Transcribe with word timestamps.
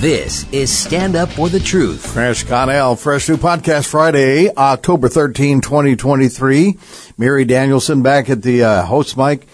This 0.00 0.50
is 0.50 0.74
Stand 0.74 1.14
Up 1.14 1.28
for 1.28 1.50
the 1.50 1.60
Truth. 1.60 2.14
Crash 2.14 2.44
Connell, 2.44 2.96
Fresh 2.96 3.28
New 3.28 3.36
Podcast 3.36 3.86
Friday, 3.86 4.48
October 4.48 5.10
13, 5.10 5.60
2023. 5.60 6.78
Mary 7.18 7.44
Danielsen 7.44 8.00
back 8.00 8.30
at 8.30 8.40
the 8.40 8.64
uh, 8.64 8.82
host 8.86 9.18
mic. 9.18 9.46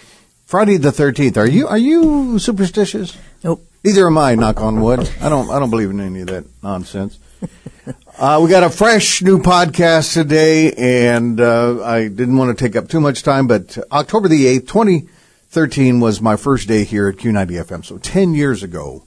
Friday 0.45 0.77
the 0.77 0.91
13th. 0.91 1.35
Are 1.35 1.45
you 1.45 1.67
are 1.67 1.77
you 1.77 2.39
superstitious? 2.39 3.17
Nope. 3.43 3.61
Neither 3.83 4.07
am 4.07 4.17
I, 4.17 4.35
knock 4.35 4.61
on 4.61 4.79
wood. 4.79 5.11
I 5.19 5.27
don't 5.27 5.49
I 5.49 5.59
don't 5.59 5.69
believe 5.69 5.89
in 5.89 5.99
any 5.99 6.21
of 6.21 6.27
that 6.27 6.45
nonsense. 6.63 7.19
Uh, 8.19 8.39
we 8.41 8.49
got 8.49 8.63
a 8.63 8.69
fresh 8.71 9.21
new 9.21 9.37
podcast 9.37 10.11
today, 10.11 10.73
and 10.73 11.39
uh, 11.39 11.83
I 11.83 12.07
didn't 12.07 12.35
want 12.35 12.57
to 12.57 12.65
take 12.65 12.75
up 12.75 12.89
too 12.89 12.99
much 12.99 13.21
time, 13.21 13.45
but 13.45 13.77
October 13.91 14.27
the 14.27 14.45
8th, 14.59 14.67
2013 14.69 15.99
was 15.99 16.19
my 16.19 16.35
first 16.35 16.67
day 16.67 16.83
here 16.83 17.07
at 17.09 17.17
Q90 17.17 17.63
FM. 17.63 17.85
So 17.85 17.99
10 17.99 18.33
years 18.33 18.63
ago, 18.63 19.03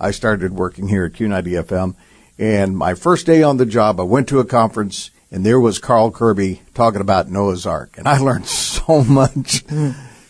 I 0.00 0.10
started 0.12 0.54
working 0.54 0.88
here 0.88 1.04
at 1.04 1.12
Q90 1.12 1.62
FM. 1.62 1.94
And 2.38 2.76
my 2.76 2.94
first 2.94 3.26
day 3.26 3.42
on 3.42 3.58
the 3.58 3.66
job, 3.66 4.00
I 4.00 4.04
went 4.04 4.28
to 4.28 4.40
a 4.40 4.46
conference, 4.46 5.10
and 5.30 5.44
there 5.44 5.60
was 5.60 5.78
Carl 5.78 6.10
Kerby 6.10 6.60
talking 6.72 7.02
about 7.02 7.28
Noah's 7.28 7.66
Ark. 7.66 7.96
And 7.98 8.08
I 8.08 8.18
learned 8.22 8.46
so 8.46 9.04
much. 9.04 9.62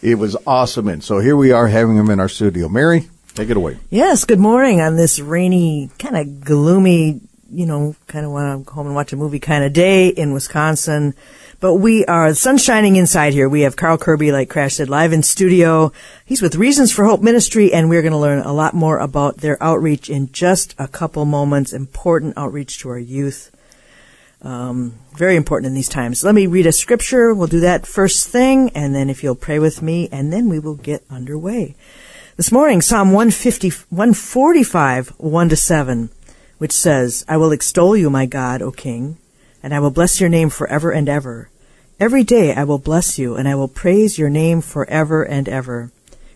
It 0.03 0.17
was 0.17 0.37
awesome. 0.45 0.89
And 0.89 1.05
so 1.05 1.21
here 1.21 1.37
we 1.37 1.53
are 1.53 1.69
having 1.69 1.97
him 1.97 2.11
in 2.11 2.19
our 2.19 2.29
studio. 2.29 2.69
Mary, 2.69 3.09
take 3.35 3.49
it 3.49 3.57
away. 3.57 3.79
Yes, 3.91 4.25
good 4.25 4.41
morning 4.41 4.81
on 4.81 4.97
this 4.97 5.21
rainy, 5.21 5.91
kind 6.01 6.17
of 6.17 6.41
gloomy, 6.41 7.21
you 7.53 7.67
know, 7.67 7.95
kind 8.09 8.27
of 8.27 8.33
want 8.33 8.61
to 8.61 8.65
go 8.65 8.75
home 8.75 8.87
and 8.87 8.97
watch 8.97 9.13
a 9.13 9.17
movie 9.17 9.39
kind 9.39 9.63
of 9.63 9.73
day 9.73 10.09
in 10.09 10.33
Wisconsin. 10.33 11.15
But 11.61 11.75
we 11.75 12.07
are, 12.07 12.33
the 12.33 12.59
shining 12.59 12.97
inside 12.97 13.35
here. 13.35 13.47
We 13.47 13.61
have 13.61 13.77
Carl 13.77 13.99
Kerby, 13.99 14.33
like 14.33 14.49
Crash 14.49 14.77
said, 14.77 14.89
live 14.89 15.13
in 15.13 15.23
studio. 15.23 15.93
He's 16.25 16.41
with 16.41 16.55
Reasons 16.55 16.91
for 16.91 17.05
Hope 17.05 17.21
Ministry, 17.21 17.71
and 17.71 17.91
we're 17.91 18.01
going 18.01 18.15
to 18.15 18.19
learn 18.19 18.39
a 18.39 18.55
lot 18.55 18.73
more 18.73 18.99
about 18.99 19.39
their 19.39 19.63
outreach 19.63 20.09
in 20.09 20.33
just 20.33 20.75
a 20.79 20.89
couple 20.89 21.27
moments. 21.27 21.75
Important 21.75 22.33
outreach 22.39 22.79
to 22.79 22.89
our 22.89 22.99
youth. 22.99 23.55
Um, 24.41 24.95
very 25.13 25.37
important 25.37 25.69
in 25.69 25.75
these 25.75 25.91
times. 25.91 26.25
Let 26.25 26.35
me 26.35 26.47
read 26.47 26.65
a 26.65 26.73
scripture. 26.73 27.35
We'll 27.35 27.47
do 27.47 27.61
that 27.61 27.87
first 27.87 28.29
thing, 28.29 28.71
and 28.71 28.95
then 28.95 29.11
if 29.11 29.23
you'll 29.23 29.35
pray 29.35 29.59
with 29.59 29.83
me, 29.83 30.09
and 30.11 30.33
then 30.33 30.49
we 30.49 30.59
will 30.59 30.77
get 30.77 31.05
underway. 31.11 31.75
This 32.39 32.51
morning, 32.51 32.81
Psalm 32.81 33.13
150, 33.13 33.69
145, 33.91 35.09
1 35.19 35.49
to 35.51 35.57
7, 35.57 36.09
which 36.57 36.73
says, 36.73 37.23
I 37.29 37.37
will 37.37 37.53
extol 37.53 37.99
you, 37.99 38.09
my 38.09 38.25
God, 38.25 38.63
O 38.63 38.73
King, 38.73 39.19
and 39.63 39.75
I 39.75 39.81
will 39.81 39.91
bless 39.91 40.21
your 40.21 40.31
name 40.31 40.51
forever 40.51 40.91
and 40.91 41.09
ever. 41.09 41.49
Every 41.99 42.25
day 42.25 42.55
I 42.55 42.65
will 42.65 42.79
bless 42.79 43.19
you, 43.19 43.37
and 43.37 43.47
I 43.47 43.55
will 43.55 43.69
praise 43.69 44.19
your 44.19 44.31
name 44.31 44.61
forever 44.61 45.23
and 45.23 45.49
ever. 45.49 45.91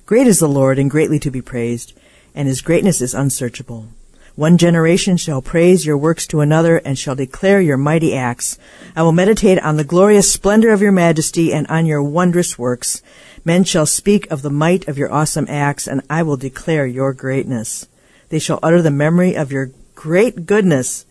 Great 0.07 0.27
is 0.27 0.39
the 0.39 0.49
Lord, 0.49 0.79
and 0.79 0.91
greatly 0.91 1.19
to 1.21 1.31
be 1.31 1.41
praised, 1.41 1.95
and 2.35 2.47
his 2.47 2.61
greatness 2.61 3.01
is 3.01 3.15
unsearchable. 3.15 3.89
One 4.37 4.59
generation 4.59 5.17
shall 5.17 5.41
praise 5.41 5.87
your 5.87 5.97
works 5.97 6.27
to 6.27 6.41
another, 6.41 6.79
and 6.79 6.99
shall 6.99 7.15
declare 7.15 7.61
your 7.61 7.77
mighty 7.77 8.15
acts. 8.15 8.59
I 8.97 9.03
will 9.03 9.13
meditate 9.13 9.59
on 9.61 9.77
the 9.77 9.85
glorious 9.85 10.31
splendor 10.31 10.73
of 10.73 10.83
your 10.83 10.93
majesty, 10.93 11.53
and 11.53 11.67
on 11.69 11.87
your 11.87 12.03
wondrous 12.03 12.59
works. 12.59 13.01
Men 13.45 13.65
shall 13.65 13.87
speak 13.87 14.31
of 14.31 14.43
the 14.43 14.51
might 14.51 14.89
of 14.89 14.99
your 14.99 15.13
awesome 15.13 15.47
acts, 15.49 15.87
and 15.87 16.03
I 16.11 16.23
will 16.25 16.37
declare 16.37 16.85
your 16.85 17.13
greatness. 17.13 17.87
They 18.29 18.39
shall 18.39 18.59
utter 18.63 18.83
the 18.83 18.91
memory 18.91 19.37
of 19.37 19.53
your 19.53 19.71
great 19.95 20.47
goodness, 20.47 21.07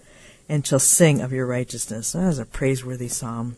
and 0.54 0.68
shall 0.68 0.78
sing 0.78 1.20
of 1.20 1.34
your 1.34 1.48
righteousness. 1.48 2.12
That 2.12 2.28
is 2.28 2.38
a 2.38 2.46
praiseworthy 2.46 3.08
psalm. 3.08 3.56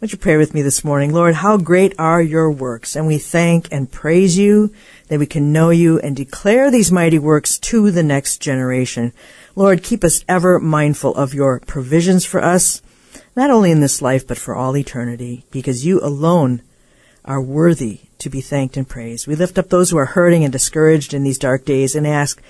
Would 0.00 0.12
you 0.12 0.18
pray 0.18 0.36
with 0.36 0.54
me 0.54 0.62
this 0.62 0.84
morning? 0.84 1.12
Lord, 1.12 1.34
how 1.34 1.56
great 1.56 1.92
are 1.98 2.22
your 2.22 2.52
works, 2.52 2.94
and 2.94 3.04
we 3.08 3.18
thank 3.18 3.66
and 3.72 3.90
praise 3.90 4.38
you 4.38 4.72
that 5.08 5.18
we 5.18 5.26
can 5.26 5.52
know 5.52 5.70
you 5.70 5.98
and 5.98 6.14
declare 6.14 6.70
these 6.70 6.92
mighty 6.92 7.18
works 7.18 7.58
to 7.58 7.90
the 7.90 8.04
next 8.04 8.38
generation. 8.38 9.12
Lord, 9.56 9.82
keep 9.82 10.04
us 10.04 10.24
ever 10.28 10.60
mindful 10.60 11.16
of 11.16 11.34
your 11.34 11.58
provisions 11.66 12.24
for 12.24 12.40
us, 12.40 12.80
not 13.34 13.50
only 13.50 13.72
in 13.72 13.80
this 13.80 14.00
life, 14.00 14.24
but 14.24 14.38
for 14.38 14.54
all 14.54 14.76
eternity, 14.76 15.44
because 15.50 15.84
you 15.84 15.98
alone 16.00 16.62
are 17.24 17.42
worthy 17.42 18.02
to 18.18 18.30
be 18.30 18.40
thanked 18.40 18.76
and 18.76 18.88
praised. 18.88 19.26
We 19.26 19.34
lift 19.34 19.58
up 19.58 19.68
those 19.68 19.90
who 19.90 19.98
are 19.98 20.06
hurting 20.06 20.44
and 20.44 20.52
discouraged 20.52 21.12
in 21.12 21.24
these 21.24 21.38
dark 21.38 21.64
days 21.64 21.96
and 21.96 22.06
ask 22.06 22.40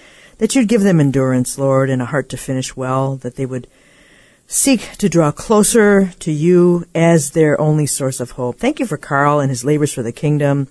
that 0.40 0.54
you'd 0.54 0.68
give 0.68 0.80
them 0.80 1.00
endurance, 1.00 1.58
Lord, 1.58 1.90
and 1.90 2.00
a 2.00 2.06
heart 2.06 2.30
to 2.30 2.36
finish 2.38 2.74
well, 2.74 3.16
that 3.16 3.36
they 3.36 3.44
would 3.44 3.66
seek 4.46 4.96
to 4.96 5.08
draw 5.08 5.30
closer 5.30 6.12
to 6.18 6.32
you 6.32 6.86
as 6.94 7.32
their 7.32 7.60
only 7.60 7.84
source 7.84 8.20
of 8.20 8.32
hope. 8.32 8.56
Thank 8.56 8.80
you 8.80 8.86
for 8.86 8.96
Carl 8.96 9.38
and 9.38 9.50
his 9.50 9.66
labors 9.66 9.92
for 9.92 10.02
the 10.02 10.12
kingdom. 10.12 10.68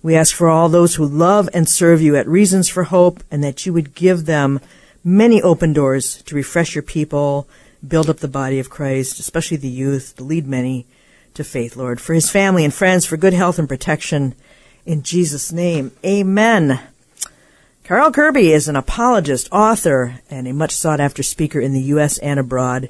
We 0.00 0.14
ask 0.14 0.34
for 0.34 0.48
all 0.48 0.68
those 0.68 0.94
who 0.94 1.04
love 1.04 1.48
and 1.52 1.68
serve 1.68 2.00
you 2.00 2.14
at 2.14 2.28
Reasons 2.28 2.68
for 2.68 2.84
Hope 2.84 3.20
and 3.32 3.42
that 3.42 3.66
you 3.66 3.72
would 3.72 3.96
give 3.96 4.26
them 4.26 4.60
many 5.02 5.42
open 5.42 5.72
doors 5.72 6.22
to 6.22 6.36
refresh 6.36 6.76
your 6.76 6.82
people, 6.82 7.48
build 7.86 8.08
up 8.08 8.18
the 8.18 8.28
body 8.28 8.60
of 8.60 8.70
Christ, 8.70 9.18
especially 9.18 9.56
the 9.56 9.68
youth, 9.68 10.14
to 10.18 10.22
lead 10.22 10.46
many 10.46 10.86
to 11.34 11.42
faith, 11.42 11.74
Lord. 11.74 12.00
For 12.00 12.14
his 12.14 12.30
family 12.30 12.64
and 12.64 12.72
friends, 12.72 13.06
for 13.06 13.16
good 13.16 13.34
health 13.34 13.58
and 13.58 13.68
protection. 13.68 14.36
In 14.86 15.02
Jesus' 15.02 15.50
name, 15.50 15.90
amen. 16.06 16.80
Carl 17.90 18.12
Kerby 18.12 18.54
is 18.54 18.68
an 18.68 18.76
apologist, 18.76 19.48
author, 19.50 20.20
and 20.30 20.46
a 20.46 20.52
much 20.52 20.70
sought 20.70 21.00
after 21.00 21.24
speaker 21.24 21.58
in 21.58 21.72
the 21.72 21.82
U.S. 21.94 22.18
and 22.18 22.38
abroad. 22.38 22.88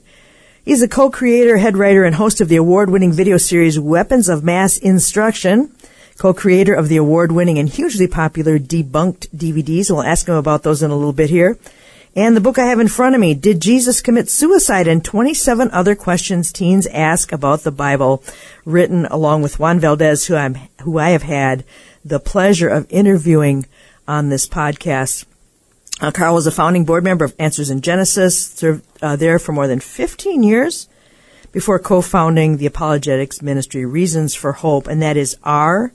He's 0.62 0.83
a 0.83 0.88
co-creator, 0.88 1.56
head 1.56 1.78
writer, 1.78 2.05
and 2.05 2.16
host 2.16 2.43
of 2.43 2.50
the 2.50 2.56
award-winning 2.56 3.10
video 3.15 3.39
series 3.39 3.81
Weapons 3.81 4.28
of 4.28 4.44
Mass 4.44 4.77
Instruction, 4.77 5.72
co-creator 6.19 6.75
of 6.75 6.91
the 6.91 6.99
award-winning 6.99 7.59
and 7.59 7.66
hugely 7.66 8.06
popular 8.09 8.59
Debunked 8.59 9.31
DVDs. 9.31 9.91
We'll 9.91 10.03
ask 10.03 10.28
him 10.28 10.34
about 10.34 10.65
those 10.65 10.83
in 10.83 10.91
a 10.91 10.97
little 10.97 11.15
bit 11.15 11.31
here. 11.31 11.56
And 12.15 12.37
the 12.37 12.43
book 12.43 12.59
I 12.59 12.66
have 12.66 12.78
in 12.78 12.89
front 12.89 13.15
of 13.15 13.22
me, 13.22 13.33
Did 13.33 13.62
Jesus 13.62 14.03
Commit 14.03 14.28
Suicide? 14.28 14.87
and 14.87 15.03
27 15.03 15.71
other 15.71 15.94
questions 15.94 16.53
teens 16.53 16.87
ask 16.89 17.33
about 17.33 17.60
the 17.60 17.72
Bible, 17.72 18.22
written 18.66 19.06
along 19.06 19.41
with 19.41 19.59
Juan 19.59 19.81
Valdes, 19.81 20.27
who 20.27 20.37
I'm, 20.37 20.59
who 20.83 20.99
I 20.99 21.09
have 21.12 21.22
had 21.22 21.65
the 22.05 22.21
pleasure 22.21 22.69
of 22.69 22.87
interviewing 22.91 23.65
on 24.10 24.28
this 24.28 24.48
podcast. 24.48 25.25
Uh, 26.00 26.10
Carl 26.10 26.34
was 26.34 26.47
a 26.47 26.50
founding 26.50 26.84
board 26.84 27.04
member 27.04 27.25
of 27.25 27.34
Answers 27.38 27.71
in 27.71 27.81
Genesis, 27.81 28.48
served 28.48 28.84
uh, 29.00 29.15
there 29.15 29.38
for 29.38 29.53
more 29.53 29.69
than 29.69 29.78
15 29.78 30.43
years 30.43 30.88
before 31.53 31.78
co-founding 31.78 32.56
the 32.56 32.66
apologetics 32.66 33.41
ministry 33.41 33.87
Reasons 33.87 34.34
for 34.34 34.53
Hope, 34.53 34.88
and 34.88 35.00
that 35.00 35.16
is 35.16 35.37
R 35.44 35.93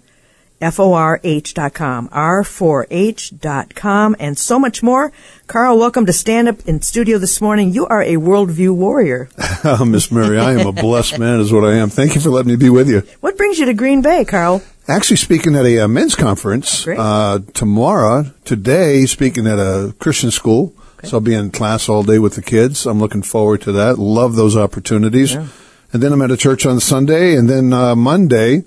F-O-R-H.com, 0.61 2.07
R4H.com, 2.09 4.15
and 4.17 4.39
so 4.39 4.57
much 4.57 4.81
more. 4.81 5.11
Carl, 5.47 5.77
welcome 5.77 6.05
to 6.05 6.13
Stand 6.13 6.47
Up 6.47 6.65
in 6.65 6.81
Studio 6.81 7.17
this 7.17 7.41
morning. 7.41 7.73
You 7.73 7.85
are 7.87 8.01
a 8.01 8.13
worldview 8.13 8.73
warrior. 8.73 9.27
Miss 9.85 10.13
Mary, 10.13 10.39
I 10.39 10.53
am 10.53 10.65
a 10.65 10.71
blessed 10.71 11.19
man 11.19 11.41
is 11.41 11.51
what 11.51 11.65
I 11.65 11.73
am. 11.73 11.89
Thank 11.89 12.15
you 12.15 12.21
for 12.21 12.29
letting 12.29 12.51
me 12.51 12.55
be 12.55 12.69
with 12.69 12.89
you. 12.89 13.03
What 13.19 13.37
brings 13.37 13.59
you 13.59 13.65
to 13.65 13.73
Green 13.73 14.01
Bay, 14.01 14.23
Carl? 14.23 14.63
Actually 14.87 15.17
speaking 15.17 15.55
at 15.55 15.65
a, 15.65 15.79
uh 15.79 15.87
men's 15.87 16.13
conference, 16.13 16.87
uh, 16.87 17.39
tomorrow, 17.53 18.25
today 18.43 19.05
speaking 19.07 19.47
at 19.47 19.57
a 19.57 19.95
Christian 19.99 20.29
school. 20.29 20.75
So 21.03 21.17
I'll 21.17 21.21
be 21.21 21.33
in 21.33 21.51
class 21.51 21.89
all 21.89 22.03
day 22.03 22.19
with 22.19 22.35
the 22.35 22.41
kids. 22.41 22.85
I'm 22.85 22.99
looking 22.99 23.21
forward 23.21 23.61
to 23.61 23.71
that. 23.73 23.97
Love 23.99 24.35
those 24.35 24.55
opportunities. 24.55 25.33
Yeah. 25.33 25.47
And 25.91 26.01
then 26.01 26.11
I'm 26.11 26.21
at 26.21 26.31
a 26.31 26.37
church 26.37 26.65
on 26.65 26.79
Sunday 26.79 27.35
and 27.35 27.49
then, 27.49 27.73
uh, 27.73 27.95
Monday, 27.95 28.63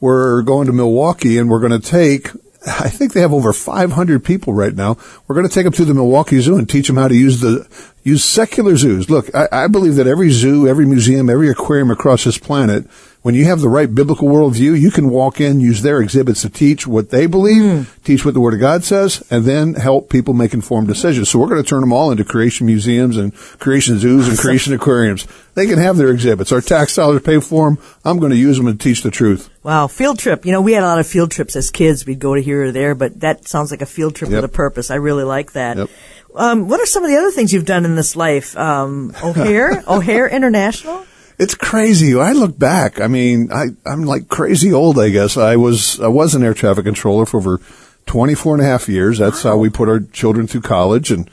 we're 0.00 0.42
going 0.42 0.66
to 0.66 0.72
Milwaukee 0.72 1.38
and 1.38 1.50
we're 1.50 1.60
going 1.60 1.80
to 1.80 1.86
take, 1.86 2.30
I 2.66 2.88
think 2.88 3.12
they 3.12 3.20
have 3.20 3.32
over 3.32 3.52
500 3.52 4.24
people 4.24 4.54
right 4.54 4.74
now. 4.74 4.96
We're 5.26 5.34
going 5.34 5.48
to 5.48 5.54
take 5.54 5.64
them 5.64 5.72
to 5.74 5.84
the 5.84 5.94
Milwaukee 5.94 6.40
Zoo 6.40 6.56
and 6.56 6.68
teach 6.68 6.86
them 6.86 6.96
how 6.96 7.08
to 7.08 7.16
use 7.16 7.40
the, 7.40 7.66
use 8.02 8.24
secular 8.24 8.76
zoos. 8.76 9.10
Look, 9.10 9.32
I, 9.34 9.48
I 9.50 9.66
believe 9.66 9.96
that 9.96 10.06
every 10.06 10.30
zoo, 10.30 10.68
every 10.68 10.86
museum, 10.86 11.28
every 11.30 11.48
aquarium 11.48 11.90
across 11.90 12.24
this 12.24 12.38
planet, 12.38 12.86
when 13.22 13.34
you 13.34 13.44
have 13.46 13.60
the 13.60 13.68
right 13.68 13.92
biblical 13.92 14.28
worldview, 14.28 14.78
you 14.80 14.90
can 14.90 15.10
walk 15.10 15.40
in, 15.40 15.60
use 15.60 15.82
their 15.82 16.00
exhibits 16.00 16.42
to 16.42 16.48
teach 16.48 16.86
what 16.86 17.10
they 17.10 17.26
believe, 17.26 17.98
teach 18.04 18.24
what 18.24 18.32
the 18.34 18.40
Word 18.40 18.54
of 18.54 18.60
God 18.60 18.84
says, 18.84 19.22
and 19.30 19.44
then 19.44 19.74
help 19.74 20.08
people 20.08 20.34
make 20.34 20.54
informed 20.54 20.86
decisions. 20.86 21.28
So 21.28 21.38
we're 21.38 21.48
going 21.48 21.62
to 21.62 21.68
turn 21.68 21.80
them 21.80 21.92
all 21.92 22.10
into 22.12 22.24
creation 22.24 22.66
museums 22.66 23.16
and 23.16 23.34
creation 23.58 23.98
zoos 23.98 24.28
and 24.28 24.38
creation 24.44 24.72
aquariums. 24.72 25.26
They 25.54 25.66
can 25.66 25.78
have 25.78 25.96
their 25.96 26.10
exhibits. 26.10 26.52
Our 26.52 26.60
tax 26.60 26.94
dollars 26.94 27.22
pay 27.22 27.40
for 27.40 27.68
them. 27.70 27.78
I'm 28.04 28.18
going 28.18 28.30
to 28.30 28.36
use 28.38 28.56
them 28.56 28.66
to 28.66 28.74
teach 28.74 29.02
the 29.02 29.10
truth. 29.10 29.50
Wow, 29.64 29.88
field 29.88 30.18
trip. 30.20 30.46
You 30.46 30.52
know, 30.52 30.60
we 30.62 30.72
had 30.72 30.84
a 30.84 30.86
lot 30.86 31.00
of 31.00 31.06
field 31.06 31.32
trips 31.32 31.56
as 31.56 31.70
kids. 31.70 32.06
We'd 32.06 32.20
go 32.20 32.34
to 32.36 32.40
here 32.40 32.66
or 32.66 32.72
there, 32.72 32.94
but 32.94 33.18
that 33.20 33.48
sounds 33.48 33.70
like 33.72 33.82
a 33.82 33.86
field 33.86 34.14
trip 34.14 34.30
Yep. 34.30 34.42
with 34.42 34.50
a 34.50 34.54
purpose. 34.54 34.90
I 34.90 34.94
really 34.94 35.24
like 35.24 35.52
that. 35.52 35.76
Yep. 35.76 35.90
Um, 36.36 36.68
what 36.68 36.80
are 36.80 36.86
some 36.86 37.02
of 37.04 37.10
the 37.10 37.16
other 37.16 37.32
things 37.32 37.52
you've 37.52 37.64
done 37.66 37.84
in 37.84 37.96
this 37.96 38.14
life? 38.14 38.56
Um, 38.56 39.12
O'Hare, 39.22 39.82
O'Hare 39.88 40.28
International. 40.28 41.04
It's 41.38 41.54
crazy. 41.54 42.18
I 42.18 42.32
look 42.32 42.58
back. 42.58 43.00
I 43.00 43.06
mean, 43.06 43.52
I, 43.52 43.66
I'm 43.86 44.02
like 44.02 44.28
crazy 44.28 44.72
old, 44.72 44.98
I 44.98 45.10
guess. 45.10 45.36
I 45.36 45.56
was, 45.56 46.00
I 46.00 46.08
was 46.08 46.34
an 46.34 46.42
air 46.42 46.54
traffic 46.54 46.84
controller 46.84 47.26
for 47.26 47.36
over 47.36 47.60
24 48.06 48.56
and 48.56 48.62
a 48.64 48.66
half 48.66 48.88
years. 48.88 49.18
That's 49.18 49.42
how 49.44 49.56
we 49.56 49.70
put 49.70 49.88
our 49.88 50.00
children 50.00 50.48
through 50.48 50.62
college. 50.62 51.12
And 51.12 51.30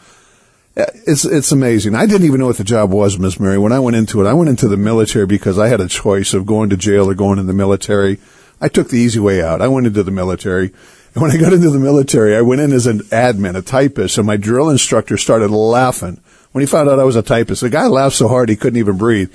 uh, 0.77 0.85
it's, 1.07 1.25
it's 1.25 1.51
amazing. 1.51 1.95
I 1.95 2.05
didn't 2.05 2.27
even 2.27 2.39
know 2.39 2.45
what 2.45 2.57
the 2.57 2.63
job 2.63 2.91
was, 2.91 3.17
Miss 3.17 3.39
Mary. 3.39 3.57
When 3.57 3.71
I 3.71 3.79
went 3.79 3.95
into 3.95 4.21
it, 4.21 4.29
I 4.29 4.33
went 4.33 4.49
into 4.49 4.67
the 4.67 4.77
military 4.77 5.25
because 5.25 5.57
I 5.57 5.69
had 5.69 5.81
a 5.81 5.87
choice 5.87 6.35
of 6.35 6.45
going 6.45 6.69
to 6.69 6.77
jail 6.77 7.09
or 7.09 7.15
going 7.15 7.39
in 7.39 7.47
the 7.47 7.53
military. 7.53 8.19
I 8.61 8.67
took 8.67 8.89
the 8.89 8.99
easy 8.99 9.19
way 9.19 9.41
out. 9.41 9.61
I 9.61 9.67
went 9.69 9.87
into 9.87 10.03
the 10.03 10.11
military. 10.11 10.71
And 11.15 11.21
when 11.21 11.31
I 11.31 11.37
got 11.37 11.53
into 11.53 11.71
the 11.71 11.79
military, 11.79 12.35
I 12.35 12.41
went 12.41 12.61
in 12.61 12.73
as 12.73 12.85
an 12.85 12.99
admin, 13.05 13.55
a 13.55 13.63
typist, 13.63 14.19
and 14.19 14.27
my 14.27 14.37
drill 14.37 14.69
instructor 14.69 15.17
started 15.17 15.49
laughing 15.49 16.19
when 16.51 16.61
he 16.61 16.67
found 16.67 16.89
out 16.89 16.99
I 16.99 17.05
was 17.05 17.15
a 17.15 17.23
typist. 17.23 17.61
The 17.61 17.69
guy 17.69 17.87
laughed 17.87 18.17
so 18.17 18.27
hard 18.27 18.49
he 18.49 18.55
couldn't 18.55 18.79
even 18.79 18.97
breathe. 18.97 19.33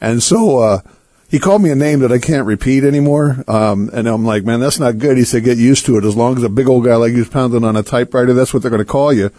And 0.00 0.22
so, 0.22 0.58
uh, 0.58 0.80
he 1.28 1.38
called 1.38 1.62
me 1.62 1.70
a 1.70 1.74
name 1.74 2.00
that 2.00 2.12
I 2.12 2.18
can't 2.18 2.46
repeat 2.46 2.84
anymore. 2.84 3.44
Um, 3.46 3.90
and 3.92 4.08
I'm 4.08 4.24
like, 4.24 4.44
man, 4.44 4.60
that's 4.60 4.78
not 4.78 4.98
good. 4.98 5.18
He 5.18 5.24
said, 5.24 5.44
get 5.44 5.58
used 5.58 5.84
to 5.86 5.98
it. 5.98 6.04
As 6.04 6.16
long 6.16 6.38
as 6.38 6.42
a 6.42 6.48
big 6.48 6.68
old 6.68 6.84
guy 6.84 6.96
like 6.96 7.12
you's 7.12 7.28
pounding 7.28 7.64
on 7.64 7.76
a 7.76 7.82
typewriter, 7.82 8.32
that's 8.32 8.54
what 8.54 8.62
they're 8.62 8.70
going 8.70 8.78
to 8.78 8.90
call 8.90 9.12
you. 9.12 9.30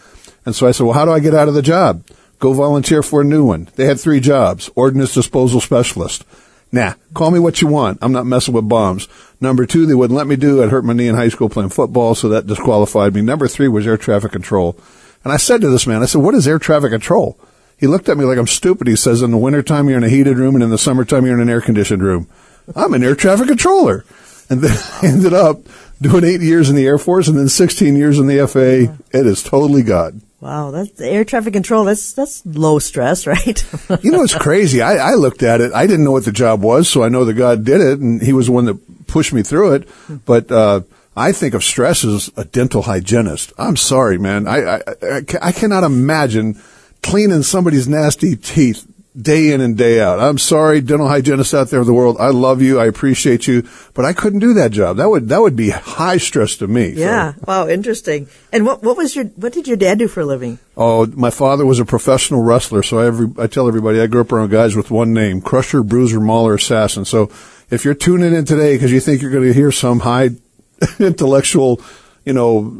And 0.45 0.55
so 0.55 0.67
I 0.67 0.71
said, 0.71 0.83
well, 0.83 0.93
how 0.93 1.05
do 1.05 1.11
I 1.11 1.19
get 1.19 1.33
out 1.33 1.47
of 1.47 1.55
the 1.55 1.63
job? 1.63 2.03
Go 2.37 2.53
volunteer 2.53 3.01
for 3.01 3.21
a 3.21 3.25
new 3.25 3.43
one. 3.43 3.69
They 3.75 3.85
had 3.85 3.99
three 3.99 4.19
jobs. 4.19 4.69
Ordnance 4.75 5.15
disposal 5.15 5.61
specialist. 5.61 6.25
Nah, 6.71 6.93
call 7.15 7.31
me 7.31 7.39
what 7.39 7.61
you 7.61 7.67
want. 7.67 7.97
I'm 8.01 8.11
not 8.11 8.27
messing 8.27 8.53
with 8.53 8.69
bombs. 8.69 9.07
Number 9.41 9.65
two, 9.65 9.87
they 9.87 9.95
wouldn't 9.95 10.15
let 10.15 10.27
me 10.27 10.35
do. 10.35 10.61
I'd 10.61 10.69
hurt 10.69 10.85
my 10.85 10.93
knee 10.93 11.07
in 11.07 11.15
high 11.15 11.29
school 11.29 11.49
playing 11.49 11.69
football, 11.69 12.13
so 12.13 12.29
that 12.29 12.45
disqualified 12.45 13.15
me. 13.15 13.21
Number 13.21 13.47
three 13.47 13.67
was 13.67 13.87
air 13.87 13.97
traffic 13.97 14.31
control. 14.31 14.77
And 15.23 15.33
I 15.33 15.37
said 15.37 15.61
to 15.61 15.69
this 15.69 15.87
man, 15.87 16.03
I 16.03 16.05
said, 16.05 16.21
what 16.21 16.35
is 16.35 16.47
air 16.47 16.59
traffic 16.59 16.91
control? 16.91 17.37
He 17.79 17.87
looked 17.87 18.09
at 18.09 18.17
me 18.17 18.25
like 18.25 18.37
I'm 18.37 18.47
stupid. 18.47 18.87
He 18.87 18.95
says, 18.95 19.21
in 19.21 19.31
the 19.31 19.37
wintertime, 19.37 19.87
you're 19.87 19.97
in 19.97 20.03
a 20.03 20.09
heated 20.09 20.37
room, 20.37 20.55
and 20.55 20.63
in 20.63 20.69
the 20.69 20.77
summertime, 20.77 21.25
you're 21.25 21.35
in 21.35 21.41
an 21.41 21.49
air 21.49 21.61
conditioned 21.61 22.03
room. 22.03 22.27
I'm 22.75 22.93
an 22.93 23.03
air 23.03 23.15
traffic 23.15 23.47
controller. 23.47 24.03
And 24.49 24.61
then 24.61 24.77
I 25.01 25.07
ended 25.07 25.33
up 25.33 25.59
doing 26.01 26.23
eight 26.23 26.41
years 26.41 26.69
in 26.69 26.75
the 26.75 26.85
Air 26.85 26.97
Force 26.97 27.27
and 27.27 27.37
then 27.37 27.49
16 27.49 27.95
years 27.95 28.19
in 28.19 28.27
the 28.27 28.45
FAA. 28.47 28.93
It 29.17 29.25
is 29.25 29.43
totally 29.43 29.83
God. 29.83 30.21
Wow, 30.41 30.71
that's 30.71 31.01
air 31.01 31.25
traffic 31.25 31.51
control. 31.51 31.83
That's 31.83 32.13
that's 32.13 32.45
low 32.45 32.79
stress, 32.79 33.27
right? 33.27 33.65
You 34.01 34.11
know, 34.11 34.23
it's 34.23 34.37
crazy. 34.37 34.81
I, 34.81 35.11
I 35.11 35.13
looked 35.15 35.43
at 35.43 35.59
it. 35.59 35.73
I 35.73 35.85
didn't 35.85 36.05
know 36.05 36.13
what 36.13 36.23
the 36.23 36.31
job 36.31 36.61
was, 36.61 36.87
so 36.87 37.03
I 37.03 37.09
know 37.09 37.25
that 37.25 37.33
God 37.33 37.65
did 37.65 37.81
it, 37.81 37.99
and 37.99 38.21
He 38.21 38.31
was 38.31 38.45
the 38.45 38.53
one 38.53 38.63
that 38.65 39.07
pushed 39.07 39.33
me 39.33 39.43
through 39.43 39.73
it. 39.73 39.89
But 40.25 40.49
uh, 40.49 40.81
I 41.15 41.33
think 41.33 41.55
of 41.55 41.63
stress 41.63 42.05
as 42.05 42.31
a 42.37 42.45
dental 42.45 42.83
hygienist. 42.83 43.51
I'm 43.57 43.75
sorry, 43.75 44.17
man. 44.17 44.47
I, 44.47 44.77
I, 44.77 44.81
I, 45.01 45.21
I 45.41 45.51
cannot 45.51 45.83
imagine 45.83 46.61
cleaning 47.01 47.43
somebody's 47.43 47.87
nasty 47.87 48.35
teeth 48.35 48.85
day 49.19 49.51
in 49.51 49.59
and 49.59 49.75
day 49.77 49.99
out. 49.99 50.19
I'm 50.19 50.37
sorry, 50.37 50.79
dental 50.81 51.07
hygienists 51.07 51.53
out 51.53 51.69
there 51.69 51.81
in 51.81 51.87
the 51.87 51.93
world. 51.93 52.17
I 52.19 52.29
love 52.29 52.61
you. 52.61 52.79
I 52.79 52.85
appreciate 52.85 53.47
you, 53.47 53.67
but 53.93 54.05
I 54.05 54.13
couldn't 54.13 54.39
do 54.39 54.53
that 54.53 54.71
job. 54.71 54.97
That 54.97 55.09
would 55.09 55.29
that 55.29 55.41
would 55.41 55.55
be 55.55 55.71
high 55.71 56.17
stress 56.17 56.55
to 56.57 56.67
me. 56.67 56.93
So- 56.93 56.99
yeah. 57.01 57.33
Wow, 57.45 57.67
interesting. 57.67 58.27
And 58.53 58.65
what 58.65 58.83
what 58.83 58.95
was 58.97 59.15
your 59.15 59.25
what 59.25 59.51
did 59.51 59.67
your 59.67 59.77
dad 59.77 59.99
do 59.99 60.07
for 60.07 60.21
a 60.21 60.25
living? 60.25 60.59
Oh, 60.77 61.05
my 61.07 61.31
father 61.31 61.65
was 61.65 61.79
a 61.79 61.85
professional 61.85 62.43
wrestler, 62.43 62.83
so 62.83 62.99
every, 62.99 63.27
I 63.37 63.47
tell 63.47 63.67
everybody 63.67 63.99
I 63.99 64.07
grew 64.07 64.21
up 64.21 64.31
around 64.31 64.51
guys 64.51 64.75
with 64.75 64.91
one 64.91 65.13
name: 65.13 65.41
Crusher, 65.41 65.83
Bruiser, 65.83 66.19
Mauler, 66.19 66.53
Assassin. 66.53 67.03
So 67.03 67.29
if 67.71 67.83
you're 67.83 67.95
tuning 67.95 68.33
in 68.33 68.45
today 68.45 68.75
because 68.75 68.91
you 68.91 68.99
think 68.99 69.21
you're 69.21 69.31
going 69.31 69.43
to 69.47 69.53
hear 69.53 69.71
some 69.71 69.99
high 70.01 70.29
intellectual, 70.99 71.81
you 72.25 72.33
know, 72.33 72.75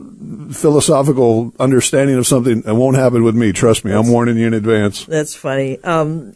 philosophical 0.51 1.53
understanding 1.59 2.17
of 2.17 2.27
something, 2.27 2.63
it 2.65 2.73
won't 2.73 2.97
happen 2.97 3.23
with 3.23 3.35
me. 3.35 3.51
Trust 3.51 3.85
me, 3.85 3.91
I'm 3.91 4.09
warning 4.09 4.37
you 4.37 4.47
in 4.47 4.53
advance. 4.53 5.05
That's 5.05 5.35
funny. 5.35 5.81
Um, 5.83 6.33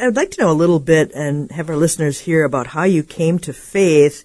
I'd 0.00 0.16
like 0.16 0.30
to 0.32 0.42
know 0.42 0.50
a 0.50 0.52
little 0.52 0.78
bit 0.78 1.12
and 1.14 1.50
have 1.52 1.68
our 1.68 1.76
listeners 1.76 2.20
hear 2.20 2.44
about 2.44 2.68
how 2.68 2.84
you 2.84 3.02
came 3.02 3.38
to 3.40 3.52
faith. 3.52 4.24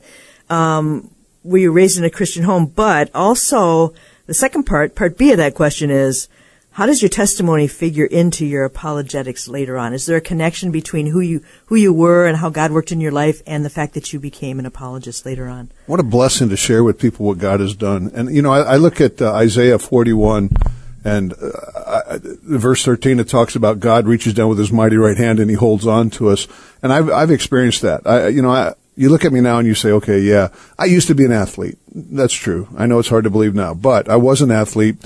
Um, 0.50 1.10
were 1.44 1.58
you 1.58 1.72
raised 1.72 1.98
in 1.98 2.04
a 2.04 2.10
Christian 2.10 2.44
home? 2.44 2.68
But 2.68 3.10
also, 3.14 3.94
the 4.28 4.34
second 4.34 4.64
part, 4.64 4.96
part 4.96 5.18
B 5.18 5.32
of 5.32 5.38
that 5.38 5.56
question 5.56 5.90
is, 5.90 6.28
how 6.74 6.88
does 6.88 7.02
your 7.02 7.10
testimony 7.10 7.68
figure 7.68 8.06
into 8.06 8.46
your 8.46 8.66
apologetics 8.66 9.48
later 9.48 9.78
on? 9.78 9.94
Is 9.94 10.08
there 10.08 10.18
a 10.18 10.22
connection 10.22 10.72
between 10.72 11.08
who 11.08 11.20
you 11.20 11.44
who 11.68 11.76
you 11.76 11.94
were 11.94 12.26
and 12.26 12.38
how 12.38 12.50
God 12.50 12.72
worked 12.72 12.92
in 12.92 13.00
your 13.00 13.12
life 13.12 13.42
and 13.46 13.64
the 13.64 13.70
fact 13.70 13.94
that 13.94 14.12
you 14.12 14.20
became 14.20 14.58
an 14.58 14.66
apologist 14.66 15.26
later 15.26 15.48
on? 15.48 15.72
What 15.86 16.00
a 16.00 16.04
blessing 16.04 16.50
to 16.50 16.58
share 16.58 16.84
with 16.84 17.00
people 17.00 17.28
what 17.28 17.38
God 17.38 17.60
has 17.60 17.76
done. 17.76 18.12
And, 18.16 18.34
you 18.36 18.42
know, 18.42 18.52
I, 18.52 18.62
I 18.62 18.76
look 18.78 19.00
at 19.00 19.22
uh, 19.22 19.34
Isaiah 19.34 19.78
41 19.78 20.50
and 21.06 21.34
uh, 21.34 22.04
I, 22.08 22.20
verse 22.22 22.84
13, 22.84 23.20
it 23.20 23.30
talks 23.30 23.56
about 23.56 23.80
God 23.80 24.08
reaches 24.08 24.34
down 24.34 24.50
with 24.50 24.58
his 24.58 24.72
mighty 24.72 24.98
right 24.98 25.18
hand 25.18 25.40
and 25.40 25.52
he 25.52 25.56
holds 25.56 25.86
on 25.86 26.10
to 26.12 26.30
us. 26.30 26.48
And 26.82 26.92
I've, 26.92 27.10
I've 27.10 27.32
experienced 27.32 27.84
that. 27.84 28.02
I, 28.08 28.30
you 28.30 28.42
know, 28.42 28.52
I, 28.52 28.74
you 28.96 29.10
look 29.10 29.26
at 29.26 29.34
me 29.34 29.42
now 29.42 29.60
and 29.60 29.68
you 29.68 29.76
say, 29.76 29.92
okay, 29.92 30.20
yeah, 30.20 30.50
I 30.80 30.86
used 30.86 31.08
to 31.08 31.16
be 31.16 31.26
an 31.26 31.32
athlete. 31.32 31.78
That's 31.94 32.34
true. 32.34 32.68
I 32.76 32.88
know 32.88 32.98
it's 32.98 33.10
hard 33.10 33.26
to 33.26 33.30
believe 33.30 33.54
now, 33.54 33.76
but 33.76 34.10
I 34.10 34.16
was 34.16 34.42
an 34.42 34.50
athlete. 34.50 34.98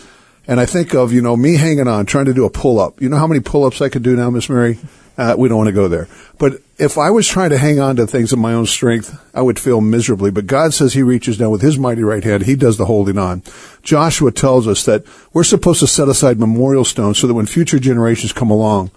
And 0.48 0.60
I 0.60 0.66
think 0.66 0.94
of, 0.94 1.12
you 1.12 1.22
know, 1.22 1.36
me 1.36 1.56
hanging 1.56 1.88
on, 1.88 2.06
trying 2.06 2.26
to 2.26 2.34
do 2.34 2.46
a 2.46 2.50
pull 2.50 2.80
up. 2.80 3.02
You 3.02 3.10
know 3.10 3.18
how 3.18 3.28
many 3.28 3.42
pull 3.42 3.66
ups 3.66 3.82
I 3.82 3.90
could 3.90 4.04
do 4.04 4.16
now, 4.16 4.30
Miss 4.30 4.50
Mary? 4.50 4.80
Uh, 5.18 5.36
we 5.38 5.50
don't 5.50 5.58
want 5.58 5.68
to 5.68 5.74
go 5.74 5.88
there. 5.88 6.08
But 6.38 6.62
if 6.78 6.98
I 6.98 7.10
was 7.10 7.28
trying 7.28 7.50
to 7.50 7.58
hang 7.58 7.80
on 7.80 7.96
to 7.96 8.06
things 8.06 8.32
of 8.32 8.40
my 8.40 8.54
own 8.54 8.68
strength, 8.68 9.20
I 9.34 9.42
would 9.42 9.60
fail 9.60 9.82
miserably. 9.82 10.30
But 10.30 10.46
God 10.46 10.74
says 10.74 10.94
He 10.94 11.02
reaches 11.02 11.38
down 11.38 11.50
with 11.50 11.62
His 11.62 11.80
mighty 11.80 12.04
right 12.04 12.24
hand. 12.24 12.44
He 12.44 12.56
does 12.56 12.78
the 12.78 12.86
holding 12.86 13.18
on. 13.18 13.42
Joshua 13.82 14.32
tells 14.32 14.68
us 14.68 14.86
that 14.86 15.04
we're 15.34 15.44
supposed 15.44 15.80
to 15.80 15.88
set 15.88 16.08
aside 16.08 16.40
memorial 16.40 16.86
stones 16.86 17.18
so 17.18 17.26
that 17.26 17.34
when 17.34 17.48
future 17.48 17.80
generations 17.80 18.32
come 18.32 18.52
along, 18.52 18.92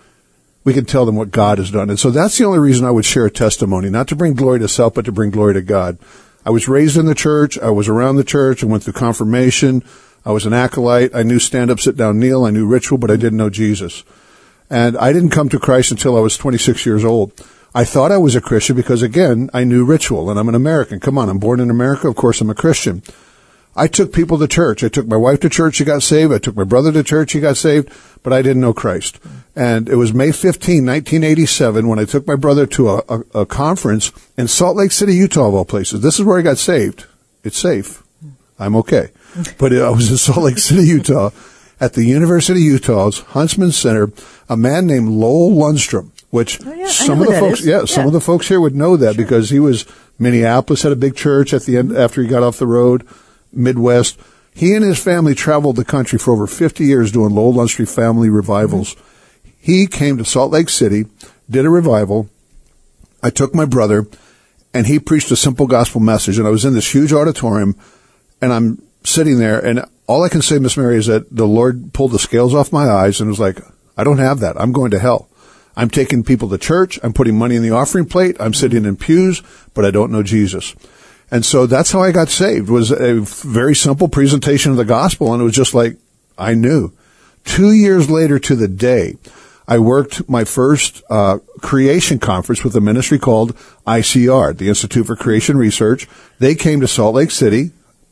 we 0.62 0.74
can 0.74 0.84
tell 0.84 1.06
them 1.06 1.16
what 1.16 1.30
God 1.30 1.56
has 1.56 1.70
done. 1.70 1.88
And 1.88 1.98
so 1.98 2.10
that's 2.10 2.36
the 2.36 2.44
only 2.44 2.58
reason 2.58 2.84
I 2.84 2.90
would 2.90 3.06
share 3.06 3.24
a 3.24 3.30
testimony, 3.30 3.88
not 3.88 4.08
to 4.08 4.16
bring 4.16 4.34
glory 4.34 4.58
to 4.58 4.68
self, 4.68 4.94
but 4.94 5.06
to 5.06 5.12
bring 5.12 5.30
glory 5.30 5.54
to 5.54 5.62
God. 5.62 5.98
I 6.44 6.50
was 6.50 6.68
raised 6.68 6.98
in 6.98 7.06
the 7.06 7.14
church. 7.14 7.58
I 7.58 7.70
was 7.70 7.88
around 7.88 8.16
the 8.16 8.24
church. 8.24 8.62
I 8.62 8.66
went 8.66 8.82
through 8.82 8.92
confirmation. 8.94 9.82
I 10.24 10.32
was 10.32 10.46
an 10.46 10.52
acolyte. 10.52 11.14
I 11.14 11.22
knew 11.22 11.38
stand 11.38 11.70
up, 11.70 11.80
sit 11.80 11.96
down, 11.96 12.18
kneel. 12.18 12.44
I 12.44 12.50
knew 12.50 12.66
ritual, 12.66 12.98
but 12.98 13.10
I 13.10 13.16
didn't 13.16 13.38
know 13.38 13.50
Jesus. 13.50 14.04
And 14.68 14.96
I 14.98 15.12
didn't 15.12 15.30
come 15.30 15.48
to 15.48 15.58
Christ 15.58 15.90
until 15.90 16.16
I 16.16 16.20
was 16.20 16.36
26 16.36 16.86
years 16.86 17.04
old. 17.04 17.32
I 17.74 17.84
thought 17.84 18.12
I 18.12 18.18
was 18.18 18.34
a 18.34 18.40
Christian 18.40 18.76
because 18.76 19.02
again, 19.02 19.48
I 19.54 19.64
knew 19.64 19.84
ritual 19.84 20.30
and 20.30 20.38
I'm 20.38 20.48
an 20.48 20.54
American. 20.54 21.00
Come 21.00 21.18
on, 21.18 21.28
I'm 21.28 21.38
born 21.38 21.60
in 21.60 21.70
America. 21.70 22.08
Of 22.08 22.16
course 22.16 22.40
I'm 22.40 22.50
a 22.50 22.54
Christian. 22.54 23.02
I 23.76 23.86
took 23.86 24.12
people 24.12 24.38
to 24.38 24.48
church. 24.48 24.82
I 24.82 24.88
took 24.88 25.06
my 25.06 25.16
wife 25.16 25.40
to 25.40 25.48
church. 25.48 25.76
She 25.76 25.84
got 25.84 26.02
saved. 26.02 26.32
I 26.32 26.38
took 26.38 26.56
my 26.56 26.64
brother 26.64 26.90
to 26.92 27.04
church. 27.04 27.32
He 27.32 27.40
got 27.40 27.56
saved, 27.56 27.88
but 28.24 28.32
I 28.32 28.42
didn't 28.42 28.60
know 28.60 28.74
Christ. 28.74 29.20
And 29.54 29.88
it 29.88 29.94
was 29.94 30.12
May 30.12 30.32
15, 30.32 30.84
1987 30.84 31.86
when 31.86 31.98
I 31.98 32.04
took 32.04 32.26
my 32.26 32.34
brother 32.34 32.66
to 32.66 32.88
a, 32.88 33.02
a, 33.08 33.40
a 33.40 33.46
conference 33.46 34.10
in 34.36 34.48
Salt 34.48 34.76
Lake 34.76 34.90
City, 34.90 35.14
Utah, 35.14 35.48
of 35.48 35.54
all 35.54 35.64
places. 35.64 36.00
This 36.00 36.18
is 36.18 36.24
where 36.24 36.38
I 36.38 36.42
got 36.42 36.58
saved. 36.58 37.06
It's 37.44 37.58
safe. 37.58 38.02
I'm 38.58 38.74
okay. 38.76 39.10
But 39.58 39.72
I 39.72 39.90
was 39.90 40.10
in 40.10 40.16
Salt 40.18 40.38
Lake 40.44 40.58
City, 40.58 40.82
Utah, 40.82 41.30
at 41.80 41.94
the 41.94 42.04
University 42.04 42.60
of 42.66 42.72
Utah's 42.72 43.20
Huntsman 43.20 43.72
Center, 43.72 44.10
a 44.48 44.56
man 44.56 44.86
named 44.86 45.08
Lowell 45.08 45.50
Lundstrom, 45.52 46.10
which 46.30 46.60
Oh, 46.66 46.72
yeah, 46.74 46.86
some 46.88 47.20
of 47.22 47.28
the 47.28 47.38
folks, 47.38 47.60
is. 47.60 47.66
yeah, 47.66 47.84
some 47.84 48.06
of 48.06 48.12
the 48.12 48.20
folks 48.20 48.48
here 48.48 48.60
would 48.60 48.74
know 48.76 48.96
that 48.96 49.16
because 49.16 49.50
he 49.50 49.58
was 49.58 49.86
Minneapolis 50.18 50.82
had 50.82 50.92
a 50.92 50.96
big 50.96 51.16
church 51.16 51.54
at 51.54 51.62
the 51.62 51.76
end 51.78 51.96
after 51.96 52.20
he 52.22 52.28
got 52.28 52.42
off 52.42 52.58
the 52.58 52.66
road, 52.66 53.06
Midwest. 53.52 54.18
He 54.52 54.74
and 54.74 54.84
his 54.84 55.02
family 55.02 55.34
traveled 55.34 55.76
the 55.76 55.84
country 55.84 56.18
for 56.18 56.32
over 56.32 56.46
50 56.46 56.84
years 56.84 57.12
doing 57.12 57.34
Lowell 57.34 57.54
Lundstrom 57.54 57.88
family 57.88 58.28
revivals. 58.28 58.94
He 59.58 59.86
came 59.86 60.18
to 60.18 60.24
Salt 60.24 60.50
Lake 60.52 60.68
City, 60.68 61.06
did 61.48 61.64
a 61.64 61.70
revival. 61.70 62.28
I 63.22 63.30
took 63.30 63.54
my 63.54 63.64
brother 63.64 64.06
and 64.74 64.86
he 64.86 64.98
preached 64.98 65.30
a 65.30 65.36
simple 65.36 65.66
gospel 65.66 66.00
message 66.00 66.38
and 66.38 66.46
I 66.46 66.50
was 66.50 66.64
in 66.64 66.74
this 66.74 66.92
huge 66.94 67.12
auditorium 67.12 67.74
and 68.42 68.52
I'm 68.52 68.82
sitting 69.04 69.38
there 69.38 69.58
and 69.58 69.84
all 70.06 70.24
I 70.24 70.28
can 70.28 70.42
say, 70.42 70.58
Miss 70.58 70.76
Mary, 70.76 70.96
is 70.96 71.06
that 71.06 71.34
the 71.34 71.46
Lord 71.46 71.92
pulled 71.92 72.10
the 72.10 72.18
scales 72.18 72.52
off 72.52 72.72
my 72.72 72.88
eyes 72.88 73.20
and 73.20 73.30
was 73.30 73.38
like, 73.38 73.60
I 73.96 74.02
don't 74.02 74.18
have 74.18 74.40
that. 74.40 74.60
I'm 74.60 74.72
going 74.72 74.90
to 74.90 74.98
hell. 74.98 75.28
I'm 75.76 75.88
taking 75.88 76.24
people 76.24 76.48
to 76.48 76.58
church. 76.58 76.98
I'm 77.02 77.12
putting 77.12 77.38
money 77.38 77.54
in 77.54 77.62
the 77.62 77.70
offering 77.70 78.06
plate. 78.06 78.36
I'm 78.40 78.52
sitting 78.52 78.84
in 78.84 78.96
pews, 78.96 79.40
but 79.72 79.84
I 79.84 79.92
don't 79.92 80.10
know 80.10 80.24
Jesus. 80.24 80.74
And 81.30 81.44
so 81.44 81.66
that's 81.66 81.92
how 81.92 82.02
I 82.02 82.10
got 82.10 82.28
saved 82.28 82.68
was 82.68 82.90
a 82.90 83.20
very 83.20 83.76
simple 83.76 84.08
presentation 84.08 84.72
of 84.72 84.76
the 84.76 84.84
gospel. 84.84 85.32
And 85.32 85.40
it 85.40 85.44
was 85.44 85.54
just 85.54 85.74
like, 85.74 85.96
I 86.36 86.54
knew. 86.54 86.92
Two 87.44 87.72
years 87.72 88.10
later 88.10 88.40
to 88.40 88.56
the 88.56 88.68
day, 88.68 89.16
I 89.68 89.78
worked 89.78 90.28
my 90.28 90.42
first 90.42 91.04
uh, 91.08 91.38
creation 91.60 92.18
conference 92.18 92.64
with 92.64 92.74
a 92.74 92.80
ministry 92.80 93.20
called 93.20 93.54
ICR, 93.86 94.56
the 94.56 94.68
Institute 94.68 95.06
for 95.06 95.14
Creation 95.14 95.56
Research. 95.56 96.08
They 96.40 96.56
came 96.56 96.80
to 96.80 96.88
Salt 96.88 97.14
Lake 97.14 97.30
City, 97.30 97.70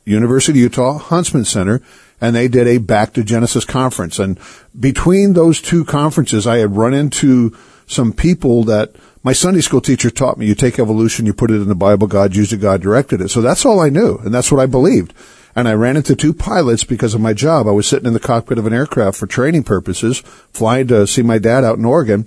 University 0.09 0.61
of 0.61 0.65
Utah, 0.65 0.99
Huntsman 0.99 1.45
Center, 1.45 1.81
and 2.21 2.35
they 2.35 2.49
did 2.49 2.67
a 2.67 2.79
Back 2.79 3.13
to 3.15 3.25
Genesis 3.25 3.65
conference. 3.65 4.19
And 4.19 4.39
between 4.79 5.35
those 5.35 5.61
two 5.61 5.85
conferences, 5.85 6.47
I 6.47 6.59
had 6.59 6.77
run 6.77 6.95
into 6.95 7.57
some 7.87 8.13
people 8.13 8.65
that 8.65 8.95
my 9.23 9.33
Sunday 9.33 9.61
school 9.61 9.81
teacher 9.81 10.11
taught 10.11 10.39
me. 10.39 10.47
You 10.47 10.55
take 10.55 10.79
evolution, 10.79 11.27
you 11.27 11.33
put 11.33 11.51
it 11.51 11.61
in 11.61 11.69
the 11.69 11.75
Bible, 11.75 12.07
God 12.07 12.37
used 12.37 12.53
it, 12.53 12.59
God 12.59 12.81
directed 12.81 13.21
it. 13.21 13.29
So 13.29 13.41
that's 13.41 13.65
all 13.65 13.81
I 13.81 13.89
knew, 13.89 14.17
and 14.19 14.33
that's 14.33 14.53
what 14.53 14.61
I 14.61 14.67
believed. 14.67 15.13
And 15.57 15.67
I 15.67 15.73
ran 15.73 15.97
into 15.97 16.15
two 16.15 16.33
pilots 16.33 16.85
because 16.85 17.15
of 17.15 17.21
my 17.21 17.33
job. 17.33 17.67
I 17.67 17.73
was 17.73 17.87
sitting 17.87 18.07
in 18.07 18.13
the 18.13 18.21
cockpit 18.21 18.59
of 18.59 18.67
an 18.67 18.73
aircraft 18.73 19.19
for 19.19 19.27
training 19.27 19.65
purposes, 19.65 20.21
flying 20.53 20.87
to 20.89 21.07
see 21.07 21.23
my 21.23 21.39
dad 21.39 21.65
out 21.65 21.79
in 21.79 21.85
Oregon. 21.85 22.27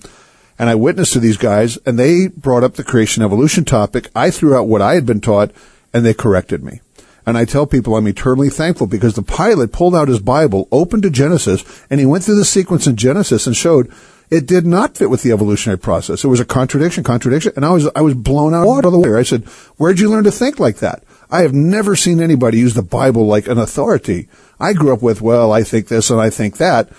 And 0.59 0.69
I 0.69 0.75
witnessed 0.75 1.13
to 1.13 1.19
these 1.19 1.37
guys, 1.37 1.77
and 1.85 1.97
they 1.97 2.27
brought 2.27 2.63
up 2.63 2.73
the 2.73 2.83
creation 2.83 3.23
evolution 3.23 3.63
topic. 3.63 4.09
I 4.13 4.31
threw 4.31 4.55
out 4.55 4.67
what 4.67 4.81
I 4.81 4.95
had 4.95 5.05
been 5.05 5.21
taught, 5.21 5.51
and 5.93 6.05
they 6.05 6.13
corrected 6.13 6.63
me. 6.63 6.81
And 7.25 7.37
I 7.37 7.45
tell 7.45 7.67
people 7.67 7.95
I'm 7.95 8.07
eternally 8.07 8.49
thankful 8.49 8.87
because 8.87 9.15
the 9.15 9.21
pilot 9.21 9.71
pulled 9.71 9.95
out 9.95 10.07
his 10.07 10.19
Bible, 10.19 10.67
opened 10.71 11.03
to 11.03 11.09
Genesis, 11.09 11.63
and 11.89 11.99
he 11.99 12.05
went 12.05 12.23
through 12.23 12.37
the 12.37 12.45
sequence 12.45 12.87
in 12.87 12.95
Genesis 12.95 13.45
and 13.45 13.55
showed 13.55 13.91
it 14.31 14.47
did 14.47 14.65
not 14.65 14.97
fit 14.97 15.09
with 15.09 15.23
the 15.23 15.31
evolutionary 15.31 15.77
process. 15.77 16.23
It 16.23 16.29
was 16.29 16.39
a 16.39 16.45
contradiction, 16.45 17.03
contradiction. 17.03 17.51
And 17.57 17.65
I 17.65 17.71
was, 17.71 17.89
I 17.95 18.01
was 18.01 18.13
blown 18.13 18.53
out 18.53 18.85
of 18.85 18.91
the 18.93 18.99
way. 18.99 19.13
I 19.13 19.23
said, 19.23 19.43
where'd 19.75 19.99
you 19.99 20.09
learn 20.09 20.23
to 20.23 20.31
think 20.31 20.57
like 20.57 20.77
that? 20.77 21.03
I 21.29 21.41
have 21.41 21.53
never 21.53 21.97
seen 21.97 22.21
anybody 22.21 22.57
use 22.57 22.73
the 22.73 22.81
Bible 22.81 23.27
like 23.27 23.47
an 23.47 23.57
authority. 23.57 24.29
I 24.59 24.71
grew 24.73 24.93
up 24.93 25.01
with, 25.01 25.21
well, 25.21 25.51
I 25.51 25.63
think 25.63 25.89
this 25.89 26.09
and 26.09 26.19
I 26.19 26.29
think 26.29 26.57
that. 26.57 26.89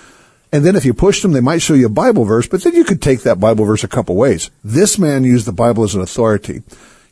And 0.52 0.67
then 0.67 0.76
if 0.76 0.85
you 0.85 0.93
pushed 0.93 1.23
them, 1.23 1.33
they 1.33 1.41
might 1.41 1.62
show 1.62 1.73
you 1.73 1.87
a 1.87 1.91
Bible 1.91 2.26
verse, 2.26 2.47
but 2.47 2.62
then 2.62 2.75
you 2.75 2.85
could 2.85 3.00
take 3.00 3.23
that 3.23 3.41
Bible 3.41 3.64
verse 3.64 3.83
a 3.83 3.88
couple 3.88 4.14
ways. 4.14 4.50
This 4.62 4.99
man 4.99 5.25
used 5.25 5.47
the 5.47 5.52
Bible 5.52 5.85
as 5.85 5.95
an 5.95 6.02
authority. 6.02 6.62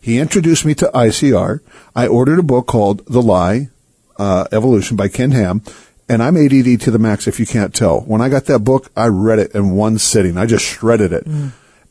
He 0.01 0.19
introduced 0.19 0.65
me 0.65 0.75
to 0.77 0.91
ICR. 0.95 1.61
I 1.95 2.07
ordered 2.07 2.39
a 2.39 2.43
book 2.43 2.67
called 2.67 3.05
The 3.07 3.23
Lie, 3.23 3.69
uh, 4.17 4.47
Evolution 4.51 4.97
by 4.97 5.09
Ken 5.09 5.33
Ham. 5.33 5.63
And 6.09 6.23
I'm 6.23 6.37
ADD 6.37 6.81
to 6.81 6.91
the 6.91 6.99
max 6.99 7.29
if 7.29 7.39
you 7.39 7.47
can't 7.47 7.75
tell. 7.75 8.01
When 8.01 8.21
I 8.21 8.29
got 8.29 8.47
that 8.47 8.61
book, 8.61 8.91
I 8.97 9.07
read 9.07 9.39
it 9.39 9.55
in 9.55 9.73
one 9.73 9.99
sitting. 9.99 10.37
I 10.37 10.47
just 10.47 10.65
shredded 10.65 11.13
it. 11.13 11.27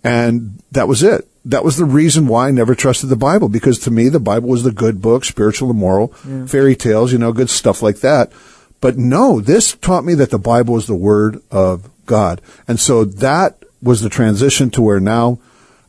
And 0.03 0.61
that 0.71 0.87
was 0.87 1.03
it. 1.03 1.27
That 1.45 1.63
was 1.63 1.77
the 1.77 1.85
reason 1.85 2.27
why 2.27 2.47
I 2.47 2.51
never 2.51 2.75
trusted 2.75 3.09
the 3.09 3.15
Bible 3.15 3.47
because 3.47 3.79
to 3.79 3.91
me, 3.91 4.09
the 4.09 4.19
Bible 4.19 4.49
was 4.49 4.63
the 4.63 4.71
good 4.71 5.01
book, 5.01 5.23
spiritual 5.23 5.69
and 5.69 5.79
moral, 5.79 6.07
fairy 6.47 6.75
tales, 6.75 7.13
you 7.13 7.17
know, 7.17 7.31
good 7.31 7.49
stuff 7.49 7.81
like 7.81 8.01
that. 8.01 8.31
But 8.81 8.97
no, 8.97 9.39
this 9.39 9.75
taught 9.75 10.03
me 10.03 10.15
that 10.15 10.31
the 10.31 10.39
Bible 10.39 10.77
is 10.77 10.87
the 10.87 10.95
Word 10.95 11.41
of 11.51 11.89
God. 12.05 12.41
And 12.67 12.79
so 12.79 13.05
that 13.05 13.63
was 13.81 14.01
the 14.01 14.09
transition 14.09 14.69
to 14.71 14.81
where 14.81 14.99
now 14.99 15.39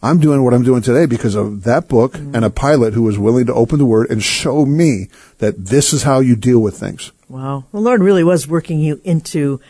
I'm 0.02 0.18
doing 0.18 0.42
what 0.42 0.54
I'm 0.54 0.62
doing 0.62 0.80
today 0.82 1.06
because 1.06 1.34
of 1.34 1.64
that 1.64 1.88
book 1.88 2.16
and 2.16 2.44
a 2.44 2.50
pilot 2.50 2.94
who 2.94 3.02
was 3.02 3.18
willing 3.18 3.46
to 3.46 3.54
open 3.54 3.78
the 3.78 3.84
Word 3.84 4.10
and 4.10 4.22
show 4.22 4.64
me 4.64 5.08
that 5.38 5.66
this 5.66 5.92
is 5.92 6.04
how 6.04 6.20
you 6.20 6.36
deal 6.36 6.60
with 6.60 6.78
things. 6.78 7.12
Wow. 7.28 7.64
The 7.70 7.80
Lord 7.80 8.00
really 8.00 8.24
was 8.24 8.48
working 8.48 8.80
you 8.80 9.00
into, 9.04 9.60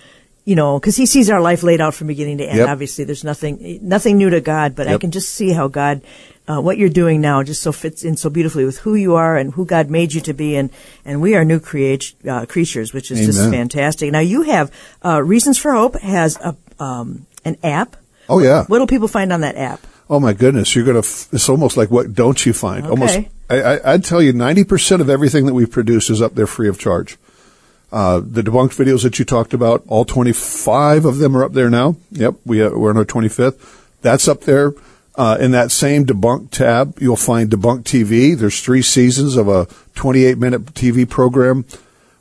you 0.45 0.55
know, 0.55 0.79
because 0.79 0.97
He 0.97 1.07
sees 1.07 1.31
our 1.31 1.41
life 1.41 1.65
laid 1.65 1.81
out 1.81 1.95
from 1.95 2.07
beginning 2.07 2.39
to 2.39 2.45
end. 2.47 2.59
Yep. 2.59 2.69
Obviously, 2.69 3.05
there's 3.05 3.25
nothing 3.25 3.81
nothing 3.83 4.19
new 4.19 4.31
to 4.31 4.41
God, 4.41 4.77
but 4.77 4.87
I 4.87 4.99
can 4.99 5.11
just 5.11 5.31
see 5.31 5.53
how 5.53 5.67
God, 5.67 6.01
uh, 6.47 6.61
what 6.61 6.79
you're 6.79 6.89
doing 6.89 7.21
now, 7.21 7.43
just 7.43 7.61
so 7.61 7.73
fits 7.73 8.05
in 8.05 8.17
so 8.17 8.31
beautifully 8.31 8.65
with 8.65 8.79
who 8.79 8.95
you 8.95 9.17
are 9.17 9.37
and 9.37 9.53
who 9.55 9.67
God 9.67 9.91
made 9.91 10.15
you 10.15 10.21
to 10.23 10.33
be, 10.33 10.55
and 10.55 10.71
and 11.05 11.21
we 11.21 11.35
are 11.35 11.45
new 11.45 11.59
create 11.59 12.15
uh, 12.29 12.47
creatures, 12.47 12.93
which 12.93 13.11
is 13.11 13.27
just 13.27 13.51
fantastic. 13.51 14.13
Now 14.13 14.21
you 14.21 14.43
have 14.43 14.73
uh, 15.05 15.23
Reasons 15.23 15.59
for 15.59 15.73
Hope 15.73 16.01
has 16.01 16.39
a 16.39 16.57
um, 16.79 17.27
an 17.45 17.57
app. 17.63 17.97
Oh, 18.29 18.39
yeah. 18.39 18.65
What 18.67 18.79
do 18.79 18.87
people 18.87 19.09
find 19.09 19.33
on 19.33 19.41
that 19.41 19.57
app? 19.57 19.81
Oh 20.11 20.19
my 20.19 20.33
goodness, 20.33 20.75
you're 20.75 20.85
gonna. 20.85 20.99
F- 20.99 21.29
it's 21.33 21.49
almost 21.49 21.77
like 21.77 21.89
what 21.89 22.15
don't 22.15 22.45
you 22.45 22.53
find? 22.53 22.85
Okay. 22.85 22.91
Almost. 22.91 23.19
I, 23.49 23.63
I, 23.63 23.93
I'd 23.95 24.05
tell 24.05 24.21
you, 24.21 24.33
ninety 24.33 24.65
percent 24.65 25.01
of 25.01 25.09
everything 25.09 25.47
that 25.47 25.55
we 25.55 25.67
produce 25.67 26.11
is 26.11 26.21
up 26.21 26.35
there 26.35 26.49
free 26.49 26.69
of 26.69 26.81
charge. 26.81 27.17
Uh, 27.93 28.21
the 28.21 28.43
debunked 28.43 28.75
videos 28.75 29.05
that 29.05 29.21
you 29.21 29.25
talked 29.25 29.55
about, 29.55 29.85
all 29.87 30.05
twenty-five 30.05 31.05
of 31.05 31.19
them 31.19 31.37
are 31.37 31.45
up 31.45 31.53
there 31.53 31.71
now. 31.71 31.95
Yep, 32.11 32.35
we 32.45 32.61
uh, 32.61 32.71
we're 32.71 32.91
on 32.91 32.97
our 32.97 33.05
twenty-fifth. 33.05 33.99
That's 34.03 34.27
up 34.27 34.43
there. 34.43 34.73
Uh, 35.15 35.37
in 35.39 35.53
that 35.53 35.71
same 35.71 36.07
debunk 36.07 36.51
tab, 36.51 36.99
you'll 37.01 37.17
find 37.17 37.51
Debunk 37.51 37.83
TV. 37.83 38.37
There's 38.37 38.61
three 38.63 38.81
seasons 38.81 39.37
of 39.37 39.49
a 39.49 39.67
28 39.95 40.39
minute 40.39 40.65
TV 40.67 41.07
program 41.07 41.67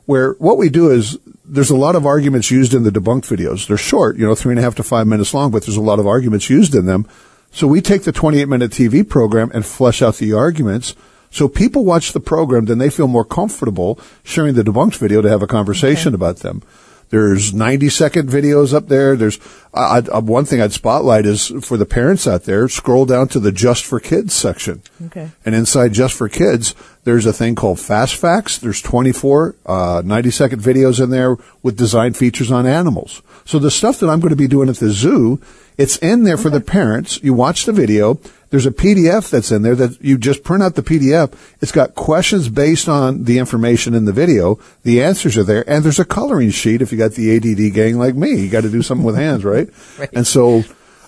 where 0.06 0.32
what 0.34 0.58
we 0.58 0.68
do 0.68 0.90
is 0.90 1.16
there's 1.44 1.70
a 1.70 1.76
lot 1.76 1.94
of 1.94 2.04
arguments 2.04 2.50
used 2.50 2.74
in 2.74 2.82
the 2.82 2.90
debunked 2.90 3.24
videos. 3.24 3.66
They're 3.66 3.76
short, 3.76 4.16
you 4.16 4.26
know, 4.26 4.34
three 4.34 4.52
and 4.52 4.58
a 4.58 4.62
half 4.62 4.74
to 4.74 4.82
five 4.82 5.06
minutes 5.06 5.32
long, 5.32 5.50
but 5.50 5.64
there's 5.64 5.76
a 5.76 5.80
lot 5.80 5.98
of 5.98 6.06
arguments 6.06 6.50
used 6.50 6.74
in 6.74 6.86
them. 6.86 7.06
So 7.52 7.66
we 7.66 7.80
take 7.80 8.02
the 8.02 8.12
28 8.12 8.46
minute 8.46 8.70
TV 8.70 9.06
program 9.08 9.50
and 9.52 9.66
flesh 9.66 10.02
out 10.02 10.16
the 10.16 10.32
arguments. 10.32 10.94
So 11.30 11.48
people 11.48 11.84
watch 11.84 12.12
the 12.12 12.20
program, 12.20 12.64
then 12.64 12.78
they 12.78 12.90
feel 12.90 13.08
more 13.08 13.24
comfortable 13.24 13.98
sharing 14.24 14.54
the 14.54 14.62
debunked 14.62 14.96
video 14.96 15.20
to 15.20 15.28
have 15.28 15.42
a 15.42 15.46
conversation 15.46 16.14
about 16.14 16.38
them. 16.38 16.62
There's 17.10 17.52
90 17.52 17.88
second 17.88 18.28
videos 18.28 18.72
up 18.72 18.88
there. 18.88 19.16
There's 19.16 19.38
I, 19.74 20.02
I, 20.12 20.18
one 20.18 20.44
thing 20.44 20.60
I'd 20.60 20.72
spotlight 20.72 21.26
is 21.26 21.52
for 21.62 21.76
the 21.76 21.86
parents 21.86 22.26
out 22.26 22.44
there, 22.44 22.68
scroll 22.68 23.04
down 23.04 23.28
to 23.28 23.40
the 23.40 23.52
Just 23.52 23.84
for 23.84 24.00
Kids 24.00 24.32
section. 24.34 24.82
Okay. 25.06 25.30
And 25.44 25.54
inside 25.54 25.92
Just 25.92 26.14
for 26.14 26.28
Kids, 26.28 26.74
there's 27.04 27.26
a 27.26 27.32
thing 27.32 27.54
called 27.54 27.80
Fast 27.80 28.14
Facts. 28.16 28.58
There's 28.58 28.80
24 28.80 29.56
uh, 29.66 30.02
90 30.04 30.30
second 30.30 30.62
videos 30.62 31.02
in 31.02 31.10
there 31.10 31.36
with 31.62 31.76
design 31.76 32.14
features 32.14 32.50
on 32.50 32.66
animals. 32.66 33.22
So 33.44 33.58
the 33.58 33.70
stuff 33.70 33.98
that 34.00 34.08
I'm 34.08 34.20
going 34.20 34.30
to 34.30 34.36
be 34.36 34.48
doing 34.48 34.68
at 34.68 34.76
the 34.76 34.90
zoo, 34.90 35.40
it's 35.76 35.96
in 35.98 36.24
there 36.24 36.36
for 36.36 36.50
the 36.50 36.60
parents. 36.60 37.22
You 37.22 37.34
watch 37.34 37.64
the 37.64 37.72
video. 37.72 38.20
There's 38.50 38.66
a 38.66 38.72
PDF 38.72 39.30
that's 39.30 39.52
in 39.52 39.62
there 39.62 39.76
that 39.76 40.00
you 40.02 40.18
just 40.18 40.42
print 40.42 40.62
out 40.62 40.74
the 40.74 40.82
PDF. 40.82 41.32
It's 41.60 41.72
got 41.72 41.94
questions 41.94 42.48
based 42.48 42.88
on 42.88 43.24
the 43.24 43.38
information 43.38 43.94
in 43.94 44.04
the 44.04 44.12
video. 44.12 44.58
The 44.82 45.02
answers 45.02 45.36
are 45.36 45.44
there, 45.44 45.68
and 45.70 45.84
there's 45.84 46.00
a 46.00 46.04
coloring 46.04 46.50
sheet 46.50 46.82
if 46.82 46.90
you 46.90 46.98
got 46.98 47.12
the 47.12 47.36
ADD 47.36 47.72
gang 47.74 47.96
like 47.96 48.16
me. 48.16 48.34
You 48.34 48.50
got 48.50 48.62
to 48.62 48.70
do 48.70 48.82
something 48.82 49.04
with 49.04 49.16
hands, 49.16 49.44
right? 49.44 49.68
Right. 49.98 50.08
And 50.14 50.26
so 50.26 50.62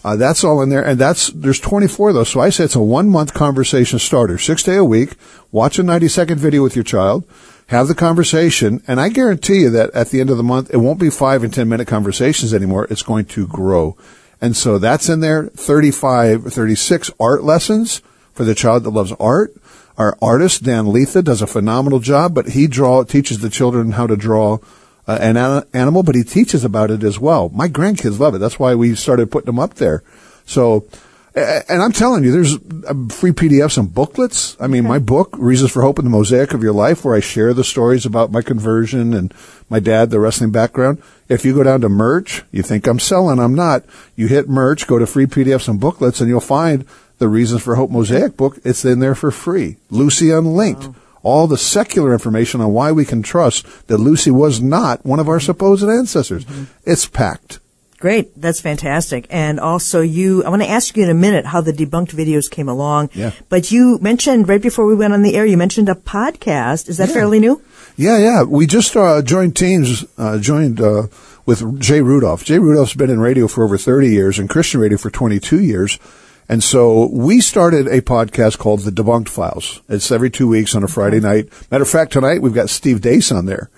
uh, 0.04 0.16
that's 0.16 0.42
all 0.42 0.60
in 0.62 0.68
there, 0.68 0.84
and 0.84 0.98
that's 0.98 1.28
there's 1.28 1.60
24 1.60 2.10
of 2.10 2.14
those. 2.16 2.28
So 2.28 2.40
I 2.40 2.50
say 2.50 2.64
it's 2.64 2.74
a 2.74 2.82
one 2.82 3.08
month 3.08 3.34
conversation 3.34 3.98
starter, 3.98 4.36
six 4.36 4.62
day 4.62 4.76
a 4.76 4.84
week. 4.84 5.14
Watch 5.52 5.78
a 5.78 5.82
90 5.82 6.08
second 6.08 6.38
video 6.38 6.62
with 6.62 6.74
your 6.74 6.82
child, 6.82 7.24
have 7.68 7.88
the 7.88 7.94
conversation, 7.94 8.82
and 8.88 9.00
I 9.00 9.08
guarantee 9.10 9.60
you 9.60 9.70
that 9.70 9.90
at 9.92 10.08
the 10.10 10.20
end 10.20 10.30
of 10.30 10.36
the 10.36 10.42
month, 10.42 10.72
it 10.74 10.78
won't 10.78 10.98
be 10.98 11.10
five 11.10 11.44
and 11.44 11.54
10 11.54 11.68
minute 11.68 11.86
conversations 11.86 12.52
anymore. 12.52 12.86
It's 12.90 13.02
going 13.02 13.26
to 13.26 13.46
grow, 13.46 13.96
and 14.42 14.56
so 14.56 14.76
that's 14.76 15.08
in 15.08 15.20
there. 15.20 15.46
35, 15.46 16.52
36 16.52 17.10
art 17.20 17.44
lessons 17.44 18.02
for 18.34 18.42
the 18.42 18.56
child 18.56 18.82
that 18.82 18.90
loves 18.90 19.12
art. 19.12 19.54
Our 19.96 20.18
artist 20.20 20.64
Dan 20.64 20.86
Letha 20.86 21.22
does 21.22 21.40
a 21.42 21.46
phenomenal 21.46 22.00
job, 22.00 22.34
but 22.34 22.48
he 22.48 22.66
draw 22.66 23.04
teaches 23.04 23.38
the 23.38 23.48
children 23.48 23.92
how 23.92 24.08
to 24.08 24.16
draw 24.16 24.58
uh, 25.06 25.18
an 25.20 25.36
an- 25.36 25.62
animal, 25.72 26.02
but 26.02 26.16
he 26.16 26.24
teaches 26.24 26.64
about 26.64 26.90
it 26.90 27.04
as 27.04 27.20
well. 27.20 27.50
My 27.50 27.68
grandkids 27.68 28.18
love 28.18 28.34
it. 28.34 28.38
That's 28.38 28.58
why 28.58 28.74
we 28.74 28.96
started 28.96 29.30
putting 29.30 29.46
them 29.46 29.60
up 29.60 29.74
there. 29.74 30.02
So, 30.44 30.86
and 31.34 31.82
I'm 31.82 31.92
telling 31.92 32.24
you, 32.24 32.32
there's 32.32 32.54
uh, 32.54 33.14
free 33.14 33.32
PDFs 33.32 33.78
and 33.78 33.92
booklets. 33.92 34.56
I 34.60 34.66
mean, 34.66 34.84
my 34.84 34.98
book, 34.98 35.34
Reasons 35.38 35.70
for 35.70 35.82
Hope 35.82 35.98
in 35.98 36.04
the 36.04 36.10
Mosaic 36.10 36.52
of 36.52 36.62
Your 36.62 36.72
Life, 36.72 37.04
where 37.04 37.14
I 37.14 37.20
share 37.20 37.54
the 37.54 37.64
stories 37.64 38.04
about 38.04 38.32
my 38.32 38.42
conversion 38.42 39.14
and 39.14 39.32
my 39.70 39.80
dad, 39.80 40.10
the 40.10 40.20
wrestling 40.20 40.50
background. 40.50 41.02
If 41.28 41.44
you 41.44 41.54
go 41.54 41.62
down 41.62 41.80
to 41.80 41.88
merch, 41.88 42.42
you 42.50 42.62
think 42.62 42.86
I'm 42.86 42.98
selling, 42.98 43.38
I'm 43.38 43.54
not. 43.54 43.84
You 44.14 44.26
hit 44.26 44.48
merch, 44.48 44.86
go 44.86 44.98
to 44.98 45.06
free 45.06 45.26
PDFs 45.26 45.68
and 45.68 45.80
booklets, 45.80 46.20
and 46.20 46.28
you'll 46.28 46.40
find 46.40 46.84
the 47.18 47.28
Reasons 47.28 47.62
for 47.62 47.76
Hope 47.76 47.90
Mosaic 47.90 48.36
book. 48.36 48.58
It's 48.64 48.84
in 48.84 49.00
there 49.00 49.14
for 49.14 49.30
free. 49.30 49.76
Lucy 49.90 50.30
Unlinked 50.30 50.94
all 51.22 51.46
the 51.46 51.56
secular 51.56 52.12
information 52.12 52.60
on 52.60 52.72
why 52.72 52.92
we 52.92 53.04
can 53.04 53.22
trust 53.22 53.86
that 53.86 53.98
Lucy 53.98 54.30
was 54.30 54.60
not 54.60 55.04
one 55.06 55.20
of 55.20 55.28
our 55.28 55.40
supposed 55.40 55.88
ancestors. 55.88 56.44
It's 56.84 57.06
packed. 57.06 57.60
Great. 58.02 58.32
That's 58.34 58.60
fantastic. 58.60 59.28
And 59.30 59.60
also 59.60 60.00
you, 60.00 60.42
I 60.42 60.48
want 60.48 60.60
to 60.62 60.68
ask 60.68 60.96
you 60.96 61.04
in 61.04 61.08
a 61.08 61.14
minute 61.14 61.46
how 61.46 61.60
the 61.60 61.72
debunked 61.72 62.10
videos 62.10 62.50
came 62.50 62.68
along. 62.68 63.10
Yeah. 63.14 63.30
But 63.48 63.70
you 63.70 64.00
mentioned 64.02 64.48
right 64.48 64.60
before 64.60 64.86
we 64.86 64.96
went 64.96 65.12
on 65.14 65.22
the 65.22 65.36
air, 65.36 65.46
you 65.46 65.56
mentioned 65.56 65.88
a 65.88 65.94
podcast. 65.94 66.88
Is 66.88 66.96
that 66.96 67.10
Yeah. 67.10 67.14
fairly 67.14 67.38
new? 67.38 67.62
Yeah, 67.96 68.18
yeah. 68.18 68.42
We 68.42 68.66
just 68.66 68.96
uh, 68.96 69.22
joined 69.22 69.54
teams, 69.54 70.04
uh, 70.18 70.38
joined 70.40 70.80
uh, 70.80 71.06
with 71.46 71.78
Jay 71.78 72.00
Rudolph. 72.00 72.42
Jay 72.42 72.58
Rudolph's 72.58 72.94
been 72.94 73.08
in 73.08 73.20
radio 73.20 73.46
for 73.46 73.62
over 73.62 73.78
30 73.78 74.08
years 74.08 74.36
and 74.36 74.50
Christian 74.50 74.80
radio 74.80 74.98
for 74.98 75.08
22 75.08 75.60
years. 75.62 76.00
And 76.48 76.64
so 76.64 77.06
we 77.12 77.40
started 77.40 77.86
a 77.86 78.00
podcast 78.00 78.58
called 78.58 78.80
The 78.80 78.90
Debunked 78.90 79.28
Files. 79.28 79.80
It's 79.88 80.10
every 80.10 80.28
two 80.28 80.48
weeks 80.48 80.74
on 80.74 80.82
a 80.82 80.88
Friday 80.88 81.20
night. 81.20 81.50
Matter 81.70 81.82
of 81.84 81.88
fact, 81.88 82.12
tonight 82.14 82.42
we've 82.42 82.52
got 82.52 82.68
Steve 82.68 83.00
Deace 83.00 83.30
on 83.30 83.46
there. 83.46 83.70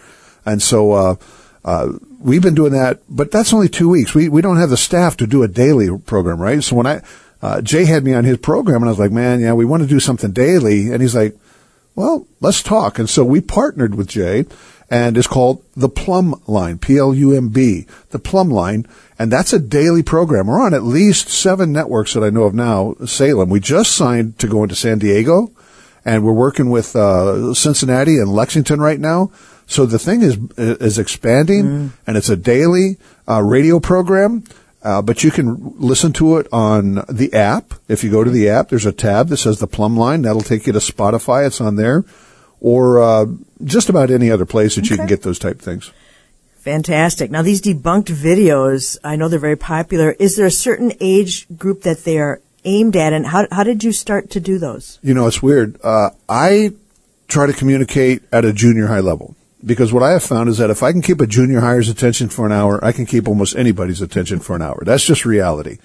And 0.47 0.63
so, 0.63 0.93
uh, 0.93 1.17
uh, 1.63 1.93
we've 2.25 2.43
been 2.43 2.55
doing 2.55 2.73
that, 2.73 3.01
but 3.09 3.31
that's 3.31 3.53
only 3.53 3.69
two 3.69 3.89
weeks. 3.89 4.15
We, 4.15 4.29
we 4.29 4.41
don't 4.41 4.57
have 4.57 4.71
the 4.71 4.77
staff 4.77 5.17
to 5.19 5.27
do 5.27 5.43
a 5.43 5.49
daily 5.49 5.97
program, 5.99 6.41
right? 6.41 6.65
So 6.65 6.75
when 6.75 6.87
I, 6.87 7.03
uh, 7.43 7.61
Jay 7.61 7.85
had 7.85 8.03
me 8.03 8.15
on 8.15 8.25
his 8.25 8.39
program 8.39 8.83
and 8.83 8.87
I 8.87 8.93
was 8.93 8.99
like, 8.99 9.13
man, 9.13 9.41
yeah, 9.41 9.53
we 9.53 9.67
want 9.67 9.83
to 9.83 9.89
do 9.89 10.01
something 10.01 10.33
daily. 10.33 10.91
And 10.91 11.03
he's 11.03 11.15
like, 11.15 11.37
well, 11.95 12.27
let's 12.41 12.63
talk. 12.63 12.99
And 12.99 13.09
so 13.09 13.25
we 13.25 13.43
partnered 13.43 13.95
with 13.95 14.09
Jay 14.09 14.47
and 14.91 15.19
it's 15.19 15.27
called 15.27 15.63
the 15.77 15.89
Plumb 15.89 16.41
Line, 16.47 16.79
P-L-U-M-B, 16.79 17.87
the 18.11 18.19
Plumb 18.19 18.51
Line. 18.51 18.87
And 19.19 19.31
that's 19.31 19.53
a 19.53 19.59
daily 19.59 20.03
program. 20.03 20.47
We're 20.47 20.63
on 20.63 20.75
at 20.75 20.83
least 20.83 21.29
seven 21.29 21.73
networks 21.73 22.15
that 22.15 22.25
I 22.25 22.31
know 22.31 22.45
of 22.45 22.55
now, 22.55 22.95
Salem. 23.05 23.51
We 23.51 23.61
just 23.61 23.93
signed 23.93 24.39
to 24.39 24.49
go 24.49 24.63
into 24.63 24.75
San 24.75 24.99
Diego 24.99 25.53
and 26.07 26.25
we're 26.25 26.33
working 26.33 26.71
with, 26.71 26.97
uh, 26.97 27.53
Cincinnati 27.53 28.19
and 28.19 28.33
Lexington 28.33 28.81
right 28.81 28.99
now. 28.99 29.31
So 29.67 29.87
the 29.87 29.99
thing 29.99 30.23
is, 30.23 30.39
is 30.57 30.99
expanding 30.99 31.93
and 32.07 32.17
it's 32.17 32.29
a 32.29 32.37
daily, 32.37 32.99
uh, 33.29 33.43
radio 33.43 33.81
program. 33.81 34.45
Uh, 34.83 35.01
but 35.01 35.25
you 35.25 35.31
can 35.31 35.75
listen 35.79 36.13
to 36.13 36.37
it 36.37 36.47
on 36.53 37.03
the 37.09 37.33
app. 37.33 37.73
If 37.89 38.05
you 38.05 38.11
go 38.11 38.23
to 38.23 38.31
the 38.31 38.51
app, 38.51 38.69
there's 38.69 38.85
a 38.85 38.93
tab 38.93 39.29
that 39.29 39.39
says 39.39 39.59
the 39.59 39.67
Plumb 39.67 39.97
Line. 39.97 40.21
That'll 40.23 40.43
take 40.43 40.67
you 40.67 40.75
to 40.75 40.79
Spotify. 40.79 41.47
It's 41.47 41.59
on 41.59 41.77
there, 41.77 42.05
or 42.61 43.03
uh, 43.03 43.27
just 43.65 43.89
about 43.89 44.11
any 44.11 44.31
other 44.31 44.45
place 44.45 44.77
that 44.77 44.91
you 44.91 44.99
can 44.99 45.07
get 45.07 45.23
those 45.23 45.39
type 45.39 45.59
things. 45.59 45.91
Fantastic. 46.59 47.31
Now 47.31 47.41
these 47.41 47.63
debunked 47.63 48.09
videos, 48.09 48.99
I 49.03 49.17
know 49.17 49.29
they're 49.29 49.39
very 49.39 49.57
popular. 49.57 50.13
Is 50.19 50.37
there 50.37 50.47
a 50.47 50.51
certain 50.51 50.93
age 51.01 51.47
group 51.57 51.83
that 51.83 52.05
they 52.05 52.19
are 52.19 52.43
aimed 52.67 52.95
at, 52.95 53.15
and 53.15 53.27
how 53.27 53.47
how 53.51 53.65
did 53.65 53.85
you 53.85 53.93
start 53.93 54.29
to 54.31 54.41
do 54.41 54.59
those? 54.59 54.99
You 55.03 55.15
know, 55.15 55.27
it's 55.27 55.43
weird. 55.43 55.79
Uh, 55.83 56.11
I 56.29 56.75
try 57.29 57.47
to 57.47 57.55
communicate 57.55 58.23
at 58.31 58.45
a 58.45 58.53
junior 58.53 58.89
high 58.89 59.01
level 59.01 59.35
because 59.65 59.93
what 59.93 60.03
I 60.03 60.13
have 60.13 60.23
found 60.23 60.49
is 60.49 60.59
that 60.59 60.71
if 60.71 60.83
I 60.83 60.93
can 60.93 61.03
keep 61.03 61.21
a 61.21 61.27
junior 61.27 61.61
hires 61.61 61.89
attention 61.89 62.29
for 62.29 62.47
an 62.47 62.53
hour, 62.53 62.85
I 62.85 62.93
can 62.93 63.07
keep 63.07 63.29
almost 63.29 63.57
anybody's 63.57 64.03
attention 64.03 64.41
for 64.41 64.55
an 64.57 64.63
hour. 64.63 64.83
That's 64.85 65.05
just 65.05 65.25
reality. 65.25 65.79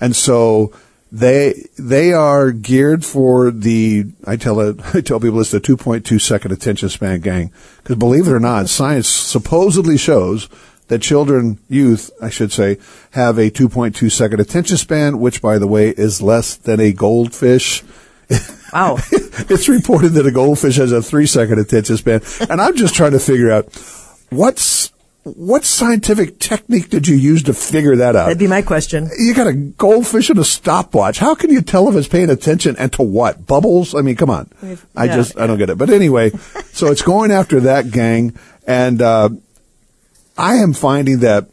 And 0.00 0.14
so 0.14 0.72
they 1.12 1.68
they 1.78 2.12
are 2.12 2.50
geared 2.50 3.04
for 3.04 3.50
the 3.50 4.06
I 4.26 4.36
tell 4.36 4.60
it, 4.60 4.80
I 4.94 5.00
tell 5.00 5.20
people 5.20 5.40
it's 5.40 5.50
the 5.50 5.60
2.2 5.60 6.20
second 6.20 6.52
attention 6.52 6.88
span 6.88 7.20
gang 7.20 7.52
because 7.78 7.96
believe 7.96 8.26
it 8.26 8.32
or 8.32 8.40
not, 8.40 8.68
science 8.68 9.08
supposedly 9.08 9.96
shows 9.96 10.48
that 10.88 11.02
children, 11.02 11.58
youth, 11.68 12.10
I 12.22 12.30
should 12.30 12.52
say, 12.52 12.78
have 13.10 13.38
a 13.38 13.50
2.2 13.50 14.10
second 14.10 14.40
attention 14.40 14.76
span, 14.76 15.18
which 15.18 15.42
by 15.42 15.58
the 15.58 15.66
way 15.66 15.90
is 15.90 16.22
less 16.22 16.56
than 16.56 16.80
a 16.80 16.92
goldfish. 16.92 17.82
Wow. 18.72 18.98
it's 19.12 19.68
reported 19.68 20.10
that 20.10 20.26
a 20.26 20.30
goldfish 20.30 20.76
has 20.76 20.92
a 20.92 21.00
three 21.02 21.26
second 21.26 21.58
attention 21.58 21.96
span. 21.96 22.20
And 22.50 22.60
I'm 22.60 22.76
just 22.76 22.94
trying 22.94 23.12
to 23.12 23.20
figure 23.20 23.50
out 23.50 23.66
what's, 24.30 24.90
what 25.22 25.64
scientific 25.64 26.38
technique 26.38 26.88
did 26.90 27.06
you 27.08 27.16
use 27.16 27.42
to 27.44 27.54
figure 27.54 27.96
that 27.96 28.16
out? 28.16 28.24
That'd 28.26 28.38
be 28.38 28.46
my 28.46 28.62
question. 28.62 29.08
You 29.18 29.34
got 29.34 29.46
a 29.46 29.52
goldfish 29.54 30.30
and 30.30 30.38
a 30.38 30.44
stopwatch. 30.44 31.18
How 31.18 31.34
can 31.34 31.50
you 31.50 31.62
tell 31.62 31.88
if 31.88 31.94
it's 31.96 32.08
paying 32.08 32.30
attention 32.30 32.76
and 32.78 32.92
to 32.94 33.02
what? 33.02 33.46
Bubbles? 33.46 33.94
I 33.94 34.02
mean, 34.02 34.16
come 34.16 34.30
on. 34.30 34.50
I 34.96 35.04
Yeah. 35.04 35.16
just, 35.16 35.38
I 35.38 35.46
don't 35.46 35.58
get 35.58 35.70
it. 35.70 35.78
But 35.78 35.90
anyway, 35.90 36.30
so 36.72 36.88
it's 36.90 37.02
going 37.02 37.30
after 37.30 37.60
that 37.60 37.90
gang. 37.90 38.36
And, 38.66 39.00
uh, 39.02 39.30
I 40.38 40.56
am 40.56 40.74
finding 40.74 41.20
that 41.20 41.48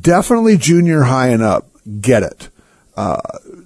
definitely 0.00 0.56
junior 0.56 1.02
high 1.02 1.28
and 1.28 1.42
up 1.42 1.68
get 2.00 2.22
it. 2.22 2.48
Uh, 2.96 3.20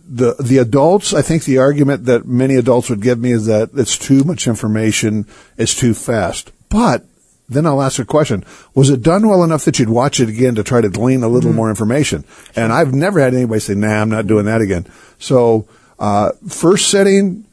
the 0.09 0.35
the 0.41 0.59
adults, 0.59 1.12
I 1.12 1.23
think 1.23 1.45
the 1.45 1.59
argument 1.59 2.07
that 2.07 2.27
many 2.27 2.57
adults 2.57 2.88
would 2.88 3.03
give 3.03 3.19
me 3.19 3.33
is 3.33 3.47
that 3.47 3.71
it's 3.75 3.99
too 3.99 4.25
much 4.25 4.47
information, 4.47 5.27
it's 5.57 5.75
too 5.75 5.93
fast. 5.95 6.50
But 6.71 7.05
then 7.49 7.67
I'll 7.67 7.83
ask 7.83 7.99
a 7.99 8.05
question: 8.05 8.45
Was 8.75 8.91
it 8.91 9.03
done 9.03 9.29
well 9.29 9.45
enough 9.45 9.65
that 9.67 9.79
you'd 9.79 9.91
watch 9.91 10.19
it 10.19 10.29
again 10.29 10.55
to 10.55 10.65
try 10.65 10.81
to 10.81 10.88
glean 10.88 11.23
a 11.23 11.29
little 11.29 11.53
more 11.53 11.69
information? 11.69 12.25
And 12.57 12.73
I've 12.73 12.95
never 12.95 13.21
had 13.21 13.35
anybody 13.35 13.61
say, 13.61 13.75
"Nah, 13.75 14.00
I'm 14.00 14.09
not 14.09 14.27
doing 14.27 14.47
that 14.47 14.62
again." 14.62 14.87
So, 15.19 15.67
uh, 15.99 16.33
first 16.49 16.91
setting 16.91 17.45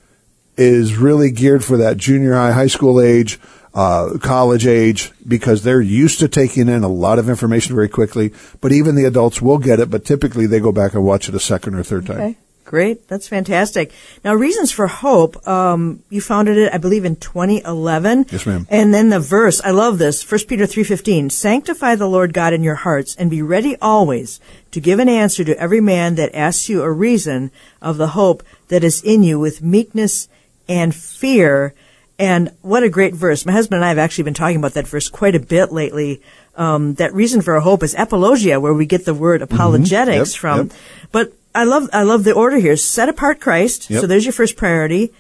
is 0.58 0.96
really 0.96 1.32
geared 1.32 1.64
for 1.64 1.78
that 1.78 1.98
junior 1.98 2.34
high, 2.34 2.54
high 2.54 2.68
school 2.68 3.02
age, 3.02 3.38
uh, 3.74 4.18
college 4.22 4.66
age, 4.66 5.12
because 5.28 5.64
they're 5.64 5.82
used 5.82 6.20
to 6.20 6.30
taking 6.30 6.70
in 6.70 6.84
a 6.84 6.88
lot 6.88 7.20
of 7.20 7.28
information 7.28 7.76
very 7.76 7.90
quickly. 7.90 8.32
But 8.62 8.72
even 8.72 8.96
the 8.96 9.04
adults 9.04 9.42
will 9.42 9.58
get 9.58 9.82
it, 9.82 9.90
but 9.90 10.06
typically 10.06 10.46
they 10.46 10.62
go 10.62 10.72
back 10.72 10.94
and 10.94 11.04
watch 11.04 11.28
it 11.28 11.36
a 11.36 11.40
second 11.40 11.76
or 11.76 11.84
third 11.84 12.06
time. 12.06 12.20
Great. 12.66 13.08
That's 13.08 13.28
fantastic. 13.28 13.92
Now, 14.24 14.34
Reasons 14.34 14.72
for 14.72 14.88
Hope, 14.88 15.48
um, 15.48 16.02
you 16.10 16.20
founded 16.20 16.58
it, 16.58 16.74
I 16.74 16.78
believe, 16.80 17.06
in 17.06 17.16
2011. 17.16 18.26
Yes, 18.32 18.46
ma'am. 18.48 18.66
And 18.72 18.92
then 18.92 19.10
the 19.10 19.20
verse, 19.20 19.62
I 19.64 19.70
love 19.70 20.00
this, 20.00 20.30
1 20.30 20.42
Peter 20.48 20.66
3.15, 20.66 21.32
Sanctify 21.32 21.96
the 21.96 22.08
Lord 22.08 22.34
God 22.34 22.54
in 22.54 22.64
your 22.64 22.76
hearts, 22.76 23.16
and 23.16 23.30
be 23.30 23.44
ready 23.44 23.78
always 23.82 24.40
to 24.72 24.82
give 24.82 24.98
an 24.98 25.08
answer 25.10 25.44
to 25.44 25.58
every 25.60 25.80
man 25.80 26.16
that 26.16 26.34
asks 26.36 26.68
you 26.68 26.82
a 26.82 26.92
reason 26.92 27.52
of 27.84 27.98
the 27.98 28.08
hope 28.10 28.42
that 28.70 28.84
is 28.84 29.02
in 29.04 29.22
you 29.24 29.40
with 29.40 29.62
meekness 29.62 30.28
and 30.68 30.94
fear. 30.94 31.74
And 32.18 32.52
what 32.62 32.82
a 32.82 32.90
great 32.90 33.14
verse. 33.14 33.46
My 33.46 33.52
husband 33.52 33.76
and 33.76 33.86
I 33.86 33.90
have 33.90 34.00
actually 34.00 34.24
been 34.24 34.34
talking 34.34 34.58
about 34.58 34.74
that 34.74 34.88
verse 34.88 35.08
quite 35.08 35.36
a 35.36 35.40
bit 35.40 35.72
lately. 35.72 36.22
Um, 36.56 36.96
that 36.96 37.14
reason 37.14 37.42
for 37.42 37.60
hope 37.60 37.84
is 37.84 37.94
apologia, 37.94 38.60
where 38.60 38.74
we 38.74 38.86
get 38.88 39.06
the 39.06 39.14
word 39.14 39.42
apologetics 39.44 40.34
Yep, 40.34 40.40
from. 40.40 40.58
yep. 40.68 40.72
But 41.12 41.34
I 41.56 41.64
love 41.64 41.90
I 41.94 42.04
love 42.04 42.24
the 42.24 42.34
order 42.34 42.58
here. 42.58 42.78
Set 42.78 43.10
apart 43.10 43.40
Christ. 43.40 43.90
Yep. 43.90 44.02
So 44.02 44.08
there's 44.08 44.26
your 44.26 44.34
first 44.34 44.56
priority. 44.58 45.14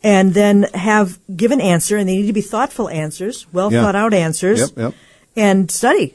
And 0.00 0.32
then 0.32 0.62
have 0.74 1.18
give 1.34 1.50
an 1.50 1.60
answer, 1.60 1.96
and 1.96 2.08
they 2.08 2.18
need 2.18 2.28
to 2.28 2.32
be 2.32 2.40
thoughtful 2.40 2.88
answers, 2.88 3.46
well 3.52 3.72
Yeah. 3.72 3.82
thought 3.82 3.96
out 3.96 4.14
answers. 4.14 4.60
Yep, 4.60 4.70
yep. 4.76 4.94
And 5.34 5.70
study. 5.70 6.14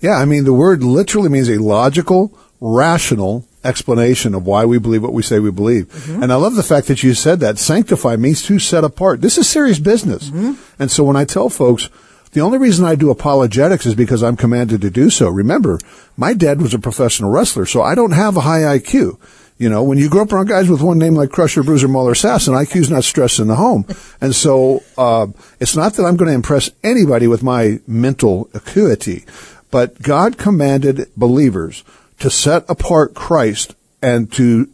Yeah, 0.00 0.16
I 0.16 0.24
mean, 0.24 0.44
the 0.44 0.54
word 0.54 0.82
literally 0.82 1.28
means 1.28 1.50
a 1.50 1.58
logical, 1.58 2.32
rational 2.58 3.44
explanation 3.64 4.34
of 4.34 4.46
why 4.46 4.64
we 4.64 4.78
believe 4.78 5.02
what 5.02 5.12
we 5.12 5.22
say 5.22 5.40
we 5.40 5.50
believe. 5.50 5.88
Mm-hmm. 5.88 6.22
And 6.22 6.32
I 6.32 6.36
love 6.36 6.54
the 6.54 6.62
fact 6.62 6.86
that 6.86 7.02
you 7.02 7.12
said 7.12 7.40
that. 7.40 7.58
Sanctify 7.58 8.16
means 8.16 8.42
to 8.44 8.58
set 8.58 8.82
apart. 8.82 9.20
This 9.20 9.36
is 9.36 9.46
serious 9.46 9.78
business. 9.78 10.30
Mm-hmm. 10.30 10.54
And 10.78 10.90
so 10.90 11.04
when 11.04 11.16
I 11.16 11.24
tell 11.26 11.50
folks, 11.50 11.90
the 12.32 12.40
only 12.40 12.58
reason 12.58 12.84
I 12.84 12.94
do 12.94 13.10
apologetics 13.10 13.86
is 13.86 13.94
because 13.94 14.22
I'm 14.22 14.36
commanded 14.36 14.80
to 14.82 14.90
do 14.90 15.10
so. 15.10 15.28
Remember, 15.28 15.78
my 16.16 16.34
dad 16.34 16.60
was 16.60 16.74
a 16.74 16.78
professional 16.78 17.30
wrestler, 17.30 17.66
so 17.66 17.82
I 17.82 17.94
don't 17.94 18.12
have 18.12 18.36
a 18.36 18.42
high 18.42 18.78
IQ. 18.78 19.18
You 19.58 19.68
know, 19.68 19.82
when 19.82 19.98
you 19.98 20.08
grow 20.08 20.22
up 20.22 20.32
around 20.32 20.46
guys 20.46 20.70
with 20.70 20.82
one 20.82 20.98
name 20.98 21.14
like 21.14 21.30
Crusher, 21.30 21.64
Bruiser, 21.64 21.88
Mauler, 21.88 22.12
Assassin, 22.12 22.54
IQ's 22.54 22.90
not 22.90 23.02
stressed 23.02 23.40
in 23.40 23.48
the 23.48 23.56
home. 23.56 23.86
And 24.20 24.34
so, 24.34 24.82
uh, 24.96 25.28
it's 25.60 25.76
not 25.76 25.94
that 25.94 26.04
I'm 26.04 26.16
going 26.16 26.28
to 26.28 26.34
impress 26.34 26.70
anybody 26.82 27.28
with 27.28 27.42
my 27.44 27.80
mental 27.86 28.50
acuity, 28.52 29.24
but 29.70 30.02
God 30.02 30.38
commanded 30.38 31.08
believers 31.16 31.84
to 32.18 32.30
set 32.30 32.68
apart 32.68 33.14
Christ 33.14 33.76
and 34.02 34.30
to 34.32 34.68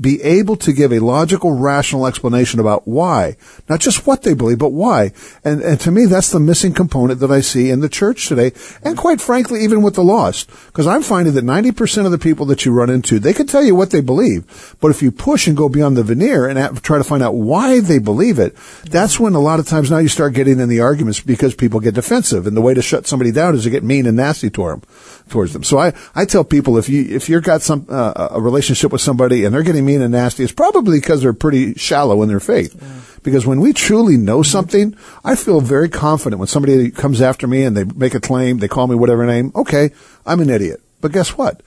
be 0.00 0.22
able 0.22 0.56
to 0.56 0.72
give 0.72 0.92
a 0.92 0.98
logical, 0.98 1.52
rational 1.52 2.06
explanation 2.06 2.60
about 2.60 2.88
why, 2.88 3.36
not 3.68 3.80
just 3.80 4.06
what 4.06 4.22
they 4.22 4.34
believe, 4.34 4.58
but 4.58 4.72
why. 4.72 5.12
And, 5.44 5.60
and 5.60 5.78
to 5.80 5.90
me, 5.90 6.06
that's 6.06 6.30
the 6.30 6.40
missing 6.40 6.72
component 6.72 7.20
that 7.20 7.30
I 7.30 7.40
see 7.40 7.70
in 7.70 7.80
the 7.80 7.88
church 7.88 8.26
today. 8.26 8.52
And 8.82 8.96
quite 8.96 9.20
frankly, 9.20 9.62
even 9.62 9.82
with 9.82 9.94
the 9.94 10.04
lost, 10.04 10.48
because 10.66 10.86
I'm 10.86 11.02
finding 11.02 11.34
that 11.34 11.44
90% 11.44 12.06
of 12.06 12.12
the 12.12 12.18
people 12.18 12.46
that 12.46 12.64
you 12.64 12.72
run 12.72 12.90
into, 12.90 13.18
they 13.18 13.32
can 13.32 13.46
tell 13.46 13.62
you 13.62 13.74
what 13.74 13.90
they 13.90 14.00
believe. 14.00 14.76
But 14.80 14.90
if 14.90 15.02
you 15.02 15.10
push 15.10 15.46
and 15.46 15.56
go 15.56 15.68
beyond 15.68 15.96
the 15.96 16.02
veneer 16.02 16.46
and 16.46 16.82
try 16.82 16.98
to 16.98 17.04
find 17.04 17.22
out 17.22 17.34
why 17.34 17.80
they 17.80 17.98
believe 17.98 18.38
it, 18.38 18.56
that's 18.84 19.20
when 19.20 19.34
a 19.34 19.40
lot 19.40 19.60
of 19.60 19.66
times 19.66 19.90
now 19.90 19.98
you 19.98 20.08
start 20.08 20.34
getting 20.34 20.60
in 20.60 20.68
the 20.68 20.80
arguments 20.80 21.20
because 21.20 21.54
people 21.54 21.80
get 21.80 21.94
defensive. 21.94 22.46
And 22.46 22.56
the 22.56 22.62
way 22.62 22.74
to 22.74 22.82
shut 22.82 23.06
somebody 23.06 23.32
down 23.32 23.54
is 23.54 23.64
to 23.64 23.70
get 23.70 23.84
mean 23.84 24.06
and 24.06 24.16
nasty 24.16 24.50
to 24.50 24.68
them, 24.68 24.82
towards 25.30 25.52
them. 25.52 25.64
So 25.64 25.78
I, 25.78 25.92
I 26.14 26.24
tell 26.24 26.44
people 26.44 26.76
if 26.76 26.88
you, 26.88 27.04
if 27.08 27.28
you've 27.28 27.42
got 27.42 27.62
some, 27.62 27.86
uh, 27.88 28.28
a 28.32 28.40
relationship 28.40 28.92
with 28.92 29.00
somebody 29.00 29.44
and 29.44 29.54
they're 29.54 29.62
getting 29.62 29.86
mean 29.86 30.02
and 30.02 30.12
nasty, 30.12 30.42
it's 30.42 30.52
probably 30.52 31.00
because 31.00 31.22
they're 31.22 31.32
pretty 31.32 31.74
shallow 31.74 32.22
in 32.22 32.28
their 32.28 32.40
faith. 32.40 32.74
Because 33.22 33.46
when 33.46 33.60
we 33.60 33.72
truly 33.72 34.16
know 34.16 34.42
something, 34.42 34.96
I 35.24 35.34
feel 35.34 35.60
very 35.60 35.88
confident 35.88 36.38
when 36.38 36.48
somebody 36.48 36.90
comes 36.90 37.20
after 37.20 37.46
me 37.46 37.64
and 37.64 37.76
they 37.76 37.84
make 37.84 38.14
a 38.14 38.20
claim, 38.20 38.58
they 38.58 38.68
call 38.68 38.86
me 38.86 38.96
whatever 38.96 39.26
name. 39.26 39.52
Okay, 39.54 39.90
I'm 40.24 40.40
an 40.40 40.50
idiot. 40.50 40.80
But 41.00 41.12
guess 41.12 41.36
what? 41.36 41.62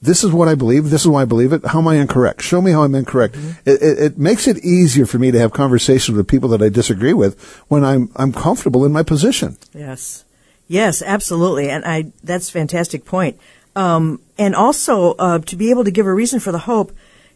This 0.00 0.24
is 0.24 0.32
what 0.32 0.48
I 0.48 0.56
believe. 0.56 0.90
This 0.90 1.02
is 1.02 1.08
why 1.08 1.22
I 1.22 1.24
believe 1.24 1.52
it. 1.52 1.64
How 1.64 1.78
am 1.78 1.86
I 1.86 1.94
incorrect? 1.94 2.42
Show 2.42 2.60
me 2.60 2.72
how 2.72 2.82
I'm 2.82 2.94
incorrect. 2.94 3.36
It, 3.64 3.80
it, 3.80 3.98
it 3.98 4.18
makes 4.18 4.48
it 4.48 4.58
easier 4.64 5.06
for 5.06 5.18
me 5.18 5.30
to 5.30 5.38
have 5.38 5.52
conversations 5.52 6.16
with 6.16 6.26
people 6.26 6.48
that 6.48 6.60
I 6.60 6.68
disagree 6.68 7.12
with 7.12 7.40
when 7.68 7.84
I'm 7.84 8.10
I'm 8.16 8.32
comfortable 8.32 8.84
in 8.84 8.90
my 8.90 9.04
position. 9.04 9.56
Yes. 9.72 10.24
Yes, 10.68 11.02
absolutely. 11.02 11.68
And 11.70 11.84
I 11.84 12.12
that's 12.24 12.48
a 12.48 12.52
fantastic 12.52 13.04
point. 13.04 13.38
Um, 13.74 14.20
and 14.38 14.54
also 14.54 15.14
uh, 15.14 15.38
to 15.40 15.56
be 15.56 15.70
able 15.70 15.84
to 15.84 15.90
give 15.90 16.06
a 16.06 16.12
reason 16.12 16.40
for 16.40 16.52
the 16.52 16.58
hope, 16.58 16.92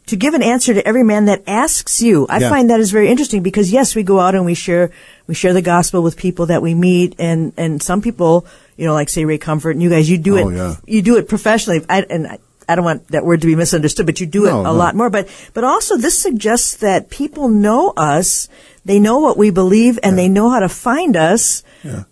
to 0.07 0.17
give 0.17 0.35
an 0.35 0.43
answer 0.43 0.75
to 0.75 0.87
every 0.87 1.03
man 1.03 1.25
that 1.27 1.43
asks 1.47 2.01
you. 2.03 2.27
I 2.29 2.39
Yeah. 2.39 2.49
find 2.51 2.71
that 2.71 2.79
is 2.81 2.91
very 2.91 3.09
interesting 3.09 3.43
because 3.43 3.73
yes, 3.73 3.95
we 3.95 4.03
go 4.03 4.21
out 4.21 4.35
and 4.35 4.45
we 4.45 4.55
share 4.55 4.91
we 5.27 5.35
share 5.35 5.53
the 5.55 5.63
gospel 5.63 6.03
with 6.03 6.17
people 6.17 6.47
that 6.47 6.63
we 6.63 6.75
meet, 6.75 7.15
and 7.19 7.53
and 7.57 7.83
some 7.83 8.01
people, 8.03 8.47
you 8.77 8.87
know, 8.87 8.93
like 8.95 9.09
say 9.09 9.25
Ray 9.25 9.39
Comfort, 9.39 9.71
and 9.73 9.83
you 9.83 9.91
guys, 9.91 10.09
you 10.09 10.19
do 10.19 10.39
Oh, 10.39 10.49
it, 10.49 10.55
yeah. 10.55 10.75
you 10.87 11.03
do 11.03 11.17
it 11.17 11.29
professionally. 11.29 11.85
I, 11.89 12.03
and 12.09 12.27
I, 12.27 12.39
I 12.69 12.75
don't 12.75 12.85
want 12.85 13.09
that 13.09 13.25
word 13.25 13.41
to 13.43 13.47
be 13.47 13.55
misunderstood, 13.55 14.07
but 14.07 14.21
you 14.21 14.27
do 14.27 14.47
it 14.47 14.51
a 14.51 14.63
no. 14.63 14.73
lot 14.73 14.95
more. 14.95 15.11
But 15.11 15.29
but 15.55 15.65
also 15.65 15.97
this 15.97 16.19
suggests 16.19 16.77
that 16.77 17.11
people 17.11 17.49
know 17.49 17.93
us, 17.97 18.49
they 18.85 18.99
know 18.99 19.19
what 19.19 19.37
we 19.37 19.51
believe, 19.51 19.99
and 20.03 20.19
they 20.19 20.29
know 20.29 20.51
how 20.51 20.61
to 20.61 20.69
find 20.69 21.17
us 21.17 21.63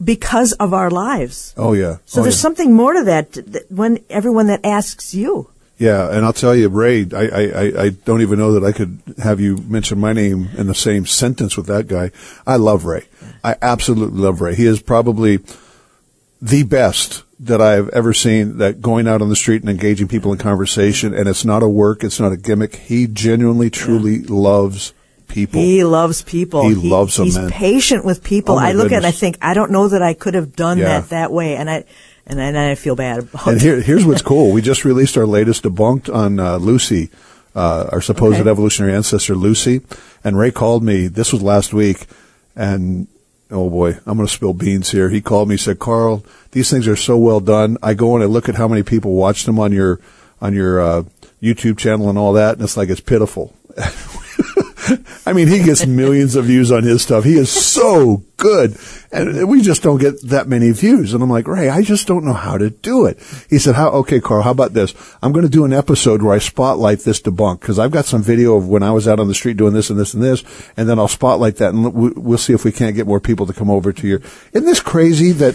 because 0.02 0.52
of 0.54 0.72
our 0.72 0.90
lives. 0.90 1.54
Oh 1.56 1.72
yeah. 1.72 1.98
So 2.06 2.20
oh, 2.20 2.22
there's 2.22 2.36
yeah. 2.36 2.42
something 2.42 2.72
more 2.72 2.92
to 2.92 3.04
that, 3.04 3.32
that 3.32 3.70
when 3.70 3.98
everyone 4.08 4.46
that 4.46 4.64
asks 4.64 5.14
you. 5.14 5.50
Yeah, 5.76 6.08
and 6.08 6.24
I'll 6.24 6.32
tell 6.32 6.54
you, 6.54 6.68
Ray, 6.68 7.04
I, 7.12 7.24
I- 7.24 7.82
I 7.84 7.88
don't 7.88 8.22
even 8.22 8.38
know 8.38 8.52
that 8.52 8.64
I 8.64 8.70
could 8.70 9.00
have 9.18 9.40
you 9.40 9.56
mention 9.56 9.98
my 9.98 10.12
name 10.12 10.50
in 10.56 10.68
the 10.68 10.74
same 10.74 11.04
sentence 11.04 11.56
with 11.56 11.66
that 11.66 11.88
guy. 11.88 12.12
I 12.46 12.56
love 12.56 12.84
Ray. 12.84 13.06
I 13.42 13.56
absolutely 13.60 14.20
love 14.20 14.40
Ray. 14.40 14.54
He 14.54 14.66
is 14.66 14.80
probably 14.80 15.40
the 16.44 16.62
best 16.62 17.22
that 17.40 17.60
I've 17.60 17.88
ever 17.88 18.12
seen 18.12 18.58
that 18.58 18.80
going 18.82 19.08
out 19.08 19.22
on 19.22 19.28
the 19.30 19.36
street 19.36 19.62
and 19.62 19.70
engaging 19.70 20.08
people 20.08 20.30
in 20.32 20.38
conversation. 20.38 21.14
And 21.14 21.26
it's 21.28 21.44
not 21.44 21.62
a 21.62 21.68
work. 21.68 22.04
It's 22.04 22.20
not 22.20 22.32
a 22.32 22.36
gimmick. 22.36 22.76
He 22.76 23.06
genuinely, 23.06 23.70
truly 23.70 24.20
loves 24.22 24.92
people. 25.26 25.60
He 25.60 25.82
loves 25.84 26.22
people. 26.22 26.68
He 26.68 26.74
loves 26.74 27.16
them, 27.16 27.24
He's 27.26 27.36
man. 27.38 27.50
patient 27.50 28.04
with 28.04 28.22
people. 28.22 28.56
Oh, 28.56 28.58
I 28.58 28.72
look 28.72 28.86
at 28.86 28.92
it 28.92 28.96
and 28.98 29.06
I 29.06 29.10
think, 29.10 29.38
I 29.40 29.54
don't 29.54 29.70
know 29.72 29.88
that 29.88 30.02
I 30.02 30.12
could 30.14 30.34
have 30.34 30.54
done 30.54 30.78
Yeah. 30.78 31.00
that 31.00 31.08
that 31.08 31.32
way. 31.32 31.56
And 31.56 31.68
I, 31.70 31.84
and 32.26 32.40
I, 32.40 32.44
and 32.44 32.58
I 32.58 32.74
feel 32.74 32.94
bad 32.94 33.20
about 33.20 33.46
And 33.48 33.60
here, 33.60 33.80
here's 33.80 34.04
what's 34.04 34.22
cool. 34.32 34.52
We 34.52 34.60
just 34.62 34.84
released 34.84 35.16
our 35.16 35.26
latest 35.26 35.64
debunked 35.64 36.14
on 36.14 36.38
uh, 36.38 36.58
Lucy, 36.58 37.10
uh, 37.54 37.88
our 37.90 38.00
supposed 38.02 38.38
Okay. 38.40 38.48
evolutionary 38.50 38.94
ancestor 38.94 39.34
Lucy. 39.34 39.80
And 40.22 40.38
Ray 40.38 40.50
called 40.50 40.82
me. 40.84 41.06
This 41.08 41.32
was 41.32 41.42
last 41.42 41.72
week, 41.74 42.06
and 42.54 43.08
oh 43.50 43.70
boy, 43.70 43.98
I'm 44.06 44.16
going 44.16 44.26
to 44.26 44.32
spill 44.32 44.54
beans 44.54 44.90
here. 44.90 45.10
He 45.10 45.20
called 45.20 45.48
me, 45.48 45.56
said, 45.56 45.78
Carl, 45.78 46.24
these 46.52 46.70
things 46.70 46.88
are 46.88 46.96
so 46.96 47.16
well 47.16 47.40
done. 47.40 47.78
I 47.82 47.94
go 47.94 48.14
and 48.14 48.22
I 48.22 48.26
look 48.26 48.48
at 48.48 48.54
how 48.54 48.68
many 48.68 48.82
people 48.82 49.12
watch 49.12 49.44
them 49.44 49.58
on 49.58 49.72
your, 49.72 50.00
on 50.40 50.54
your, 50.54 50.80
uh, 50.80 51.02
YouTube 51.42 51.76
channel 51.76 52.08
and 52.08 52.18
all 52.18 52.32
that. 52.32 52.54
And 52.54 52.62
it's 52.62 52.76
like, 52.76 52.88
it's 52.88 53.00
pitiful. 53.00 53.54
I 55.26 55.32
mean, 55.32 55.48
he 55.48 55.62
gets 55.62 55.86
millions 55.86 56.36
of 56.36 56.46
views 56.46 56.70
on 56.70 56.82
his 56.82 57.02
stuff. 57.02 57.24
He 57.24 57.36
is 57.36 57.50
so 57.50 58.22
good. 58.36 58.76
And 59.12 59.48
we 59.48 59.62
just 59.62 59.82
don't 59.82 60.00
get 60.00 60.20
that 60.28 60.48
many 60.48 60.70
views. 60.72 61.14
And 61.14 61.22
I'm 61.22 61.30
like, 61.30 61.46
Ray, 61.46 61.68
I 61.68 61.82
just 61.82 62.06
don't 62.06 62.24
know 62.24 62.32
how 62.32 62.58
to 62.58 62.70
do 62.70 63.06
it. 63.06 63.18
He 63.48 63.58
said, 63.58 63.74
how, 63.74 63.90
okay, 63.90 64.20
Carl, 64.20 64.42
how 64.42 64.50
about 64.50 64.72
this? 64.72 64.94
I'm 65.22 65.32
going 65.32 65.44
to 65.44 65.50
do 65.50 65.64
an 65.64 65.72
episode 65.72 66.22
where 66.22 66.34
I 66.34 66.38
spotlight 66.38 67.00
this 67.00 67.20
debunk 67.20 67.60
because 67.60 67.78
I've 67.78 67.92
got 67.92 68.04
some 68.04 68.22
video 68.22 68.56
of 68.56 68.68
when 68.68 68.82
I 68.82 68.90
was 68.90 69.08
out 69.08 69.20
on 69.20 69.28
the 69.28 69.34
street 69.34 69.56
doing 69.56 69.72
this 69.72 69.88
and 69.88 69.98
this 69.98 70.14
and 70.14 70.22
this. 70.22 70.42
And 70.76 70.88
then 70.88 70.98
I'll 70.98 71.08
spotlight 71.08 71.56
that 71.56 71.72
and 71.72 71.94
we- 71.94 72.12
we'll 72.16 72.38
see 72.38 72.52
if 72.52 72.64
we 72.64 72.72
can't 72.72 72.96
get 72.96 73.06
more 73.06 73.20
people 73.20 73.46
to 73.46 73.52
come 73.52 73.70
over 73.70 73.92
to 73.92 74.06
your, 74.06 74.20
isn't 74.52 74.66
this 74.66 74.80
crazy 74.80 75.32
that 75.32 75.54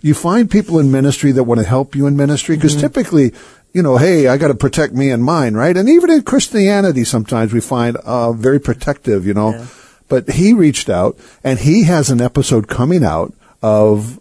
you 0.00 0.14
find 0.14 0.50
people 0.50 0.78
in 0.78 0.90
ministry 0.90 1.32
that 1.32 1.44
want 1.44 1.60
to 1.60 1.66
help 1.66 1.94
you 1.94 2.06
in 2.06 2.16
ministry? 2.16 2.56
Because 2.56 2.72
mm-hmm. 2.72 2.86
typically, 2.86 3.32
you 3.76 3.82
know, 3.82 3.98
hey, 3.98 4.26
I 4.26 4.38
got 4.38 4.48
to 4.48 4.54
protect 4.54 4.94
me 4.94 5.10
and 5.10 5.22
mine, 5.22 5.52
right? 5.54 5.76
And 5.76 5.86
even 5.88 6.10
in 6.10 6.22
Christianity, 6.22 7.04
sometimes 7.04 7.52
we 7.52 7.60
find 7.60 7.96
uh, 7.98 8.32
very 8.32 8.58
protective, 8.58 9.26
you 9.26 9.34
know. 9.34 9.66
But 10.08 10.30
he 10.30 10.54
reached 10.54 10.88
out, 10.88 11.18
and 11.44 11.58
he 11.58 11.84
has 11.84 12.08
an 12.10 12.20
episode 12.22 12.68
coming 12.68 13.04
out 13.04 13.34
of 13.62 14.18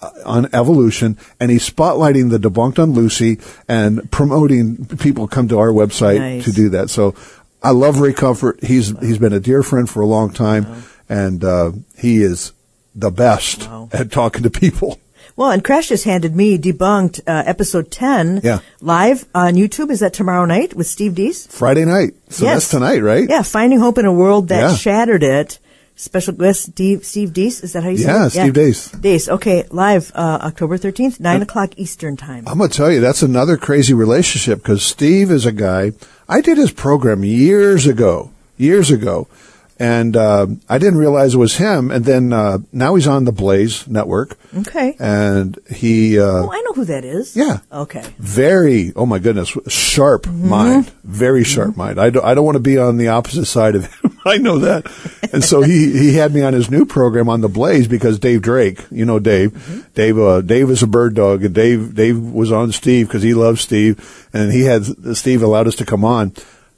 uh, 0.00 0.10
on 0.24 0.48
evolution, 0.54 1.16
and 1.40 1.50
he's 1.50 1.68
spotlighting 1.68 2.30
the 2.30 2.38
debunked 2.38 2.78
on 2.78 2.92
Lucy 2.92 3.40
and 3.66 4.08
promoting 4.12 4.86
people 4.98 5.26
come 5.26 5.48
to 5.48 5.58
our 5.58 5.70
website 5.72 6.18
Nice. 6.20 6.44
to 6.44 6.52
do 6.52 6.68
that. 6.70 6.88
So 6.90 7.14
I 7.62 7.70
love 7.70 7.98
Ray 7.98 8.12
Comfort. 8.12 8.62
He's 8.62 8.96
he's 9.00 9.18
been 9.18 9.32
a 9.32 9.40
dear 9.40 9.62
friend 9.64 9.90
for 9.90 10.00
a 10.00 10.06
long 10.06 10.30
time, 10.32 10.84
and 11.08 11.42
uh, 11.42 11.72
he 11.98 12.22
is 12.22 12.52
the 12.94 13.10
best 13.10 13.66
Wow. 13.68 13.88
at 13.92 14.12
talking 14.12 14.42
to 14.44 14.50
people. 14.50 15.00
Well, 15.36 15.50
and 15.50 15.64
Crash 15.64 15.88
just 15.88 16.04
handed 16.04 16.36
me 16.36 16.58
debunked 16.58 17.20
uh, 17.26 17.42
episode 17.46 17.90
10 17.90 18.40
Yeah. 18.44 18.58
live 18.80 19.24
on 19.34 19.54
YouTube. 19.54 19.90
Is 19.90 20.00
that 20.00 20.12
tomorrow 20.12 20.44
night 20.44 20.74
with 20.74 20.86
Steve 20.86 21.12
Deace? 21.12 21.46
Friday 21.48 21.84
night, 21.84 22.14
so 22.28 22.44
Yes. 22.44 22.54
that's 22.54 22.68
tonight, 22.70 22.98
right? 23.02 23.28
Yeah, 23.28 23.42
Finding 23.42 23.80
Hope 23.80 23.98
in 23.98 24.04
a 24.04 24.12
World 24.12 24.48
That 24.48 24.60
Yeah. 24.70 24.74
Shattered 24.76 25.22
It. 25.22 25.58
Special 25.94 26.32
guest 26.34 26.62
Steve, 26.72 27.04
Steve 27.04 27.30
Deace. 27.32 27.62
Is 27.62 27.72
that 27.74 27.82
how 27.84 27.90
you 27.90 27.98
say 27.98 28.04
it? 28.04 28.14
Yeah, 28.14 28.26
it? 28.26 28.30
Steve 28.30 28.52
Deace. 28.54 28.88
Deace. 29.00 29.28
Okay, 29.28 29.64
live 29.70 30.10
uh, 30.14 30.38
October 30.42 30.76
13th, 30.78 31.20
9 31.20 31.42
o'clock 31.42 31.74
Eastern 31.76 32.16
Time. 32.16 32.44
I'm 32.46 32.58
going 32.58 32.70
to 32.70 32.76
tell 32.76 32.90
you, 32.90 33.00
that's 33.00 33.22
another 33.22 33.56
crazy 33.56 33.94
relationship 33.94 34.58
because 34.58 34.82
Steve 34.82 35.30
is 35.30 35.46
a 35.46 35.52
guy, 35.52 35.92
I 36.28 36.40
did 36.40 36.56
his 36.58 36.72
program 36.72 37.24
years 37.24 37.86
ago, 37.86 38.30
years 38.56 38.90
ago. 38.90 39.28
And 39.78 40.16
uh, 40.16 40.46
I 40.68 40.78
didn't 40.78 40.98
realize 40.98 41.34
it 41.34 41.38
was 41.38 41.56
him. 41.56 41.90
And 41.90 42.04
then 42.04 42.32
uh, 42.32 42.58
now 42.72 42.94
he's 42.94 43.06
on 43.08 43.24
the 43.24 43.32
Blaze 43.32 43.86
network. 43.88 44.36
Okay. 44.58 44.94
And 45.00 45.58
he, 45.74 46.20
uh, 46.20 46.24
Oh, 46.24 46.52
I 46.52 46.60
know 46.60 46.72
who 46.74 46.84
that 46.84 47.04
is. 47.04 47.34
yeah. 47.34 47.58
Okay. 47.72 48.04
very, 48.18 48.92
oh 48.94 49.06
my 49.06 49.18
goodness, 49.18 49.56
sharp 49.68 50.22
Mm-hmm. 50.24 50.48
mind, 50.48 50.92
very 51.02 51.42
sharp 51.42 51.76
mind. 51.76 51.98
I 52.00 52.10
don't, 52.10 52.24
I 52.24 52.34
don't 52.34 52.44
want 52.44 52.56
to 52.56 52.60
be 52.60 52.78
on 52.78 52.96
the 52.96 53.08
opposite 53.08 53.46
side 53.46 53.74
of 53.74 53.86
him. 53.92 54.18
I 54.24 54.38
know 54.38 54.58
that. 54.60 54.86
And 55.32 55.42
so 55.42 55.62
he, 55.62 55.90
he 55.98 56.14
had 56.14 56.32
me 56.32 56.42
on 56.42 56.52
his 56.52 56.70
new 56.70 56.86
program 56.86 57.28
on 57.28 57.40
the 57.40 57.48
Blaze 57.48 57.88
because 57.88 58.20
Dave 58.20 58.42
Drake, 58.42 58.84
you 58.90 59.04
know 59.04 59.18
Dave, 59.18 59.50
Mm-hmm. 59.52 59.80
Dave, 59.94 60.18
uh, 60.18 60.40
Dave 60.42 60.70
is 60.70 60.82
a 60.82 60.86
bird 60.86 61.14
dog 61.14 61.44
and 61.44 61.54
Dave, 61.54 61.94
Dave 61.96 62.18
was 62.20 62.52
on 62.52 62.70
Steve 62.72 63.08
because 63.08 63.22
he 63.24 63.34
loves 63.34 63.60
Steve 63.62 64.28
and 64.32 64.52
he 64.52 64.62
had, 64.62 64.84
Steve 65.16 65.42
allowed 65.42 65.66
us 65.66 65.76
to 65.76 65.84
come 65.84 66.04
on. 66.04 66.32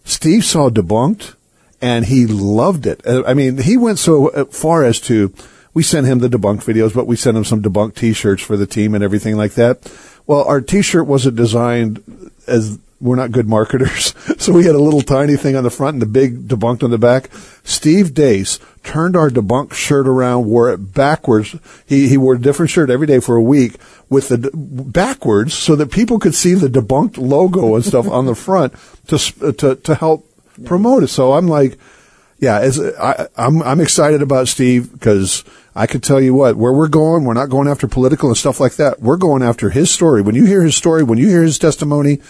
Steve 0.05 0.45
saw 0.45 0.71
debunked 0.71 1.35
and 1.85 2.07
he 2.07 2.25
loved 2.27 2.87
it. 2.87 3.07
Uh, 3.07 3.23
I 3.27 3.35
mean, 3.35 3.59
he 3.59 3.77
went 3.77 3.99
so 3.99 4.29
uh, 4.29 4.47
far 4.47 4.85
as 4.85 4.99
to, 5.01 5.35
we 5.75 5.83
sent 5.83 6.07
him 6.07 6.21
the 6.21 6.31
debunked 6.31 6.65
videos, 6.65 6.95
but 6.95 7.07
we 7.07 7.15
sent 7.15 7.37
him 7.37 7.45
some 7.45 7.61
debunked 7.61 7.97
t-shirts 7.97 8.43
for 8.43 8.57
the 8.57 8.67
team 8.67 8.95
and 8.95 9.05
everything 9.05 9.37
like 9.37 9.53
that. 9.53 9.93
Well, 10.27 10.45
our 10.45 10.63
t-shirt 10.63 11.07
wasn't 11.07 11.37
designed 11.37 12.03
as 12.47 12.79
we're 13.03 13.17
not 13.17 13.33
good 13.33 13.47
marketers. 13.47 14.15
So 14.39 14.53
we 14.53 14.65
had 14.65 14.75
a 14.75 14.83
little 14.83 15.01
tiny 15.01 15.37
thing 15.37 15.57
on 15.57 15.65
the 15.65 15.71
front 15.71 15.95
and 15.95 16.03
the 16.03 16.07
big 16.07 16.49
debunked 16.49 16.83
on 16.83 16.91
the 16.91 16.99
back. 16.99 17.31
Steve 17.63 18.13
Deace 18.13 18.59
turned 18.83 19.17
our 19.17 19.31
debunked 19.31 19.73
shirt 19.73 20.07
around, 20.07 20.45
wore 20.45 20.71
it 20.71 20.93
backwards. 20.93 21.57
He, 21.87 22.09
he 22.09 22.19
wore 22.19 22.35
a 22.35 22.39
different 22.39 22.71
shirt 22.71 22.91
every 22.91 23.07
day 23.07 23.21
for 23.21 23.37
a 23.37 23.43
week 23.43 23.77
with 24.11 24.29
the 24.29 24.51
backwards 24.53 25.55
so 25.55 25.77
that 25.77 25.91
people 25.91 26.19
could 26.19 26.35
see 26.35 26.53
the 26.53 26.69
debunked 26.69 27.17
logo 27.17 27.75
and 27.75 27.85
stuff 27.85 28.07
on 28.07 28.27
the 28.27 28.35
front 28.35 28.75
to, 29.07 29.17
uh, 29.17 29.53
to, 29.53 29.77
to 29.77 29.95
help 29.95 30.27
promote 30.65 31.03
it. 31.03 31.09
So 31.09 31.33
I'm 31.33 31.49
like, 31.49 31.79
yeah, 32.39 32.61
it's, 32.61 32.79
I, 32.79 33.29
I'm 33.37 33.63
I'm 33.63 33.81
excited 33.81 34.23
about 34.23 34.49
Steve 34.49 34.93
because 34.93 35.45
I 35.75 35.87
can 35.87 36.01
tell 36.01 36.21
you 36.21 36.35
what, 36.35 36.57
where 36.57 36.73
we're 36.73 36.89
going, 36.89 37.25
we're 37.25 37.35
not 37.35 37.49
going 37.49 37.69
after 37.69 37.89
political 37.89 38.29
and 38.29 38.37
stuff 38.37 38.61
like 38.61 38.75
that. 38.77 39.01
We're 39.01 39.17
going 39.17 39.43
after 39.43 39.71
his 39.71 39.91
story. 39.91 40.23
When 40.23 40.35
you 40.35 40.45
hear 40.45 40.63
his 40.63 40.77
story, 40.77 41.03
when 41.03 41.19
you 41.19 41.29
hear 41.29 41.43
his 41.43 41.59
testimony, 41.59 42.21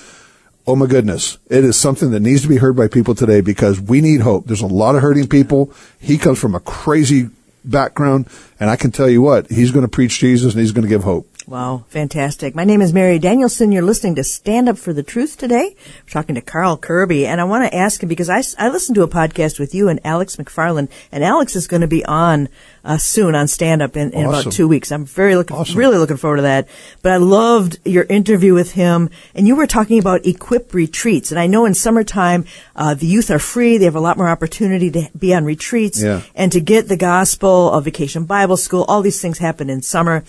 oh 0.67 0.77
my 0.77 0.87
goodness, 0.87 1.39
it 1.51 1.65
is 1.65 1.77
something 1.77 2.11
that 2.11 2.21
needs 2.21 2.43
to 2.43 2.49
be 2.49 2.57
heard 2.57 2.77
by 2.77 2.89
people 2.89 3.15
today 3.15 3.41
because 3.41 3.81
we 3.81 4.01
need 4.01 4.21
hope. 4.21 4.47
There's 4.47 4.63
a 4.63 4.67
lot 4.67 4.95
of 4.95 5.03
hurting 5.03 5.29
people. 5.29 5.73
He 6.01 6.17
comes 6.17 6.39
from 6.39 6.55
a 6.55 6.61
crazy 6.61 7.29
background, 7.65 8.29
and 8.61 8.71
I 8.71 8.77
can 8.77 8.91
tell 8.91 9.09
you 9.09 9.21
what, 9.21 9.51
he's 9.51 9.73
going 9.73 9.85
to 9.85 9.91
preach 9.91 10.19
Jesus 10.19 10.53
and 10.53 10.61
he's 10.61 10.73
going 10.73 10.83
to 10.83 10.89
give 10.89 11.05
hope. 11.05 11.29
Wow, 11.47 11.85
fantastic. 11.89 12.55
My 12.55 12.65
name 12.65 12.81
is 12.81 12.95
Mary 12.95 13.19
Danielsen. 13.19 13.71
You're 13.71 13.83
listening 13.83 14.15
to 14.15 14.25
Stand 14.25 14.67
Up 14.67 14.79
for 14.79 14.95
the 14.95 15.03
Truth 15.03 15.37
today. 15.37 15.77
We're 16.03 16.09
talking 16.11 16.37
to 16.37 16.41
Carl 16.41 16.79
Kerby, 16.79 17.27
and 17.27 17.39
I 17.39 17.45
want 17.45 17.71
to 17.71 17.77
ask 17.77 18.03
him 18.03 18.09
because 18.09 18.31
I, 18.31 18.43
I 18.59 18.71
listened 18.71 18.95
to 18.95 19.03
a 19.03 19.09
podcast 19.09 19.59
with 19.61 19.75
you 19.75 19.91
and 19.91 20.01
Alex 20.07 20.37
McFarland, 20.37 20.89
and 21.13 21.23
Alex 21.23 21.55
is 21.55 21.67
going 21.67 21.83
to 21.83 21.87
be 21.87 22.03
on 22.07 22.49
uh, 22.83 22.97
soon 22.97 23.35
on 23.35 23.47
Stand 23.47 23.83
Up 23.83 23.95
in, 23.95 24.13
in 24.13 24.25
Awesome. 24.25 24.41
about 24.41 24.53
two 24.55 24.67
weeks. 24.67 24.91
I'm 24.91 25.05
very 25.05 25.37
looking, 25.37 25.55
Awesome. 25.55 25.77
really 25.77 25.99
looking 25.99 26.17
forward 26.17 26.37
to 26.37 26.43
that. 26.45 26.67
But 27.03 27.13
I 27.13 27.19
loved 27.19 27.77
your 27.85 28.05
interview 28.05 28.55
with 28.55 28.73
him, 28.73 29.11
and 29.35 29.47
you 29.47 29.55
were 29.55 29.67
talking 29.67 29.99
about 29.99 30.25
equip 30.25 30.73
retreats. 30.73 31.31
And 31.31 31.39
I 31.39 31.47
know 31.47 31.67
in 31.67 31.75
summertime, 31.75 32.47
uh, 32.75 32.95
the 32.95 33.07
youth 33.07 33.31
are 33.31 33.39
free; 33.39 33.77
they 33.77 33.85
have 33.85 33.97
a 33.97 34.01
lot 34.01 34.17
more 34.17 34.31
opportunity 34.31 34.91
to 34.93 35.11
be 35.19 35.35
on 35.35 35.45
retreats 35.45 36.03
Yeah. 36.03 36.23
and 36.35 36.51
to 36.53 36.61
get 36.61 36.89
the 36.89 36.97
gospel 36.97 37.71
of 37.71 37.85
Vacation 37.85 38.25
Bible 38.25 38.57
School. 38.57 38.85
All 38.89 39.03
these 39.03 39.21
things 39.21 39.37
happen 39.37 39.69
in 39.69 39.83
summer. 39.83 40.25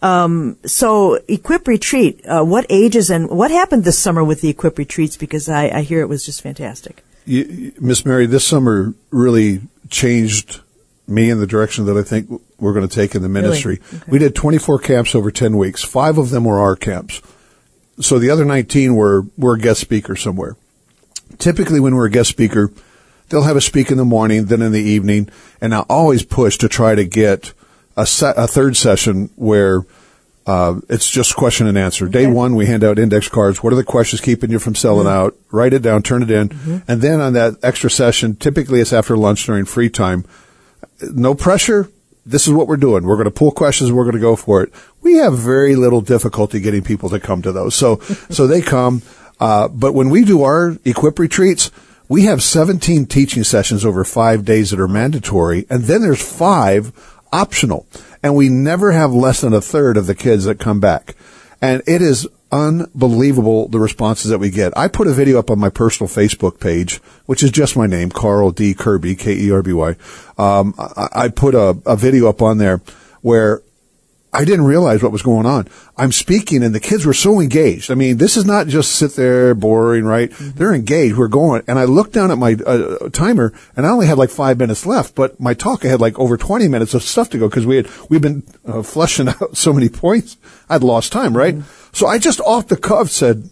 Um, 0.00 0.56
so 0.64 1.18
Equip 1.26 1.66
Retreat, 1.66 2.24
uh, 2.26 2.44
what 2.44 2.66
ages 2.68 3.10
and 3.10 3.28
what 3.30 3.50
happened 3.50 3.84
this 3.84 3.98
summer 3.98 4.22
with 4.22 4.40
the 4.40 4.48
Equip 4.48 4.78
Retreats? 4.78 5.16
Because 5.16 5.48
I, 5.48 5.68
I 5.68 5.82
hear 5.82 6.00
it 6.00 6.08
was 6.08 6.24
just 6.24 6.42
fantastic. 6.42 7.04
Miss 7.26 8.06
Mary, 8.06 8.26
this 8.26 8.46
summer 8.46 8.94
really 9.10 9.60
changed 9.90 10.60
me 11.06 11.30
in 11.30 11.40
the 11.40 11.46
direction 11.46 11.86
that 11.86 11.96
I 11.96 12.02
think 12.02 12.30
we're 12.58 12.72
going 12.72 12.86
to 12.86 12.94
take 12.94 13.14
in 13.14 13.22
the 13.22 13.28
ministry. 13.28 13.80
Okay. 13.94 14.04
We 14.08 14.18
did 14.18 14.34
24 14.34 14.78
camps 14.80 15.14
over 15.14 15.30
10 15.30 15.56
weeks. 15.56 15.82
Five 15.82 16.18
of 16.18 16.30
them 16.30 16.44
were 16.44 16.58
our 16.58 16.76
camps. 16.76 17.20
So 18.00 18.18
the 18.18 18.30
other 18.30 18.44
19 18.44 18.94
were, 18.94 19.26
were 19.36 19.54
a 19.54 19.58
guest 19.58 19.80
speaker 19.80 20.16
somewhere. 20.16 20.56
Typically 21.38 21.80
when 21.80 21.94
we're 21.94 22.06
a 22.06 22.10
guest 22.10 22.30
speaker, 22.30 22.70
they'll 23.28 23.42
have 23.42 23.56
a 23.56 23.60
speak 23.60 23.90
in 23.90 23.96
the 23.96 24.04
morning, 24.04 24.46
then 24.46 24.62
in 24.62 24.72
the 24.72 24.80
evening, 24.80 25.28
and 25.60 25.74
I 25.74 25.80
always 25.80 26.22
push 26.22 26.56
to 26.58 26.68
try 26.68 26.94
to 26.94 27.04
get 27.04 27.52
a, 27.98 28.06
se- 28.06 28.34
a 28.36 28.46
third 28.46 28.76
session 28.76 29.30
where 29.36 29.84
uh, 30.46 30.80
it's 30.88 31.10
just 31.10 31.36
question 31.36 31.66
and 31.66 31.76
answer. 31.76 32.08
Day 32.08 32.24
Okay. 32.24 32.32
one, 32.32 32.54
we 32.54 32.64
hand 32.66 32.82
out 32.82 32.98
index 32.98 33.28
cards. 33.28 33.62
What 33.62 33.72
are 33.74 33.76
the 33.76 33.84
questions 33.84 34.22
keeping 34.22 34.50
you 34.50 34.58
from 34.58 34.74
selling 34.74 35.06
out? 35.06 35.36
Write 35.52 35.74
it 35.74 35.82
down, 35.82 36.02
turn 36.02 36.22
it 36.22 36.30
in. 36.30 36.82
And 36.88 37.02
then 37.02 37.20
on 37.20 37.34
that 37.34 37.56
extra 37.62 37.90
session, 37.90 38.34
typically 38.36 38.80
it's 38.80 38.92
after 38.94 39.14
lunch 39.16 39.44
during 39.44 39.66
free 39.66 39.90
time. 39.90 40.24
No 41.02 41.34
pressure. 41.34 41.90
This 42.24 42.46
is 42.46 42.52
what 42.54 42.66
we're 42.66 42.76
doing. 42.78 43.04
We're 43.04 43.16
going 43.16 43.24
to 43.26 43.30
pull 43.30 43.50
questions. 43.50 43.92
We're 43.92 44.04
going 44.04 44.14
to 44.14 44.20
go 44.20 44.36
for 44.36 44.62
it. 44.62 44.72
We 45.02 45.16
have 45.16 45.36
very 45.36 45.76
little 45.76 46.00
difficulty 46.00 46.60
getting 46.60 46.82
people 46.82 47.08
to 47.10 47.20
come 47.20 47.42
to 47.42 47.52
those. 47.52 47.74
So, 47.74 47.96
so 48.30 48.46
they 48.46 48.62
come. 48.62 49.02
Uh, 49.40 49.68
but 49.68 49.92
when 49.92 50.08
we 50.08 50.24
do 50.24 50.42
our 50.42 50.76
equip 50.84 51.18
retreats, 51.18 51.70
we 52.08 52.22
have 52.24 52.42
17 52.42 53.04
teaching 53.06 53.44
sessions 53.44 53.84
over 53.84 54.02
five 54.04 54.44
days 54.44 54.70
that 54.70 54.80
are 54.80 54.88
mandatory. 54.88 55.66
And 55.68 55.84
then 55.84 56.00
there's 56.00 56.22
five 56.22 56.92
optional. 57.32 57.86
And 58.22 58.34
we 58.34 58.48
never 58.48 58.92
have 58.92 59.12
less 59.12 59.40
than 59.40 59.52
a 59.52 59.60
third 59.60 59.96
of 59.96 60.06
the 60.06 60.14
kids 60.14 60.44
that 60.44 60.58
come 60.58 60.80
back. 60.80 61.14
And 61.60 61.82
it 61.86 62.02
is 62.02 62.26
unbelievable 62.50 63.68
the 63.68 63.78
responses 63.78 64.30
that 64.30 64.38
we 64.38 64.50
get. 64.50 64.76
I 64.76 64.88
put 64.88 65.06
a 65.06 65.12
video 65.12 65.38
up 65.38 65.50
on 65.50 65.58
my 65.58 65.68
personal 65.68 66.08
Facebook 66.08 66.60
page, 66.60 66.96
which 67.26 67.42
is 67.42 67.50
just 67.50 67.76
my 67.76 67.86
name, 67.86 68.10
Carl 68.10 68.50
D. 68.50 68.74
Kerby, 68.74 69.18
K-E-R-B-Y. 69.18 69.96
Um, 70.38 70.74
I, 70.78 71.08
I 71.14 71.28
put 71.28 71.54
a, 71.54 71.78
a 71.84 71.96
video 71.96 72.28
up 72.28 72.40
on 72.40 72.58
there 72.58 72.80
where 73.20 73.62
I 74.38 74.44
didn't 74.44 74.66
realize 74.66 75.02
what 75.02 75.10
was 75.10 75.22
going 75.22 75.46
on. 75.46 75.66
I'm 75.96 76.12
speaking 76.12 76.62
and 76.62 76.72
the 76.72 76.78
kids 76.78 77.04
were 77.04 77.12
so 77.12 77.40
engaged. 77.40 77.90
I 77.90 77.96
mean, 77.96 78.18
this 78.18 78.36
is 78.36 78.44
not 78.44 78.68
just 78.68 78.92
sit 78.92 79.16
there 79.16 79.52
boring, 79.52 80.04
right? 80.04 80.32
They're 80.38 80.72
engaged. 80.72 81.16
We're 81.16 81.26
going. 81.26 81.64
And 81.66 81.76
I 81.76 81.86
looked 81.86 82.12
down 82.12 82.30
at 82.30 82.38
my 82.38 82.52
uh, 82.64 83.08
timer 83.08 83.52
and 83.76 83.84
I 83.84 83.90
only 83.90 84.06
had 84.06 84.16
like 84.16 84.30
five 84.30 84.56
minutes 84.56 84.86
left, 84.86 85.16
but 85.16 85.40
my 85.40 85.54
talk, 85.54 85.84
I 85.84 85.88
had 85.88 86.00
like 86.00 86.16
over 86.20 86.36
20 86.36 86.68
minutes 86.68 86.94
of 86.94 87.02
stuff 87.02 87.30
to 87.30 87.38
go 87.38 87.48
because 87.48 87.66
we 87.66 87.78
had, 87.78 87.88
we've 88.08 88.22
been 88.22 88.44
uh, 88.64 88.84
fleshing 88.84 89.28
out 89.40 89.56
so 89.56 89.72
many 89.72 89.88
points. 89.88 90.36
I'd 90.70 90.84
lost 90.84 91.10
time, 91.10 91.36
right? 91.36 91.56
So 91.92 92.06
I 92.06 92.18
just 92.18 92.40
off 92.42 92.68
the 92.68 92.76
cuff 92.76 93.10
said, 93.10 93.50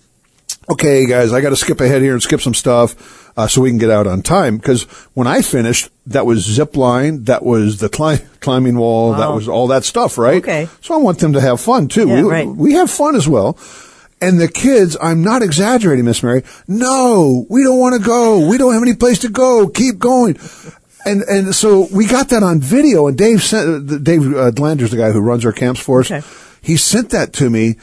okay, 0.70 1.06
guys, 1.06 1.32
I 1.32 1.40
got 1.40 1.50
to 1.50 1.56
skip 1.56 1.80
ahead 1.80 2.02
here 2.02 2.12
and 2.12 2.22
skip 2.22 2.40
some 2.40 2.54
stuff 2.54 3.30
uh, 3.36 3.46
so 3.46 3.60
we 3.60 3.70
can 3.70 3.78
get 3.78 3.90
out 3.90 4.06
on 4.06 4.22
time. 4.22 4.56
Because 4.56 4.84
when 5.14 5.26
I 5.26 5.42
finished, 5.42 5.90
that 6.06 6.26
was 6.26 6.44
zip 6.44 6.76
line, 6.76 7.24
that 7.24 7.44
was 7.44 7.78
the 7.78 7.88
cli- 7.88 8.24
climbing 8.40 8.76
wall, 8.78 9.12
that 9.12 9.32
was 9.32 9.48
all 9.48 9.68
that 9.68 9.84
stuff, 9.84 10.18
right? 10.18 10.42
Okay. 10.42 10.68
So 10.80 10.94
I 10.94 10.98
want 10.98 11.18
them 11.18 11.32
to 11.34 11.40
have 11.40 11.60
fun 11.60 11.88
too. 11.88 12.08
Yeah, 12.08 12.22
we, 12.22 12.28
right. 12.28 12.48
we 12.48 12.72
have 12.74 12.90
fun 12.90 13.16
as 13.16 13.28
well. 13.28 13.58
And 14.20 14.40
the 14.40 14.48
kids, 14.48 14.96
I'm 15.00 15.22
not 15.22 15.42
exaggerating, 15.42 16.06
Miss 16.06 16.22
Mary. 16.22 16.42
No, 16.66 17.44
we 17.50 17.62
don't 17.62 17.78
want 17.78 18.00
to 18.00 18.06
go. 18.06 18.48
We 18.48 18.56
don't 18.56 18.72
have 18.72 18.82
any 18.82 18.94
place 18.94 19.18
to 19.20 19.28
go. 19.28 19.68
Keep 19.68 19.98
going. 19.98 20.38
And 21.04 21.22
and 21.22 21.54
so 21.54 21.86
we 21.92 22.06
got 22.06 22.30
that 22.30 22.42
on 22.42 22.60
video. 22.60 23.06
And 23.08 23.18
Dave 23.18 23.42
sent 23.42 23.92
uh, 23.92 23.98
Dave 23.98 24.34
uh, 24.34 24.50
the 24.50 24.94
guy 24.96 25.12
who 25.12 25.20
runs 25.20 25.44
our 25.44 25.52
camps 25.52 25.80
for 25.80 26.00
us. 26.00 26.10
Okay. 26.10 26.26
He 26.62 26.78
sent 26.78 27.10
that 27.10 27.34
to 27.34 27.50
me. 27.50 27.76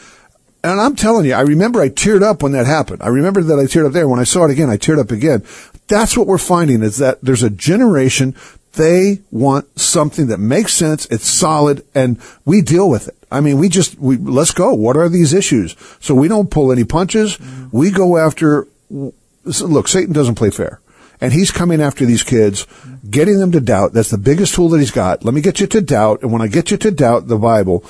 And 0.63 0.79
I'm 0.79 0.95
telling 0.95 1.25
you, 1.25 1.33
I 1.33 1.41
remember 1.41 1.81
I 1.81 1.89
teared 1.89 2.23
up 2.23 2.41
when 2.41 2.53
that 2.53 2.65
happened. 2.65 3.03
I 3.03 3.07
remember 3.07 3.41
that 3.43 3.59
I 3.59 3.63
teared 3.63 3.85
up 3.85 3.91
there. 3.91 4.07
When 4.07 4.19
I 4.19 4.23
saw 4.23 4.45
it 4.45 4.51
again, 4.51 4.69
I 4.69 4.77
teared 4.77 4.99
up 4.99 5.11
again. 5.11 5.43
That's 5.87 6.15
what 6.15 6.25
we're 6.25 6.37
finding 6.37 6.81
is 6.83 6.97
that 6.97 7.21
there's 7.21 7.43
a 7.43 7.49
generation, 7.49 8.33
they 8.73 9.19
want 9.29 9.77
something 9.77 10.27
that 10.27 10.39
makes 10.39 10.73
sense, 10.73 11.05
it's 11.07 11.27
solid, 11.27 11.85
and 11.93 12.17
we 12.45 12.61
deal 12.61 12.89
with 12.89 13.09
it. 13.09 13.17
I 13.29 13.41
mean, 13.41 13.57
we 13.57 13.67
just, 13.67 13.99
we, 13.99 14.15
let's 14.15 14.51
go. 14.51 14.73
What 14.73 14.95
are 14.95 15.09
these 15.09 15.33
issues? 15.33 15.75
So 15.99 16.15
we 16.15 16.29
don't 16.29 16.49
pull 16.49 16.71
any 16.71 16.85
punches. 16.85 17.37
Mm-hmm. 17.37 17.77
We 17.77 17.91
go 17.91 18.17
after, 18.17 18.67
look, 18.89 19.87
Satan 19.87 20.13
doesn't 20.13 20.35
play 20.35 20.49
fair. 20.49 20.79
And 21.19 21.33
he's 21.33 21.51
coming 21.51 21.81
after 21.81 22.05
these 22.05 22.23
kids, 22.23 22.67
getting 23.09 23.39
them 23.39 23.51
to 23.51 23.59
doubt. 23.59 23.93
That's 23.93 24.09
the 24.11 24.17
biggest 24.17 24.55
tool 24.55 24.69
that 24.69 24.79
he's 24.79 24.91
got. 24.91 25.25
Let 25.25 25.33
me 25.33 25.41
get 25.41 25.59
you 25.59 25.67
to 25.67 25.81
doubt. 25.81 26.21
And 26.21 26.31
when 26.31 26.41
I 26.41 26.47
get 26.47 26.71
you 26.71 26.77
to 26.77 26.91
doubt 26.91 27.27
the 27.27 27.37
Bible, 27.37 27.83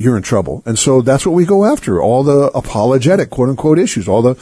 you're 0.00 0.16
in 0.16 0.22
trouble. 0.22 0.62
And 0.64 0.78
so 0.78 1.02
that's 1.02 1.26
what 1.26 1.34
we 1.34 1.44
go 1.44 1.66
after. 1.66 2.00
All 2.00 2.24
the 2.24 2.50
apologetic, 2.54 3.28
quote 3.28 3.50
unquote, 3.50 3.78
issues, 3.78 4.08
all 4.08 4.22
the 4.22 4.34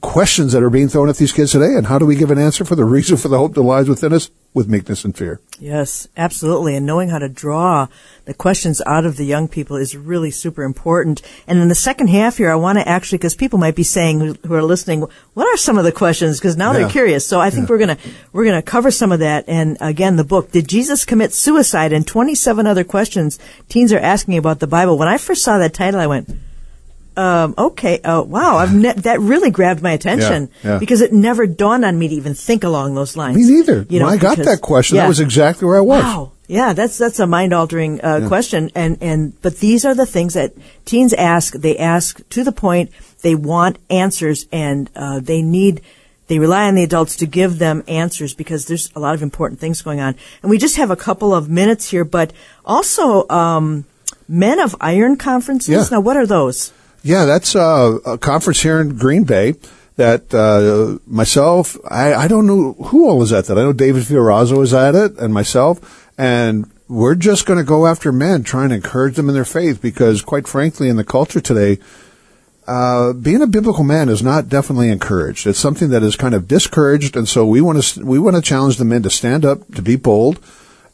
questions 0.00 0.52
that 0.52 0.62
are 0.62 0.70
being 0.70 0.88
thrown 0.88 1.08
at 1.08 1.16
these 1.16 1.32
kids 1.32 1.52
today. 1.52 1.74
And 1.74 1.86
how 1.86 1.98
do 1.98 2.06
we 2.06 2.16
give 2.16 2.30
an 2.30 2.38
answer 2.38 2.64
for 2.64 2.74
the 2.76 2.84
reason 2.96 3.16
for 3.16 3.28
the 3.28 3.38
hope 3.38 3.54
that 3.54 3.62
lies 3.62 3.88
within 3.88 4.12
us? 4.12 4.30
With 4.54 4.70
meekness 4.70 5.04
and 5.04 5.14
fear. 5.14 5.38
Yes, 5.58 6.08
absolutely. 6.16 6.76
And 6.76 6.86
knowing 6.86 7.10
how 7.10 7.18
to 7.18 7.28
draw 7.28 7.88
the 8.24 8.32
questions 8.32 8.80
out 8.86 9.04
of 9.04 9.18
the 9.18 9.26
young 9.26 9.48
people 9.48 9.76
is 9.76 9.94
really 9.94 10.30
super 10.30 10.62
important. 10.62 11.20
And 11.46 11.58
in 11.58 11.68
the 11.68 11.74
second 11.74 12.06
half 12.08 12.38
here, 12.38 12.50
I 12.50 12.54
want 12.54 12.78
to 12.78 12.88
actually, 12.88 13.18
because 13.18 13.34
people 13.34 13.58
might 13.58 13.74
be 13.74 13.82
saying 13.82 14.38
who 14.46 14.54
are 14.54 14.62
listening, 14.62 15.04
what 15.34 15.46
are 15.46 15.58
some 15.58 15.76
of 15.76 15.84
the 15.84 15.92
questions? 15.92 16.38
Because 16.38 16.56
now 16.56 16.72
Yeah. 16.72 16.78
they're 16.78 16.88
curious. 16.88 17.26
So 17.26 17.38
I 17.38 17.50
think 17.50 17.68
we're 17.68 17.76
gonna 17.76 17.98
we're 18.32 18.46
gonna 18.46 18.62
cover 18.62 18.90
some 18.90 19.12
of 19.12 19.18
that. 19.20 19.44
And 19.46 19.76
again, 19.82 20.16
the 20.16 20.24
book, 20.24 20.52
"Did 20.52 20.68
Jesus 20.68 21.04
Commit 21.04 21.34
Suicide?" 21.34 21.92
and 21.92 22.06
27 22.06 22.66
other 22.66 22.82
questions 22.84 23.38
teens 23.68 23.92
are 23.92 23.98
asking 23.98 24.38
about 24.38 24.60
the 24.60 24.66
Bible. 24.66 24.96
When 24.96 25.06
I 25.08 25.18
first 25.18 25.42
saw 25.44 25.58
that 25.58 25.74
title, 25.74 26.00
I 26.00 26.06
went. 26.06 26.30
Um, 27.16 27.54
okay. 27.56 28.00
Uh, 28.00 28.22
wow. 28.22 28.56
I've 28.56 28.74
ne- 28.74 28.92
that 28.92 29.20
really 29.20 29.50
grabbed 29.50 29.82
my 29.82 29.92
attention 29.92 30.50
Yeah, 30.62 30.72
yeah. 30.72 30.78
because 30.78 31.00
it 31.00 31.12
never 31.12 31.46
dawned 31.46 31.84
on 31.84 31.98
me 31.98 32.08
to 32.08 32.14
even 32.14 32.34
think 32.34 32.62
along 32.64 32.94
those 32.94 33.16
lines. 33.16 33.36
Me 33.36 33.44
neither. 33.44 33.86
You 33.88 34.00
know, 34.00 34.06
when 34.06 34.14
I 34.14 34.18
got 34.18 34.36
because- 34.36 34.46
that 34.46 34.60
question, 34.62 34.96
yeah. 34.96 35.02
that 35.02 35.08
was 35.08 35.20
exactly 35.20 35.66
where 35.66 35.78
I 35.78 35.80
was. 35.80 36.02
Wow. 36.02 36.32
Yeah, 36.48 36.74
that's 36.74 36.96
that's 36.96 37.18
a 37.18 37.26
mind 37.26 37.52
altering 37.52 38.00
uh, 38.04 38.28
question, 38.28 38.70
and 38.76 38.98
and 39.00 39.32
but 39.42 39.56
these 39.58 39.84
are 39.84 39.96
the 39.96 40.06
things 40.06 40.34
that 40.34 40.52
teens 40.84 41.12
ask. 41.12 41.54
They 41.54 41.76
ask 41.76 42.20
to 42.28 42.44
the 42.44 42.52
point. 42.52 42.92
They 43.22 43.34
want 43.34 43.78
answers, 43.90 44.46
and 44.52 44.88
uh, 44.94 45.18
they 45.18 45.42
need. 45.42 45.80
They 46.28 46.38
rely 46.38 46.68
on 46.68 46.76
the 46.76 46.84
adults 46.84 47.16
to 47.16 47.26
give 47.26 47.58
them 47.58 47.82
answers 47.88 48.32
because 48.34 48.66
there's 48.66 48.90
a 48.94 49.00
lot 49.00 49.14
of 49.16 49.22
important 49.22 49.58
things 49.58 49.82
going 49.82 50.00
on. 50.00 50.14
And 50.42 50.50
we 50.50 50.58
just 50.58 50.76
have 50.76 50.90
a 50.92 50.96
couple 50.96 51.34
of 51.34 51.48
minutes 51.48 51.90
here, 51.90 52.04
but 52.04 52.32
also 52.64 53.28
um, 53.28 53.84
Men 54.28 54.60
of 54.60 54.76
Iron 54.80 55.16
conferences. 55.16 55.90
Yeah. 55.90 55.96
Now, 55.96 56.00
what 56.00 56.16
are 56.16 56.26
those? 56.26 56.72
Yeah, 57.06 57.24
that's 57.24 57.54
uh, 57.54 57.98
a 58.04 58.18
conference 58.18 58.62
here 58.62 58.80
in 58.80 58.96
Green 58.96 59.22
Bay 59.22 59.54
that 59.94 60.34
uh, 60.34 60.98
myself, 61.06 61.76
I, 61.88 62.12
I 62.12 62.26
don't 62.26 62.48
know 62.48 62.72
who 62.72 63.08
all 63.08 63.22
is 63.22 63.32
at 63.32 63.44
that. 63.44 63.56
I 63.56 63.62
know 63.62 63.72
David 63.72 64.02
Fiorazo 64.02 64.60
is 64.60 64.74
at 64.74 64.96
it 64.96 65.16
and 65.16 65.32
myself, 65.32 66.10
and 66.18 66.68
we're 66.88 67.14
just 67.14 67.46
going 67.46 67.60
to 67.60 67.64
go 67.64 67.86
after 67.86 68.10
men, 68.10 68.42
trying 68.42 68.70
to 68.70 68.74
encourage 68.74 69.14
them 69.14 69.28
in 69.28 69.36
their 69.36 69.44
faith 69.44 69.80
because, 69.80 70.20
quite 70.20 70.48
frankly, 70.48 70.88
in 70.88 70.96
the 70.96 71.04
culture 71.04 71.40
today, 71.40 71.78
uh, 72.66 73.12
being 73.12 73.40
a 73.40 73.46
biblical 73.46 73.84
man 73.84 74.08
is 74.08 74.20
not 74.20 74.48
definitely 74.48 74.90
encouraged. 74.90 75.46
It's 75.46 75.60
something 75.60 75.90
that 75.90 76.02
is 76.02 76.16
kind 76.16 76.34
of 76.34 76.48
discouraged, 76.48 77.16
and 77.16 77.28
so 77.28 77.46
we 77.46 77.60
want 77.60 77.80
to 77.80 78.04
we 78.04 78.18
want 78.18 78.34
to 78.34 78.42
challenge 78.42 78.78
the 78.78 78.84
men 78.84 79.04
to 79.04 79.10
stand 79.10 79.44
up, 79.44 79.72
to 79.76 79.80
be 79.80 79.94
bold, 79.94 80.40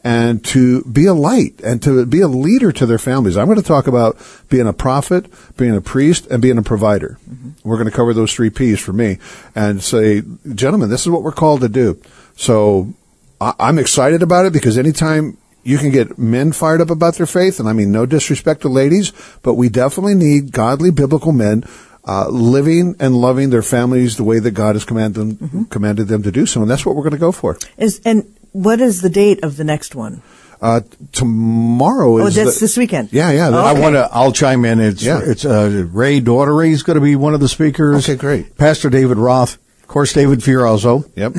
and 0.05 0.45
to 0.47 0.83
be 0.85 1.07
a 1.07 1.15
light 1.15 1.61
and 1.63 1.83
to 1.83 2.05
be 2.07 2.21
a 2.21 2.29
leader 2.29 2.73
to 2.73 2.87
their 2.87 2.99
families. 2.99 3.37
I'm 3.37 3.47
going 3.47 3.57
to 3.57 3.63
talk 3.63 3.87
about 3.87 4.17
being 4.49 4.67
a 4.67 4.73
prophet, 4.73 5.27
being 5.57 5.77
a 5.77 5.81
priest, 5.81 6.27
and 6.27 6.43
being 6.43 6.59
a 6.59 6.63
provider. 6.63 7.19
We're 7.63 7.77
going 7.77 7.89
to 7.89 7.95
cover 7.97 8.13
those 8.13 8.33
three 8.33 8.51
P's 8.51 8.81
for 8.81 8.93
me 8.93 9.19
and 9.55 9.83
say, 9.83 10.23
gentlemen, 10.55 10.91
this 10.91 11.03
is 11.03 11.09
what 11.09 11.23
we're 11.23 11.33
called 11.33 11.61
to 11.61 11.69
do. 11.69 12.01
So 12.37 12.93
I- 13.41 13.55
I'm 13.61 13.79
excited 13.79 14.23
about 14.23 14.47
it 14.47 14.53
because 14.53 14.77
anytime 14.77 15.37
you 15.63 15.79
can 15.79 15.91
get 15.91 16.19
men 16.19 16.51
fired 16.51 16.81
up 16.81 16.91
about 16.91 17.15
their 17.15 17.27
faith, 17.27 17.61
and 17.61 17.69
I 17.69 17.73
mean 17.73 17.93
no 17.93 18.05
disrespect 18.05 18.63
to 18.63 18.69
ladies, 18.69 19.13
but 19.43 19.55
we 19.55 19.69
definitely 19.69 20.17
need 20.17 20.51
godly 20.51 20.91
biblical 20.91 21.31
men 21.31 21.65
uh, 22.05 22.29
living 22.29 22.97
and 22.99 23.15
loving 23.15 23.51
their 23.51 23.63
families 23.63 24.17
the 24.17 24.25
way 24.25 24.41
that 24.41 24.51
God 24.51 24.75
has 24.75 24.85
commanded 24.85 25.39
them, 25.39 25.67
commanded 25.67 26.09
them 26.09 26.25
to 26.25 26.33
do 26.33 26.47
so, 26.47 26.61
and 26.61 26.69
that's 26.69 26.85
what 26.85 26.97
we're 26.97 27.05
going 27.05 27.13
to 27.13 27.19
go 27.19 27.31
for. 27.31 27.57
Is 27.79 28.01
and 28.05 28.27
what 28.53 28.81
is 28.81 29.03
the 29.03 29.11
date 29.11 29.43
of 29.43 29.57
the 29.57 29.65
next 29.65 29.95
one? 29.95 30.23
Uh, 30.61 30.81
tomorrow 31.11 32.23
Oh, 32.23 32.27
is 32.27 32.37
that's 32.37 32.55
the- 32.55 32.61
this 32.61 32.77
weekend. 32.77 33.09
Yeah, 33.13 33.33
yeah. 33.33 33.49
I 33.51 33.73
Okay. 33.73 33.81
want 33.81 33.95
to. 33.97 34.09
I'll 34.13 34.31
chime 34.33 34.65
in. 34.65 34.79
It's 34.79 35.03
Yeah. 35.03 35.21
it's 35.25 35.45
uh, 35.45 35.87
Ray 35.91 36.21
Daughtery 36.21 36.71
is 36.71 36.85
going 36.85 36.95
to 36.95 37.01
be 37.01 37.17
one 37.17 37.35
of 37.35 37.41
the 37.41 37.49
speakers. 37.49 38.09
Okay, 38.09 38.15
great. 38.17 38.57
Pastor 38.57 38.89
David 38.89 39.19
Roth, 39.19 39.59
of 39.83 39.89
course, 39.89 40.13
David 40.13 40.39
Fiorazo. 40.41 41.05
Yep. 41.17 41.35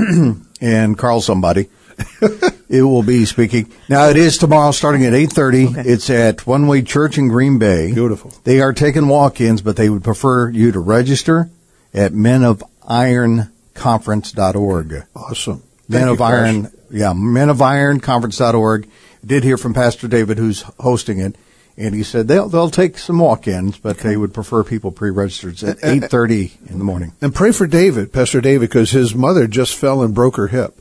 and 0.61 0.97
Carl 0.97 1.21
somebody. 1.21 1.69
it 2.69 2.81
will 2.81 3.03
be 3.03 3.23
speaking. 3.23 3.71
Now 3.87 4.09
it 4.09 4.17
is 4.17 4.37
tomorrow 4.37 4.71
starting 4.71 5.05
at 5.05 5.13
8:30. 5.13 5.71
Okay. 5.79 5.89
It's 5.89 6.09
at 6.09 6.45
One 6.45 6.67
Way 6.67 6.81
Church 6.81 7.17
in 7.17 7.29
Green 7.29 7.59
Bay. 7.59 7.93
Beautiful. 7.93 8.33
They 8.43 8.59
are 8.59 8.73
taking 8.73 9.07
walk-ins, 9.07 9.61
but 9.61 9.77
they 9.77 9.89
would 9.89 10.03
prefer 10.03 10.49
you 10.49 10.73
to 10.73 10.79
register 10.81 11.49
at 11.93 12.11
menofironconference.org. 12.13 15.03
awesome. 15.15 15.63
Men 15.87 16.01
Thank 16.07 16.11
of 16.13 16.19
you, 16.19 16.25
Iron, 16.25 16.61
Crash. 16.63 16.73
Yeah, 16.93 17.13
Men 17.13 17.49
of 17.49 17.61
Iron 17.61 17.99
Conference.org. 17.99 18.87
Did 19.25 19.43
hear 19.43 19.57
from 19.57 19.73
Pastor 19.73 20.07
David, 20.07 20.37
who's 20.37 20.63
hosting 20.79 21.19
it, 21.19 21.35
and 21.77 21.95
he 21.95 22.03
said 22.03 22.27
they'll 22.27 22.49
they'll 22.49 22.69
take 22.69 22.97
some 22.97 23.19
walk-ins, 23.19 23.77
but 23.77 23.99
they 23.99 24.17
would 24.17 24.33
prefer 24.33 24.63
people 24.65 24.91
pre-registered 24.91 25.63
at 25.63 25.77
eight 25.83 26.05
thirty 26.09 26.53
in 26.69 26.77
the 26.77 26.83
morning. 26.83 27.13
And 27.21 27.33
pray 27.33 27.51
for 27.53 27.65
David, 27.65 28.11
Pastor 28.11 28.41
David, 28.41 28.69
because 28.69 28.91
his 28.91 29.15
mother 29.15 29.47
just 29.47 29.75
fell 29.75 30.01
and 30.03 30.13
broke 30.13 30.35
her 30.35 30.47
hip. 30.47 30.77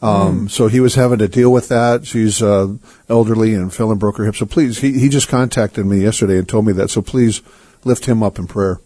Um, 0.00 0.48
So 0.48 0.66
he 0.68 0.80
was 0.80 0.94
having 0.96 1.18
to 1.18 1.28
deal 1.28 1.52
with 1.52 1.68
that. 1.68 2.06
She's 2.06 2.42
uh, 2.42 2.74
elderly 3.08 3.54
and 3.54 3.72
fell 3.72 3.90
and 3.90 4.00
broke 4.00 4.16
her 4.16 4.24
hip. 4.24 4.34
So 4.34 4.46
please, 4.46 4.78
he, 4.80 4.98
he 4.98 5.08
just 5.08 5.28
contacted 5.28 5.86
me 5.86 5.98
yesterday 6.00 6.38
and 6.38 6.48
told 6.48 6.66
me 6.66 6.72
that. 6.72 6.90
So 6.90 7.02
please 7.02 7.40
lift 7.84 8.06
him 8.06 8.22
up 8.22 8.38
in 8.38 8.46
prayer. 8.48 8.80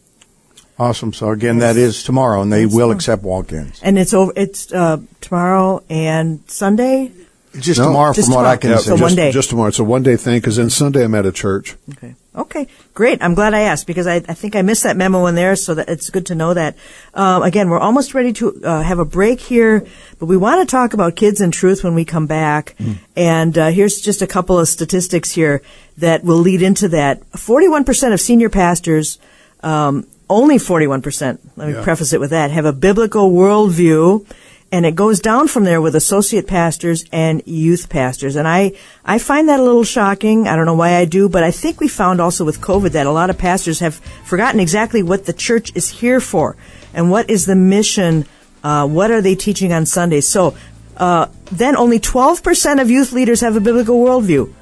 Awesome. 0.79 1.13
So 1.13 1.31
again, 1.31 1.59
that 1.59 1.77
is 1.77 2.03
tomorrow, 2.03 2.43
and 2.43 2.53
they 2.53 2.67
will 2.67 2.91
accept 2.91 3.23
walk-ins. 3.23 3.81
And 3.83 3.99
it's 3.99 4.13
over. 4.13 4.33
It's 4.37 4.71
uh, 4.73 4.99
tomorrow 5.21 5.83
and 5.89 6.41
Sunday. 6.49 7.13
Just 7.59 7.79
No. 7.81 7.87
tomorrow, 7.87 8.13
Just 8.13 8.29
from 8.29 8.35
what 8.35 8.45
I 8.45 8.57
tomorrow. 8.57 8.77
can 8.77 8.85
So 8.85 8.97
see. 8.97 9.01
one 9.03 9.09
just, 9.11 9.17
day. 9.17 9.33
Just 9.33 9.49
tomorrow. 9.49 9.69
It's 9.69 9.79
a 9.79 9.85
one 9.85 10.03
day 10.03 10.17
thing 10.17 10.37
because 10.39 10.57
then 10.57 10.69
Sunday 10.69 11.03
I'm 11.05 11.15
at 11.15 11.25
a 11.25 11.33
church. 11.33 11.77
Okay. 11.93 12.15
Okay. 12.37 12.67
Great. 12.93 13.23
I'm 13.23 13.33
glad 13.35 13.55
I 13.55 13.61
asked 13.61 13.87
because 13.87 14.07
I, 14.07 14.17
I 14.17 14.35
think 14.35 14.55
I 14.55 14.61
missed 14.61 14.83
that 14.83 14.99
memo 14.99 15.25
in 15.25 15.35
there, 15.35 15.57
so 15.57 15.73
that 15.75 15.89
it's 15.89 16.11
good 16.11 16.27
to 16.27 16.35
know 16.35 16.53
that. 16.53 16.77
Um, 17.15 17.43
again, 17.43 17.71
we're 17.71 17.79
almost 17.79 18.13
ready 18.13 18.35
to 18.35 18.63
uh, 18.63 18.83
have 18.83 18.99
a 18.99 19.07
break 19.07 19.41
here, 19.41 19.87
but 20.19 20.27
we 20.27 20.37
want 20.37 20.61
to 20.61 20.71
talk 20.71 20.93
about 20.93 21.17
kids 21.17 21.41
and 21.41 21.51
truth 21.51 21.83
when 21.83 21.95
we 21.95 22.05
come 22.05 22.27
back. 22.27 22.77
And 23.17 23.57
uh, 23.57 23.69
here's 23.71 24.03
just 24.03 24.21
a 24.21 24.27
couple 24.27 24.59
of 24.59 24.69
statistics 24.69 25.33
here 25.33 25.63
that 25.97 26.25
will 26.25 26.37
lead 26.37 26.61
into 26.61 26.89
that. 26.89 27.23
41% 27.31 28.13
of 28.13 28.21
senior 28.21 28.51
pastors, 28.51 29.19
um, 29.63 30.07
only 30.29 30.59
41%, 30.59 31.39
let 31.57 31.69
me 31.69 31.75
Yeah. 31.75 31.83
preface 31.83 32.13
it 32.13 32.21
with 32.21 32.31
that, 32.31 32.51
have 32.51 32.65
a 32.65 32.73
biblical 32.73 33.31
worldview. 33.31 34.25
And 34.73 34.85
it 34.85 34.97
goes 34.97 35.21
down 35.21 35.47
from 35.47 35.63
there 35.63 35.81
with 35.81 35.95
associate 35.95 36.49
pastors 36.49 37.05
and 37.13 37.41
youth 37.47 37.89
pastors. 37.89 38.35
And 38.35 38.49
I, 38.49 38.73
I 39.05 39.19
find 39.19 39.49
that 39.49 39.61
a 39.61 39.63
little 39.63 39.85
shocking. 39.85 40.49
I 40.49 40.57
don't 40.57 40.67
know 40.67 40.75
why 40.75 40.97
I 40.97 41.05
do, 41.05 41.29
but 41.29 41.45
I 41.45 41.53
think 41.53 41.81
we 41.81 41.87
found 41.87 42.21
also 42.21 42.45
with 42.45 42.61
COVID 42.61 42.91
that 42.91 43.07
a 43.07 43.13
lot 43.13 43.31
of 43.31 43.39
pastors 43.39 43.79
have 43.79 43.95
forgotten 44.25 44.59
exactly 44.59 45.05
what 45.05 45.27
the 45.27 45.33
church 45.33 45.71
is 45.77 45.89
here 46.01 46.19
for 46.19 46.57
and 46.93 47.13
what 47.13 47.31
is 47.31 47.47
the 47.47 47.55
mission. 47.55 48.27
Uh, 48.65 48.89
what 48.89 49.13
are 49.13 49.21
they 49.23 49.37
teaching 49.37 49.73
on 49.73 49.87
Sundays? 49.87 50.27
So, 50.27 50.57
uh, 50.97 51.27
then 51.53 51.77
only 51.77 52.01
12% 52.01 52.81
of 52.81 52.91
youth 52.91 53.13
leaders 53.13 53.43
have 53.43 53.55
a 53.55 53.61
biblical 53.61 54.03
worldview. 54.03 54.53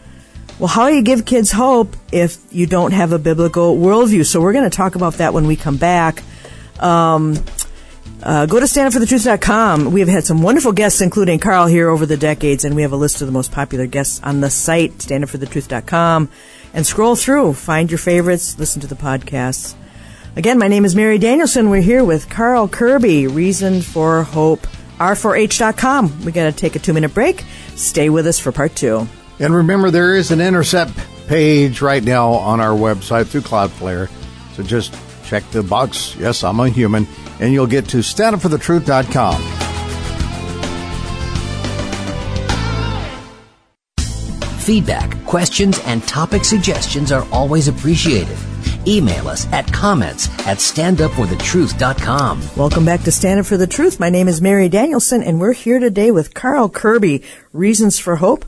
Well, 0.58 0.68
how 0.68 0.88
do 0.88 0.94
you 0.94 1.02
give 1.02 1.24
kids 1.24 1.50
hope 1.50 1.96
if 2.12 2.38
you 2.52 2.66
don't 2.66 2.92
have 2.92 3.12
a 3.12 3.18
biblical 3.18 3.76
worldview? 3.76 4.24
So 4.24 4.40
we're 4.40 4.52
going 4.52 4.70
to 4.70 4.76
talk 4.76 4.94
about 4.94 5.14
that 5.14 5.34
when 5.34 5.46
we 5.46 5.56
come 5.56 5.76
back. 5.76 6.22
Um, 6.78 7.36
uh, 8.22 8.46
go 8.46 8.60
to 8.60 8.66
standupforthetruth.com. 8.66 9.92
We 9.92 10.00
have 10.00 10.08
had 10.08 10.24
some 10.24 10.42
wonderful 10.42 10.72
guests, 10.72 11.00
including 11.00 11.40
Carl 11.40 11.66
here 11.66 11.88
over 11.88 12.06
the 12.06 12.16
decades, 12.16 12.64
and 12.64 12.76
we 12.76 12.82
have 12.82 12.92
a 12.92 12.96
list 12.96 13.20
of 13.20 13.26
the 13.26 13.32
most 13.32 13.52
popular 13.52 13.86
guests 13.86 14.20
on 14.22 14.40
the 14.40 14.48
site, 14.48 14.92
standupforthetruth.com. 14.98 16.30
And 16.72 16.86
scroll 16.86 17.16
through, 17.16 17.54
find 17.54 17.90
your 17.90 17.98
favorites, 17.98 18.58
listen 18.58 18.80
to 18.80 18.86
the 18.86 18.94
podcasts. 18.94 19.74
Again, 20.36 20.58
my 20.58 20.68
name 20.68 20.84
is 20.84 20.96
Mary 20.96 21.18
Danielsen. 21.18 21.68
We're 21.68 21.80
here 21.80 22.02
with 22.02 22.28
Carl 22.28 22.68
Kerby, 22.68 23.32
Reason 23.32 23.82
for 23.82 24.22
Hope, 24.22 24.66
R4H.com. 24.98 26.24
We 26.24 26.32
got 26.32 26.44
to 26.44 26.52
take 26.52 26.74
a 26.76 26.80
two 26.80 26.92
minute 26.92 27.14
break. 27.14 27.44
Stay 27.76 28.08
with 28.08 28.26
us 28.26 28.38
for 28.38 28.50
part 28.50 28.74
two. 28.74 29.06
And 29.40 29.54
remember, 29.54 29.90
there 29.90 30.14
is 30.14 30.30
an 30.30 30.40
intercept 30.40 30.92
page 31.26 31.80
right 31.80 32.02
now 32.02 32.30
on 32.32 32.60
our 32.60 32.76
website 32.76 33.26
through 33.26 33.42
Cloudflare. 33.42 34.08
So 34.54 34.62
just 34.62 34.96
check 35.24 35.48
the 35.50 35.62
box. 35.62 36.14
Yes, 36.16 36.44
I'm 36.44 36.60
a 36.60 36.68
human. 36.68 37.06
And 37.40 37.52
you'll 37.52 37.66
get 37.66 37.88
to 37.88 37.98
standupforthetruth.com. 37.98 39.42
Feedback, 44.60 45.26
questions, 45.26 45.78
and 45.84 46.02
topic 46.04 46.44
suggestions 46.44 47.12
are 47.12 47.26
always 47.30 47.68
appreciated. 47.68 48.38
Email 48.86 49.28
us 49.28 49.50
at 49.52 49.70
comments 49.70 50.28
at 50.46 50.58
standupforthetruth.com. 50.58 52.42
Welcome 52.56 52.84
back 52.84 53.02
to 53.02 53.12
Stand 53.12 53.40
Up 53.40 53.46
for 53.46 53.56
the 53.56 53.66
Truth. 53.66 54.00
My 54.00 54.10
name 54.10 54.28
is 54.28 54.40
Mary 54.40 54.68
Danielsen, 54.68 55.22
and 55.22 55.40
we're 55.40 55.52
here 55.52 55.78
today 55.80 56.10
with 56.10 56.34
Carl 56.34 56.70
Kerby, 56.70 57.24
Reasons 57.52 57.98
for 57.98 58.16
Hope, 58.16 58.44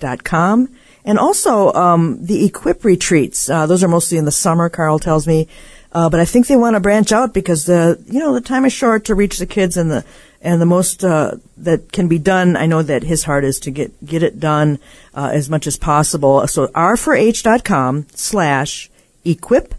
R4H.com, 0.00 0.68
and 1.04 1.18
also 1.18 1.72
um, 1.72 2.24
the 2.24 2.44
Equip 2.44 2.84
retreats. 2.84 3.48
Uh, 3.48 3.66
those 3.66 3.82
are 3.82 3.88
mostly 3.88 4.18
in 4.18 4.24
the 4.24 4.32
summer, 4.32 4.68
Carl 4.68 4.98
tells 4.98 5.26
me. 5.26 5.48
Uh, 5.90 6.10
but 6.10 6.20
I 6.20 6.26
think 6.26 6.46
they 6.46 6.56
want 6.56 6.74
to 6.74 6.80
branch 6.80 7.12
out 7.12 7.32
because 7.32 7.64
the 7.64 7.98
you 8.06 8.18
know 8.18 8.34
the 8.34 8.42
time 8.42 8.66
is 8.66 8.74
short 8.74 9.06
to 9.06 9.14
reach 9.14 9.38
the 9.38 9.46
kids 9.46 9.78
and 9.78 9.90
the 9.90 10.04
and 10.42 10.60
the 10.60 10.66
most 10.66 11.02
uh, 11.02 11.36
that 11.56 11.92
can 11.92 12.08
be 12.08 12.18
done. 12.18 12.56
I 12.56 12.66
know 12.66 12.82
that 12.82 13.02
his 13.04 13.24
heart 13.24 13.42
is 13.44 13.58
to 13.60 13.70
get 13.70 14.04
get 14.04 14.22
it 14.22 14.38
done 14.38 14.80
uh, 15.14 15.30
as 15.32 15.48
much 15.48 15.66
as 15.66 15.78
possible. 15.78 16.46
So 16.46 16.66
r4h.com 16.68 18.06
slash 18.12 18.90
equip 19.24 19.74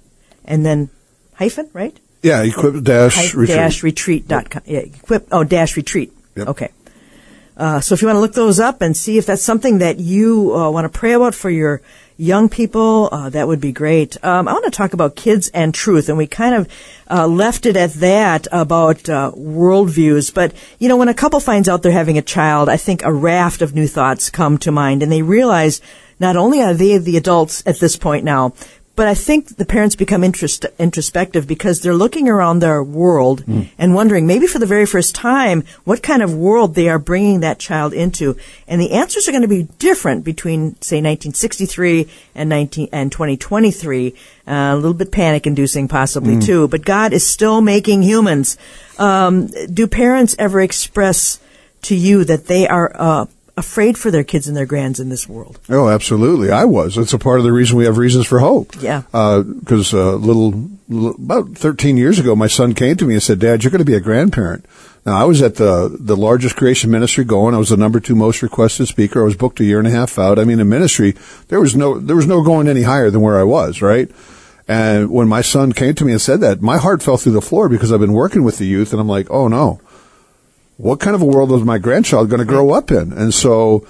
and 0.45 0.65
then 0.65 0.89
hyphen 1.35 1.69
right 1.73 1.95
Yeah, 2.23 2.41
equip 2.41 2.83
dash 2.83 3.35
retreat. 3.35 3.55
dash 3.55 3.83
retreat 3.83 4.27
dot 4.27 4.49
com. 4.49 4.63
Yeah, 4.65 4.79
equip 4.79 5.27
oh 5.31 5.43
dash 5.43 5.77
retreat. 5.77 6.11
Yep. 6.35 6.47
Okay. 6.47 6.69
Uh, 7.59 7.81
so 7.81 7.93
if 7.93 8.01
you 8.01 8.07
want 8.07 8.15
to 8.15 8.21
look 8.21 8.33
those 8.33 8.57
up 8.59 8.81
and 8.81 8.95
see 8.95 9.17
if 9.17 9.25
that's 9.25 9.43
something 9.43 9.79
that 9.79 9.99
you 9.99 10.55
uh, 10.55 10.71
want 10.71 10.85
to 10.85 10.99
pray 10.99 11.11
about 11.11 11.35
for 11.35 11.49
your 11.49 11.81
young 12.15 12.47
people, 12.47 13.09
uh, 13.11 13.29
that 13.29 13.47
would 13.47 13.59
be 13.59 13.73
great. 13.73 14.21
Um, 14.23 14.47
I 14.47 14.53
want 14.53 14.63
to 14.63 14.71
talk 14.71 14.93
about 14.93 15.17
kids 15.17 15.49
and 15.49 15.73
truth, 15.73 16.07
and 16.07 16.17
we 16.17 16.25
kind 16.25 16.55
of 16.55 16.67
uh, 17.11 17.27
left 17.27 17.65
it 17.65 17.75
at 17.75 17.93
that 17.95 18.47
about 18.53 19.09
uh, 19.09 19.31
worldviews. 19.35 20.33
But 20.33 20.53
you 20.79 20.87
know, 20.87 20.95
when 20.95 21.09
a 21.09 21.13
couple 21.13 21.41
finds 21.41 21.67
out 21.67 21.83
they're 21.83 21.91
having 21.91 22.17
a 22.17 22.21
child, 22.21 22.69
I 22.69 22.77
think 22.77 23.03
a 23.03 23.11
raft 23.11 23.61
of 23.61 23.75
new 23.75 23.87
thoughts 23.87 24.29
come 24.29 24.57
to 24.59 24.71
mind, 24.71 25.03
and 25.03 25.11
they 25.11 25.21
realize 25.21 25.81
not 26.17 26.37
only 26.37 26.61
are 26.61 26.73
they 26.73 26.97
the 26.97 27.17
adults 27.17 27.63
at 27.65 27.79
this 27.79 27.97
point 27.97 28.23
now, 28.23 28.53
but 28.99 29.07
I 29.07 29.13
think 29.13 29.55
the 29.55 29.63
parents 29.63 29.95
become 29.95 30.25
interest, 30.25 30.65
introspective 30.77 31.47
because 31.47 31.79
they're 31.79 31.93
looking 31.93 32.27
around 32.27 32.59
their 32.59 32.83
world 32.83 33.45
and 33.77 33.95
wondering, 33.95 34.27
maybe 34.27 34.45
for 34.45 34.59
the 34.59 34.65
very 34.65 34.85
first 34.85 35.15
time, 35.15 35.63
what 35.85 36.03
kind 36.03 36.21
of 36.21 36.35
world 36.35 36.75
they 36.75 36.89
are 36.89 36.99
bringing 36.99 37.39
that 37.39 37.59
child 37.59 37.93
into. 37.93 38.35
And 38.67 38.81
the 38.81 38.91
answers 38.91 39.25
are 39.25 39.31
going 39.31 39.43
to 39.43 39.47
be 39.47 39.69
different 39.79 40.25
between, 40.25 40.75
say, 40.81 40.97
1963 40.97 42.09
and 42.35 42.49
19 42.49 42.89
and 42.91 43.09
2023. 43.09 44.15
Uh, 44.45 44.51
a 44.51 44.75
little 44.75 44.93
bit 44.93 45.13
panic-inducing, 45.13 45.87
possibly 45.87 46.37
too. 46.45 46.67
But 46.67 46.83
God 46.83 47.13
is 47.13 47.25
still 47.25 47.61
making 47.61 48.03
humans. 48.03 48.57
Um, 48.97 49.47
do 49.47 49.87
parents 49.87 50.35
ever 50.37 50.59
express 50.59 51.39
to 51.83 51.95
you 51.95 52.25
that 52.25 52.47
they 52.47 52.67
are 52.67 52.91
uh, 52.93 53.25
afraid 53.59 53.97
for 53.97 54.09
their 54.09 54.23
kids 54.23 54.47
and 54.47 54.57
their 54.57 54.65
grands 54.65 54.99
in 54.99 55.09
this 55.09 55.29
world? 55.29 55.59
Oh, 55.69 55.87
absolutely. 55.89 56.49
I 56.51 56.65
was. 56.65 56.97
It's 56.97 57.13
a 57.13 57.19
part 57.19 57.39
of 57.39 57.43
the 57.45 57.51
reason 57.51 57.77
we 57.77 57.85
have 57.85 57.97
reasons 57.97 58.25
for 58.25 58.39
hope. 58.39 58.73
Yeah. 58.81 59.03
Because 59.11 59.93
uh, 59.93 60.15
little, 60.15 60.69
little, 60.87 61.23
about 61.23 61.57
13 61.57 61.97
years 61.97 62.17
ago, 62.17 62.35
my 62.35 62.47
son 62.47 62.73
came 62.73 62.95
to 62.97 63.05
me 63.05 63.13
and 63.13 63.23
said, 63.23 63.39
Dad, 63.39 63.63
you're 63.63 63.71
going 63.71 63.79
to 63.79 63.85
be 63.85 63.93
a 63.93 63.99
grandparent. 63.99 64.65
Now, 65.05 65.21
I 65.21 65.25
was 65.25 65.41
at 65.41 65.55
the, 65.55 65.95
the 65.99 66.17
largest 66.17 66.55
creation 66.55 66.89
ministry 66.89 67.23
going. 67.23 67.53
I 67.53 67.59
was 67.59 67.69
the 67.69 67.77
number 67.77 67.99
two 67.99 68.15
most 68.15 68.41
requested 68.41 68.87
speaker. 68.87 69.21
I 69.21 69.25
was 69.25 69.35
booked 69.35 69.59
a 69.59 69.65
year 69.65 69.79
and 69.79 69.87
a 69.87 69.91
half 69.91 70.17
out. 70.17 70.39
I 70.39 70.43
mean, 70.43 70.59
in 70.59 70.69
ministry, 70.69 71.15
there 71.49 71.59
was 71.59 71.75
no, 71.75 71.99
there 71.99 72.15
was 72.15 72.27
no 72.27 72.43
going 72.43 72.67
any 72.67 72.83
higher 72.83 73.09
than 73.09 73.21
where 73.21 73.39
I 73.39 73.43
was, 73.43 73.81
right? 73.81 74.09
And 74.67 75.09
when 75.09 75.27
my 75.27 75.41
son 75.41 75.73
came 75.73 75.95
to 75.95 76.05
me 76.05 76.11
and 76.11 76.21
said 76.21 76.41
that, 76.41 76.61
my 76.61 76.77
heart 76.77 77.01
fell 77.01 77.17
through 77.17 77.31
the 77.33 77.41
floor 77.41 77.69
because 77.69 77.91
I've 77.91 77.99
been 77.99 78.13
working 78.13 78.43
with 78.43 78.57
the 78.57 78.67
youth 78.67 78.91
and 78.91 79.01
I'm 79.01 79.07
like, 79.07 79.29
oh 79.29 79.47
no 79.47 79.79
what 80.79 81.01
kind 81.01 81.13
of 81.13 81.21
a 81.21 81.25
world 81.25 81.51
is 81.51 81.61
my 81.61 81.77
grandchild 81.77 82.29
going 82.29 82.39
to 82.39 82.45
grow 82.45 82.71
up 82.71 82.89
in? 82.89 83.11
And 83.11 83.33
so 83.33 83.85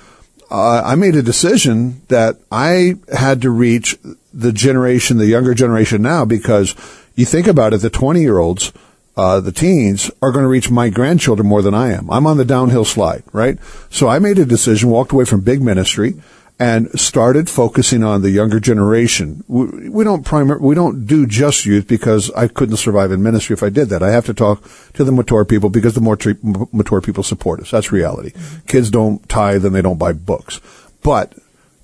uh, 0.49 0.81
I 0.83 0.95
made 0.95 1.15
a 1.15 1.21
decision 1.21 2.01
that 2.07 2.37
I 2.51 2.95
had 3.15 3.43
to 3.43 3.51
reach 3.51 3.95
the 4.33 4.51
generation, 4.51 5.19
the 5.19 5.27
younger 5.27 5.53
generation 5.53 6.01
now, 6.01 6.25
because 6.25 6.73
you 7.13 7.25
think 7.25 7.45
about 7.45 7.75
it, 7.75 7.81
the 7.81 7.91
20 7.91 8.21
year 8.21 8.39
olds, 8.39 8.73
uh, 9.15 9.39
the 9.39 9.51
teens 9.51 10.09
are 10.23 10.31
going 10.31 10.41
to 10.41 10.49
reach 10.49 10.71
my 10.71 10.89
grandchildren 10.89 11.47
more 11.47 11.61
than 11.61 11.75
I 11.75 11.91
am. 11.91 12.09
I'm 12.09 12.25
on 12.25 12.37
the 12.37 12.45
downhill 12.45 12.85
slide, 12.85 13.21
right? 13.33 13.59
So 13.91 14.07
I 14.07 14.17
made 14.17 14.39
a 14.39 14.45
decision, 14.45 14.89
walked 14.89 15.11
away 15.11 15.25
from 15.25 15.41
big 15.41 15.61
ministry 15.61 16.15
and 16.59 16.99
started 16.99 17.49
focusing 17.49 18.03
on 18.03 18.21
the 18.21 18.29
younger 18.29 18.59
generation. 18.59 19.45
We, 19.47 19.89
we 19.89 20.03
don't 20.03 20.25
primar- 20.25 20.59
we 20.59 20.75
don't 20.75 21.05
do 21.05 21.25
just 21.25 21.65
youth 21.65 21.87
because 21.87 22.29
I 22.31 22.49
couldn't 22.49 22.77
survive 22.77 23.13
in 23.13 23.23
ministry 23.23 23.53
if 23.53 23.63
I 23.63 23.69
did 23.69 23.87
that. 23.89 24.03
I 24.03 24.11
have 24.11 24.25
to 24.25 24.33
talk 24.33 24.63
to 24.93 25.05
the 25.05 25.11
mature 25.13 25.45
people 25.45 25.69
because 25.69 25.95
the 25.95 26.01
more 26.01 26.17
m- 26.25 26.67
mature 26.73 26.99
people 26.99 27.23
support 27.23 27.61
us. 27.61 27.71
That's 27.71 27.93
reality. 27.93 28.31
Mm-hmm. 28.31 28.67
Kids 28.67 28.91
don't 28.91 29.27
tithe 29.29 29.65
and 29.65 29.73
they 29.73 29.81
don't 29.81 29.97
buy 29.97 30.11
books, 30.11 30.59
but 31.01 31.33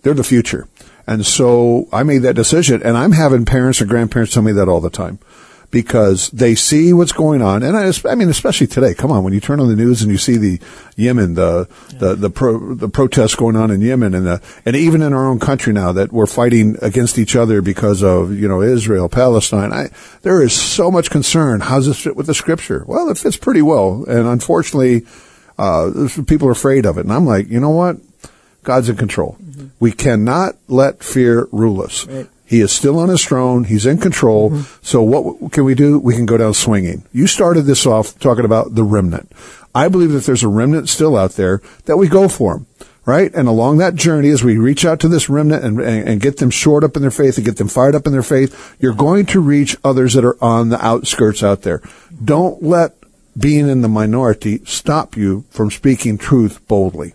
they're 0.02 0.14
the 0.14 0.24
future. 0.26 0.68
And 1.08 1.26
so 1.26 1.88
I 1.94 2.04
made 2.04 2.24
that 2.24 2.36
decision 2.36 2.84
and 2.84 2.98
I'm 2.98 3.14
having 3.14 3.46
parents 3.46 3.80
and 3.80 3.90
grandparents 3.90 4.34
tell 4.34 4.44
me 4.44 4.52
that 4.52 4.68
all 4.68 4.82
the 4.82 4.90
time 4.90 5.20
because 5.76 6.30
they 6.30 6.56
see 6.56 6.94
what's 6.94 7.12
going 7.12 7.42
on. 7.42 7.62
And 7.62 7.76
I, 7.76 7.92
I 8.10 8.16
mean, 8.16 8.30
especially 8.30 8.66
today, 8.66 8.94
come 8.94 9.12
on, 9.12 9.26
when 9.26 9.34
you 9.34 9.42
turn 9.42 9.60
on 9.60 9.68
the 9.68 9.76
news 9.76 10.02
and 10.02 10.10
you 10.10 10.18
see 10.18 10.38
the 10.38 10.58
Yemen, 10.96 11.34
the, 11.34 11.68
the, 12.00 12.16
the 12.16 12.30
pro, 12.30 12.76
the 12.76 12.88
protests 12.88 13.36
going 13.36 13.58
on 13.58 13.72
in 13.72 13.82
Yemen 13.82 14.14
and 14.14 14.26
the, 14.26 14.42
and 14.66 14.78
even 14.78 15.02
in 15.02 15.12
our 15.12 15.28
own 15.28 15.38
country 15.38 15.74
now 15.74 15.92
that 15.92 16.14
we're 16.14 16.28
fighting 16.28 16.78
against 16.82 17.18
each 17.18 17.36
other 17.36 17.62
because 17.62 18.04
of, 18.04 18.32
you 18.32 18.48
know, 18.48 18.62
Israel, 18.62 19.10
Palestine. 19.10 19.74
I, 19.74 19.90
there 20.22 20.42
is 20.42 20.54
so 20.54 20.90
much 20.90 21.10
concern. 21.10 21.60
How 21.60 21.76
does 21.76 21.88
this 21.88 22.00
fit 22.00 22.16
with 22.16 22.28
the 22.28 22.34
scripture? 22.34 22.86
Well, 22.88 23.10
it 23.10 23.18
fits 23.18 23.36
pretty 23.36 23.62
well. 23.62 24.06
And 24.08 24.30
unfortunately, 24.30 25.06
uh, 25.58 26.08
people 26.26 26.48
are 26.48 26.52
afraid 26.52 26.86
of 26.86 26.98
it. 26.98 27.02
And 27.02 27.12
I'm 27.12 27.26
like, 27.26 27.50
you 27.50 27.60
know 27.60 27.72
what? 27.72 27.98
God's 28.64 28.88
in 28.88 28.96
control. 28.96 29.38
We 29.82 29.92
cannot 29.92 30.56
let 30.70 31.04
fear 31.04 31.50
rule 31.52 31.82
us. 31.82 32.08
Right. 32.08 32.30
He 32.46 32.62
is 32.62 32.72
still 32.72 33.00
on 33.00 33.10
his 33.10 33.26
throne. 33.26 33.64
He's 33.64 33.86
in 33.86 33.98
control. 33.98 34.52
Mm-hmm. 34.52 34.80
So 34.84 35.02
what 35.02 35.52
can 35.52 35.66
we 35.66 35.76
do? 35.76 36.00
We 36.00 36.16
can 36.16 36.26
go 36.26 36.38
down 36.38 36.54
swinging. 36.54 37.04
You 37.12 37.28
started 37.28 37.64
this 37.64 37.86
off 37.86 38.18
talking 38.20 38.46
about 38.46 38.76
the 38.76 38.84
remnant. 38.84 39.32
I 39.74 39.88
believe 39.88 40.12
that 40.12 40.26
there's 40.26 40.44
a 40.44 40.48
remnant 40.48 40.88
still 40.90 41.18
out 41.18 41.32
there 41.32 41.62
that 41.86 41.98
we 41.98 42.08
go 42.08 42.28
for 42.28 42.54
them. 42.54 42.68
Right? 43.08 43.32
And 43.36 43.48
along 43.48 43.78
that 43.78 43.94
journey, 43.94 44.30
as 44.30 44.44
we 44.44 44.58
reach 44.58 44.84
out 44.84 45.00
to 45.02 45.08
this 45.08 45.30
remnant 45.30 45.64
and, 45.64 45.80
and, 45.80 46.10
and 46.10 46.22
get 46.22 46.38
them 46.38 46.50
shored 46.50 46.84
up 46.84 46.96
in 46.96 47.04
their 47.04 47.12
faith 47.12 47.38
and 47.38 47.46
get 47.46 47.58
them 47.58 47.68
fired 47.68 47.94
up 47.94 48.08
in 48.08 48.14
their 48.14 48.24
faith, 48.24 48.76
you're 48.80 48.96
going 48.96 49.28
to 49.28 49.40
reach 49.40 49.78
others 49.84 50.16
that 50.16 50.26
are 50.26 50.44
on 50.44 50.70
the 50.70 50.84
outskirts 50.84 51.44
out 51.44 51.62
there. 51.62 51.84
Don't 52.24 52.64
let 52.64 52.96
being 53.38 53.70
in 53.70 53.82
the 53.82 53.88
minority 53.88 54.62
stop 54.66 55.16
you 55.16 55.46
from 55.52 55.70
speaking 55.70 56.18
truth 56.18 56.68
boldly. 56.68 57.14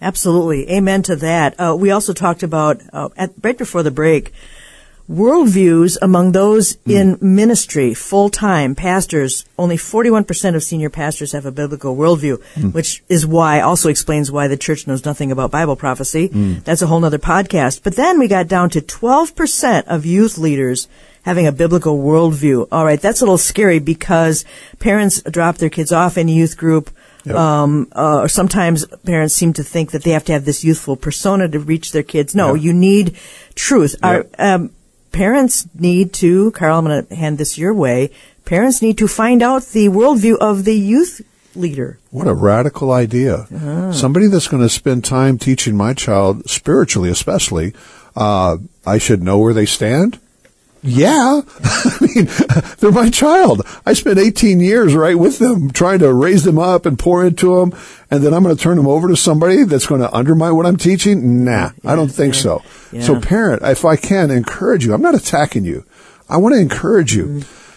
Absolutely. 0.00 0.70
Amen 0.70 1.02
to 1.02 1.16
that. 1.16 1.58
Uh, 1.58 1.76
we 1.78 1.90
also 1.90 2.12
talked 2.12 2.42
about, 2.42 2.80
uh, 2.92 3.08
at, 3.16 3.32
right 3.42 3.58
before 3.58 3.82
the 3.82 3.90
break, 3.90 4.32
worldviews 5.10 5.96
among 6.02 6.32
those 6.32 6.76
in 6.86 7.16
ministry, 7.20 7.94
full-time 7.94 8.74
pastors. 8.74 9.46
Only 9.58 9.76
41% 9.76 10.54
of 10.54 10.62
senior 10.62 10.90
pastors 10.90 11.32
have 11.32 11.46
a 11.46 11.50
biblical 11.50 11.96
worldview, 11.96 12.42
which 12.74 13.02
is 13.08 13.26
why, 13.26 13.60
also 13.60 13.88
explains 13.88 14.30
why 14.30 14.48
the 14.48 14.56
church 14.56 14.86
knows 14.86 15.06
nothing 15.06 15.32
about 15.32 15.50
Bible 15.50 15.76
prophecy. 15.76 16.28
That's 16.28 16.82
a 16.82 16.86
whole 16.86 17.00
nother 17.00 17.18
podcast. 17.18 17.82
But 17.82 17.96
then 17.96 18.18
we 18.18 18.28
got 18.28 18.48
down 18.48 18.68
to 18.70 18.82
12% 18.82 19.86
of 19.86 20.04
youth 20.04 20.36
leaders 20.36 20.88
having 21.22 21.46
a 21.46 21.52
biblical 21.52 21.98
worldview. 21.98 22.68
All 22.70 22.84
right, 22.84 23.00
that's 23.00 23.20
a 23.22 23.24
little 23.24 23.38
scary 23.38 23.78
because 23.78 24.44
parents 24.78 25.22
drop 25.22 25.56
their 25.56 25.70
kids 25.70 25.90
off 25.90 26.18
in 26.18 26.28
a 26.28 26.32
youth 26.32 26.56
group. 26.56 26.90
Um, 27.34 27.88
uh, 27.92 28.26
sometimes 28.28 28.86
parents 29.04 29.34
seem 29.34 29.52
to 29.54 29.62
think 29.62 29.90
that 29.90 30.02
they 30.02 30.10
have 30.12 30.24
to 30.26 30.32
have 30.32 30.44
this 30.44 30.64
youthful 30.64 30.96
persona 30.96 31.48
to 31.48 31.58
reach 31.58 31.92
their 31.92 32.02
kids. 32.02 32.34
No, 32.34 32.54
Yeah. 32.54 32.62
you 32.62 32.72
need 32.72 33.16
truth. 33.54 33.96
Our, 34.02 34.26
um, 34.38 34.70
parents 35.12 35.66
need 35.78 36.12
to, 36.14 36.50
Carl, 36.52 36.78
I'm 36.78 36.84
going 36.86 37.06
to 37.06 37.14
hand 37.14 37.38
this 37.38 37.58
your 37.58 37.74
way. 37.74 38.10
Parents 38.44 38.80
need 38.80 38.96
to 38.98 39.08
find 39.08 39.42
out 39.42 39.62
the 39.66 39.88
worldview 39.88 40.36
of 40.38 40.64
the 40.64 40.74
youth 40.74 41.20
leader. 41.54 41.98
What 42.10 42.26
a 42.28 42.34
radical 42.34 42.92
idea. 42.92 43.46
Somebody 43.92 44.28
that's 44.28 44.48
going 44.48 44.62
to 44.62 44.68
spend 44.68 45.04
time 45.04 45.38
teaching 45.38 45.76
my 45.76 45.92
child, 45.92 46.48
spiritually 46.48 47.10
especially, 47.10 47.74
uh, 48.16 48.56
I 48.86 48.98
should 48.98 49.22
know 49.22 49.38
where 49.38 49.52
they 49.52 49.66
stand? 49.66 50.18
Yeah. 50.82 51.42
I 51.64 51.98
mean, 52.00 52.28
they're 52.78 52.92
my 52.92 53.10
child. 53.10 53.62
I 53.84 53.92
spent 53.92 54.18
18 54.18 54.60
years 54.60 54.94
right 54.94 55.18
with 55.18 55.38
them 55.38 55.70
trying 55.70 55.98
to 56.00 56.12
raise 56.12 56.44
them 56.44 56.58
up 56.58 56.86
and 56.86 56.98
pour 56.98 57.24
into 57.24 57.56
them. 57.56 57.78
And 58.10 58.22
then 58.22 58.32
I'm 58.32 58.42
going 58.42 58.56
to 58.56 58.62
turn 58.62 58.76
them 58.76 58.86
over 58.86 59.08
to 59.08 59.16
somebody 59.16 59.64
that's 59.64 59.86
going 59.86 60.00
to 60.00 60.14
undermine 60.14 60.56
what 60.56 60.66
I'm 60.66 60.76
teaching? 60.76 61.44
Nah, 61.44 61.70
I 61.84 61.94
don't 61.94 62.08
think 62.08 62.34
so. 62.34 62.62
Yeah. 62.92 63.02
So 63.02 63.20
parent, 63.20 63.62
if 63.62 63.84
I 63.84 63.96
can 63.96 64.30
encourage 64.30 64.84
you, 64.84 64.94
I'm 64.94 65.02
not 65.02 65.14
attacking 65.14 65.64
you. 65.64 65.84
I 66.28 66.36
want 66.36 66.54
to 66.54 66.60
encourage 66.60 67.14
you. 67.14 67.26
Mm. 67.26 67.67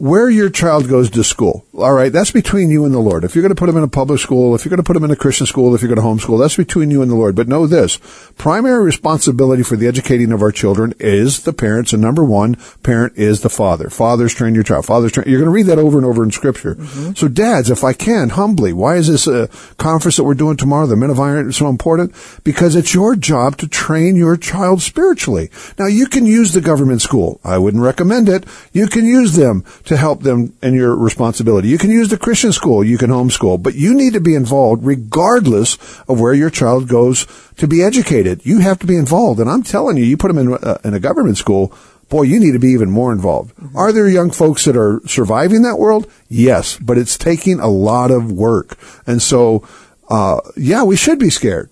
Where 0.00 0.30
your 0.30 0.48
child 0.48 0.88
goes 0.88 1.10
to 1.10 1.22
school, 1.22 1.66
all 1.74 1.92
right, 1.92 2.10
that's 2.10 2.30
between 2.30 2.70
you 2.70 2.86
and 2.86 2.94
the 2.94 2.98
Lord. 2.98 3.22
If 3.22 3.34
you're 3.34 3.42
going 3.42 3.54
to 3.54 3.54
put 3.54 3.66
them 3.66 3.76
in 3.76 3.82
a 3.82 3.88
public 3.88 4.18
school, 4.18 4.54
if 4.54 4.64
you're 4.64 4.70
going 4.70 4.78
to 4.78 4.82
put 4.82 4.94
them 4.94 5.04
in 5.04 5.10
a 5.10 5.16
Christian 5.16 5.46
school, 5.46 5.74
if 5.74 5.82
you're 5.82 5.94
going 5.94 6.00
to 6.00 6.24
homeschool, 6.26 6.40
that's 6.40 6.56
between 6.56 6.90
you 6.90 7.02
and 7.02 7.10
the 7.10 7.16
Lord. 7.16 7.36
But 7.36 7.48
know 7.48 7.66
this, 7.66 7.98
primary 8.38 8.82
responsibility 8.82 9.62
for 9.62 9.76
the 9.76 9.86
educating 9.86 10.32
of 10.32 10.40
our 10.40 10.52
children 10.52 10.94
is 10.98 11.42
the 11.42 11.52
parents, 11.52 11.92
and 11.92 12.00
number 12.00 12.24
one 12.24 12.56
parent 12.82 13.18
is 13.18 13.42
the 13.42 13.50
father. 13.50 13.90
Fathers 13.90 14.32
train 14.32 14.54
your 14.54 14.64
child. 14.64 14.86
Fathers 14.86 15.12
train. 15.12 15.28
You're 15.28 15.38
going 15.38 15.52
to 15.52 15.54
read 15.54 15.66
that 15.66 15.78
over 15.78 15.98
and 15.98 16.06
over 16.06 16.24
in 16.24 16.30
Scripture. 16.30 16.76
Mm-hmm. 16.76 17.12
So, 17.12 17.28
dads, 17.28 17.68
if 17.68 17.84
I 17.84 17.92
can, 17.92 18.30
humbly, 18.30 18.72
why 18.72 18.96
is 18.96 19.08
this 19.08 19.26
a 19.26 19.48
conference 19.76 20.16
that 20.16 20.24
we're 20.24 20.32
doing 20.32 20.56
tomorrow, 20.56 20.86
the 20.86 20.96
Men 20.96 21.10
of 21.10 21.20
Iron, 21.20 21.52
so 21.52 21.68
important? 21.68 22.14
Because 22.42 22.74
it's 22.74 22.94
your 22.94 23.16
job 23.16 23.58
to 23.58 23.68
train 23.68 24.16
your 24.16 24.38
child 24.38 24.80
spiritually. 24.80 25.50
Now, 25.78 25.88
you 25.88 26.06
can 26.06 26.24
use 26.24 26.52
the 26.52 26.62
government 26.62 27.02
school. 27.02 27.38
I 27.44 27.58
wouldn't 27.58 27.82
recommend 27.82 28.30
it. 28.30 28.46
You 28.72 28.86
can 28.86 29.04
use 29.04 29.36
them 29.36 29.62
to 29.90 29.96
help 29.96 30.22
them 30.22 30.54
in 30.62 30.72
your 30.72 30.94
responsibility. 30.94 31.66
You 31.66 31.76
can 31.76 31.90
use 31.90 32.10
the 32.10 32.16
Christian 32.16 32.52
school. 32.52 32.84
You 32.84 32.96
can 32.96 33.10
homeschool, 33.10 33.60
but 33.60 33.74
you 33.74 33.92
need 33.92 34.12
to 34.12 34.20
be 34.20 34.36
involved 34.36 34.84
regardless 34.84 35.74
of 36.08 36.20
where 36.20 36.32
your 36.32 36.48
child 36.48 36.86
goes 36.86 37.26
to 37.56 37.66
be 37.66 37.82
educated. 37.82 38.46
You 38.46 38.60
have 38.60 38.78
to 38.78 38.86
be 38.86 38.96
involved. 38.96 39.40
And 39.40 39.50
I'm 39.50 39.64
telling 39.64 39.96
you, 39.96 40.04
you 40.04 40.16
put 40.16 40.28
them 40.28 40.38
in, 40.38 40.54
uh, 40.54 40.78
in 40.84 40.94
a 40.94 41.00
government 41.00 41.38
school, 41.38 41.74
boy, 42.08 42.22
you 42.22 42.38
need 42.38 42.52
to 42.52 42.60
be 42.60 42.68
even 42.68 42.88
more 42.88 43.10
involved. 43.12 43.52
Are 43.74 43.90
there 43.90 44.08
young 44.08 44.30
folks 44.30 44.64
that 44.64 44.76
are 44.76 45.00
surviving 45.06 45.62
that 45.62 45.80
world? 45.80 46.08
Yes, 46.28 46.78
but 46.78 46.96
it's 46.96 47.18
taking 47.18 47.58
a 47.58 47.68
lot 47.68 48.12
of 48.12 48.30
work. 48.30 48.78
And 49.08 49.20
so, 49.20 49.66
uh, 50.08 50.40
yeah, 50.56 50.84
we 50.84 50.94
should 50.94 51.18
be 51.18 51.30
scared. 51.30 51.68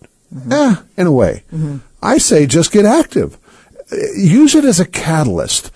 Eh, 0.50 0.74
in 0.96 1.06
a 1.06 1.12
way. 1.12 1.44
I 2.02 2.18
say 2.18 2.46
just 2.46 2.72
get 2.72 2.84
active. 2.84 3.38
Uh, 3.92 3.96
Use 4.16 4.56
it 4.56 4.64
as 4.64 4.80
a 4.80 4.84
catalyst 4.84 5.70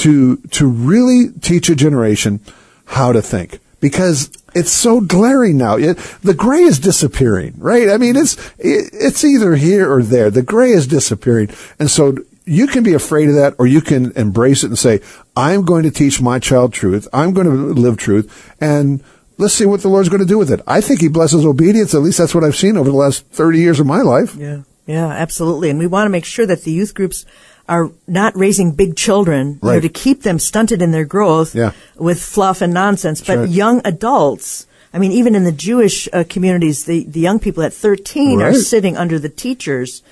to, 0.00 0.36
to 0.36 0.66
really 0.66 1.30
teach 1.40 1.68
a 1.68 1.74
generation 1.74 2.40
how 2.86 3.12
to 3.12 3.22
think. 3.22 3.60
Because 3.80 4.30
it's 4.54 4.72
so 4.72 5.00
glaring 5.00 5.56
now. 5.56 5.76
It, 5.76 5.96
the 6.22 6.34
gray 6.34 6.62
is 6.62 6.78
disappearing, 6.78 7.54
right? 7.56 7.88
I 7.88 7.96
mean, 7.96 8.14
it's 8.14 8.36
it, 8.58 8.90
it's 8.92 9.24
either 9.24 9.54
here 9.54 9.90
or 9.90 10.02
there. 10.02 10.30
The 10.30 10.42
gray 10.42 10.72
is 10.72 10.86
disappearing, 10.86 11.48
and 11.78 11.90
so 11.90 12.16
you 12.44 12.66
can 12.66 12.82
be 12.82 12.92
afraid 12.92 13.30
of 13.30 13.36
that, 13.36 13.54
or 13.58 13.66
you 13.66 13.80
can 13.80 14.12
embrace 14.16 14.64
it 14.64 14.66
and 14.66 14.78
say, 14.78 15.00
"I'm 15.34 15.64
going 15.64 15.84
to 15.84 15.90
teach 15.90 16.20
my 16.20 16.38
child 16.38 16.74
truth. 16.74 17.08
I'm 17.12 17.32
going 17.32 17.46
to 17.46 17.52
live 17.80 17.96
truth." 17.96 18.54
And 18.60 19.02
let's 19.38 19.54
see 19.54 19.64
what 19.64 19.80
the 19.80 19.88
Lord's 19.88 20.10
going 20.10 20.20
to 20.20 20.26
do 20.26 20.36
with 20.36 20.50
it. 20.50 20.60
I 20.66 20.82
think 20.82 21.00
He 21.00 21.08
blesses 21.08 21.46
obedience. 21.46 21.94
At 21.94 22.02
least 22.02 22.18
that's 22.18 22.34
what 22.34 22.44
I've 22.44 22.56
seen 22.56 22.76
over 22.76 22.90
the 22.90 22.96
last 22.96 23.24
thirty 23.28 23.60
years 23.60 23.80
of 23.80 23.86
my 23.86 24.02
life. 24.02 24.34
Yeah, 24.36 24.62
yeah, 24.84 25.06
absolutely. 25.06 25.70
And 25.70 25.78
we 25.78 25.86
want 25.86 26.04
to 26.06 26.10
make 26.10 26.26
sure 26.26 26.44
that 26.44 26.64
the 26.64 26.72
youth 26.72 26.92
groups 26.92 27.24
are 27.70 27.90
not 28.06 28.36
raising 28.36 28.72
big 28.72 28.96
children 28.96 29.58
you 29.62 29.68
know, 29.70 29.80
to 29.80 29.88
keep 29.88 30.22
them 30.22 30.38
stunted 30.38 30.82
in 30.82 30.90
their 30.90 31.04
growth 31.06 31.54
Yeah. 31.54 31.72
with 31.96 32.20
fluff 32.20 32.60
and 32.60 32.74
nonsense, 32.74 33.20
but 33.22 33.38
right. 33.38 33.48
young 33.48 33.80
adults. 33.84 34.66
I 34.92 34.98
mean, 34.98 35.12
even 35.12 35.34
in 35.36 35.44
the 35.44 35.52
Jewish 35.52 36.08
uh, 36.12 36.24
communities, 36.28 36.84
the, 36.84 37.04
the 37.04 37.20
young 37.20 37.38
people 37.38 37.62
at 37.62 37.72
13 37.72 38.42
are 38.42 38.52
sitting 38.54 38.96
under 38.96 39.18
the 39.20 39.28
teachers. 39.28 40.02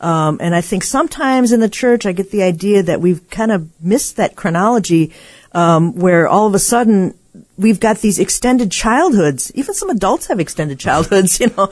Um, 0.00 0.38
and 0.40 0.54
I 0.54 0.60
think 0.62 0.84
sometimes 0.84 1.50
in 1.52 1.60
the 1.60 1.68
church, 1.68 2.06
I 2.06 2.12
get 2.12 2.30
the 2.30 2.44
idea 2.44 2.82
that 2.84 3.00
we've 3.00 3.28
kind 3.28 3.50
of 3.52 3.68
missed 3.82 4.16
that 4.16 4.36
chronology, 4.36 5.12
um, 5.52 5.94
where 5.96 6.28
all 6.28 6.46
of 6.46 6.54
a 6.54 6.58
sudden 6.60 7.14
we've 7.58 7.80
got 7.80 7.98
these 7.98 8.18
extended 8.20 8.70
childhoods. 8.70 9.50
Even 9.56 9.74
some 9.74 9.90
adults 9.90 10.28
have 10.28 10.38
extended 10.40 10.78
childhoods, 10.78 11.40
you 11.42 11.48
know. 11.56 11.68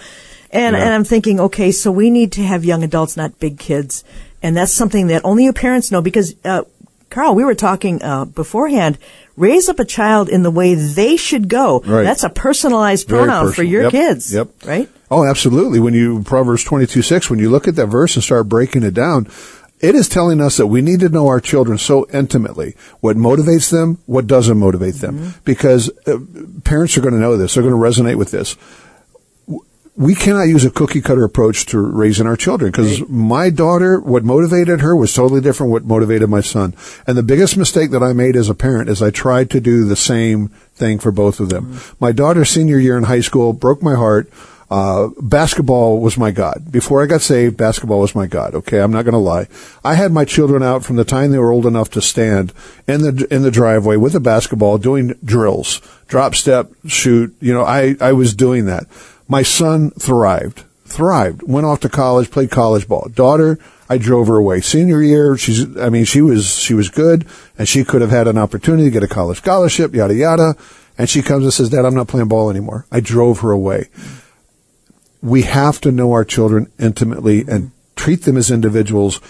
And, 0.50 0.74
Yeah. 0.74 0.82
and 0.84 0.94
I'm 0.94 1.04
thinking, 1.04 1.38
okay, 1.40 1.70
so 1.70 1.92
we 1.92 2.10
need 2.10 2.32
to 2.32 2.42
have 2.42 2.64
young 2.64 2.82
adults, 2.82 3.16
not 3.16 3.38
big 3.38 3.58
kids. 3.58 4.02
And 4.42 4.56
that's 4.56 4.72
something 4.72 5.08
that 5.08 5.22
only 5.24 5.44
your 5.44 5.52
parents 5.52 5.90
know 5.90 6.00
because, 6.00 6.34
uh, 6.44 6.62
Carl, 7.10 7.34
we 7.34 7.44
were 7.44 7.54
talking, 7.54 8.02
uh, 8.02 8.24
beforehand. 8.26 8.98
Raise 9.36 9.68
up 9.68 9.78
a 9.78 9.84
child 9.84 10.28
in 10.28 10.42
the 10.42 10.50
way 10.50 10.74
they 10.74 11.16
should 11.16 11.48
go. 11.48 11.80
Right. 11.80 12.02
That's 12.02 12.24
a 12.24 12.28
personalized 12.28 13.08
Very 13.08 13.24
pronoun 13.26 13.52
for 13.52 13.62
your 13.62 13.82
Yep. 13.84 13.90
kids. 13.92 14.34
Yep. 14.34 14.48
Right? 14.66 14.88
Oh, 15.10 15.24
absolutely. 15.24 15.80
When 15.80 15.94
you, 15.94 16.22
Proverbs 16.24 16.64
22, 16.64 17.02
6, 17.02 17.30
when 17.30 17.38
you 17.38 17.48
look 17.48 17.66
at 17.68 17.76
that 17.76 17.86
verse 17.86 18.14
and 18.16 18.22
start 18.22 18.48
breaking 18.48 18.82
it 18.82 18.94
down, 18.94 19.28
it 19.80 19.94
is 19.94 20.08
telling 20.08 20.40
us 20.40 20.56
that 20.56 20.66
we 20.66 20.82
need 20.82 21.00
to 21.00 21.08
know 21.08 21.28
our 21.28 21.40
children 21.40 21.78
so 21.78 22.06
intimately. 22.12 22.74
What 23.00 23.16
motivates 23.16 23.70
them, 23.70 23.98
what 24.06 24.26
doesn't 24.26 24.58
motivate 24.58 24.96
them. 24.96 25.34
Because 25.44 25.88
uh, 26.06 26.18
parents 26.64 26.98
are 26.98 27.00
going 27.00 27.14
to 27.14 27.20
know 27.20 27.36
this. 27.36 27.54
They're 27.54 27.62
going 27.62 27.74
to 27.74 27.80
resonate 28.02 28.16
with 28.16 28.32
this. 28.32 28.56
We 29.98 30.14
cannot 30.14 30.42
use 30.42 30.64
a 30.64 30.70
cookie 30.70 31.00
cutter 31.00 31.24
approach 31.24 31.66
to 31.66 31.80
raising 31.80 32.28
our 32.28 32.36
children 32.36 32.70
because 32.70 33.08
my 33.08 33.50
daughter, 33.50 33.98
what 34.00 34.22
motivated 34.22 34.80
her 34.80 34.94
was 34.94 35.12
totally 35.12 35.40
different 35.40 35.72
what 35.72 35.84
motivated 35.84 36.30
my 36.30 36.40
son. 36.40 36.76
And 37.04 37.18
the 37.18 37.22
biggest 37.24 37.56
mistake 37.56 37.90
that 37.90 38.02
I 38.02 38.12
made 38.12 38.36
as 38.36 38.48
a 38.48 38.54
parent 38.54 38.88
is 38.88 39.02
I 39.02 39.10
tried 39.10 39.50
to 39.50 39.60
do 39.60 39.84
the 39.84 39.96
same 39.96 40.48
thing 40.74 41.00
for 41.00 41.10
both 41.10 41.40
of 41.40 41.48
them. 41.48 41.80
My 41.98 42.12
daughter's 42.12 42.48
senior 42.48 42.78
year 42.78 42.96
in 42.96 43.04
high 43.04 43.22
school 43.22 43.52
broke 43.52 43.82
my 43.82 43.96
heart. 43.96 44.30
Uh, 44.70 45.08
basketball 45.20 45.98
was 45.98 46.18
my 46.18 46.30
God. 46.30 46.70
Before 46.70 47.02
I 47.02 47.06
got 47.06 47.22
saved, 47.22 47.56
basketball 47.56 48.00
was 48.00 48.14
my 48.14 48.26
God. 48.26 48.54
Okay, 48.54 48.80
I'm 48.80 48.92
not 48.92 49.04
going 49.04 49.14
to 49.14 49.18
lie. 49.18 49.48
I 49.82 49.94
had 49.94 50.12
my 50.12 50.24
children 50.26 50.62
out 50.62 50.84
from 50.84 50.96
the 50.96 51.04
time 51.04 51.32
they 51.32 51.38
were 51.38 51.50
old 51.50 51.66
enough 51.66 51.90
to 51.90 52.02
stand 52.02 52.52
in 52.86 53.00
the 53.00 53.26
in 53.30 53.42
the 53.42 53.50
driveway 53.50 53.96
with 53.96 54.14
a 54.14 54.20
basketball, 54.20 54.76
doing 54.76 55.14
drills, 55.24 55.80
drop 56.06 56.34
step, 56.34 56.70
shoot. 56.86 57.34
You 57.40 57.54
know, 57.54 57.64
I 57.64 57.96
I 58.00 58.12
was 58.12 58.34
doing 58.34 58.66
that. 58.66 58.86
My 59.28 59.42
son 59.42 59.90
thrived, 59.92 60.64
thrived. 60.84 61.42
Went 61.42 61.66
off 61.66 61.80
to 61.80 61.88
college, 61.88 62.30
played 62.30 62.50
college 62.50 62.88
ball. 62.88 63.08
Daughter, 63.14 63.58
I 63.88 63.98
drove 63.98 64.28
her 64.28 64.36
away. 64.36 64.60
Senior 64.60 65.02
year, 65.02 65.36
she's. 65.36 65.76
I 65.76 65.90
mean, 65.90 66.04
she 66.04 66.22
was 66.22 66.58
she 66.58 66.74
was 66.74 66.88
good, 66.88 67.26
and 67.58 67.68
she 67.68 67.84
could 67.84 68.00
have 68.00 68.10
had 68.10 68.26
an 68.26 68.38
opportunity 68.38 68.84
to 68.84 68.90
get 68.90 69.02
a 69.02 69.08
college 69.08 69.38
scholarship, 69.38 69.94
yada 69.94 70.14
yada. 70.14 70.56
And 70.96 71.08
she 71.08 71.22
comes 71.22 71.44
and 71.44 71.52
says, 71.52 71.70
"Dad, 71.70 71.84
I'm 71.84 71.94
not 71.94 72.08
playing 72.08 72.28
ball 72.28 72.50
anymore." 72.50 72.86
I 72.90 73.00
drove 73.00 73.40
her 73.40 73.52
away 73.52 73.88
we 75.22 75.42
have 75.42 75.80
to 75.80 75.92
know 75.92 76.12
our 76.12 76.24
children 76.24 76.70
intimately 76.78 77.44
and 77.48 77.72
treat 77.96 78.22
them 78.22 78.36
as 78.36 78.50
individuals 78.50 79.20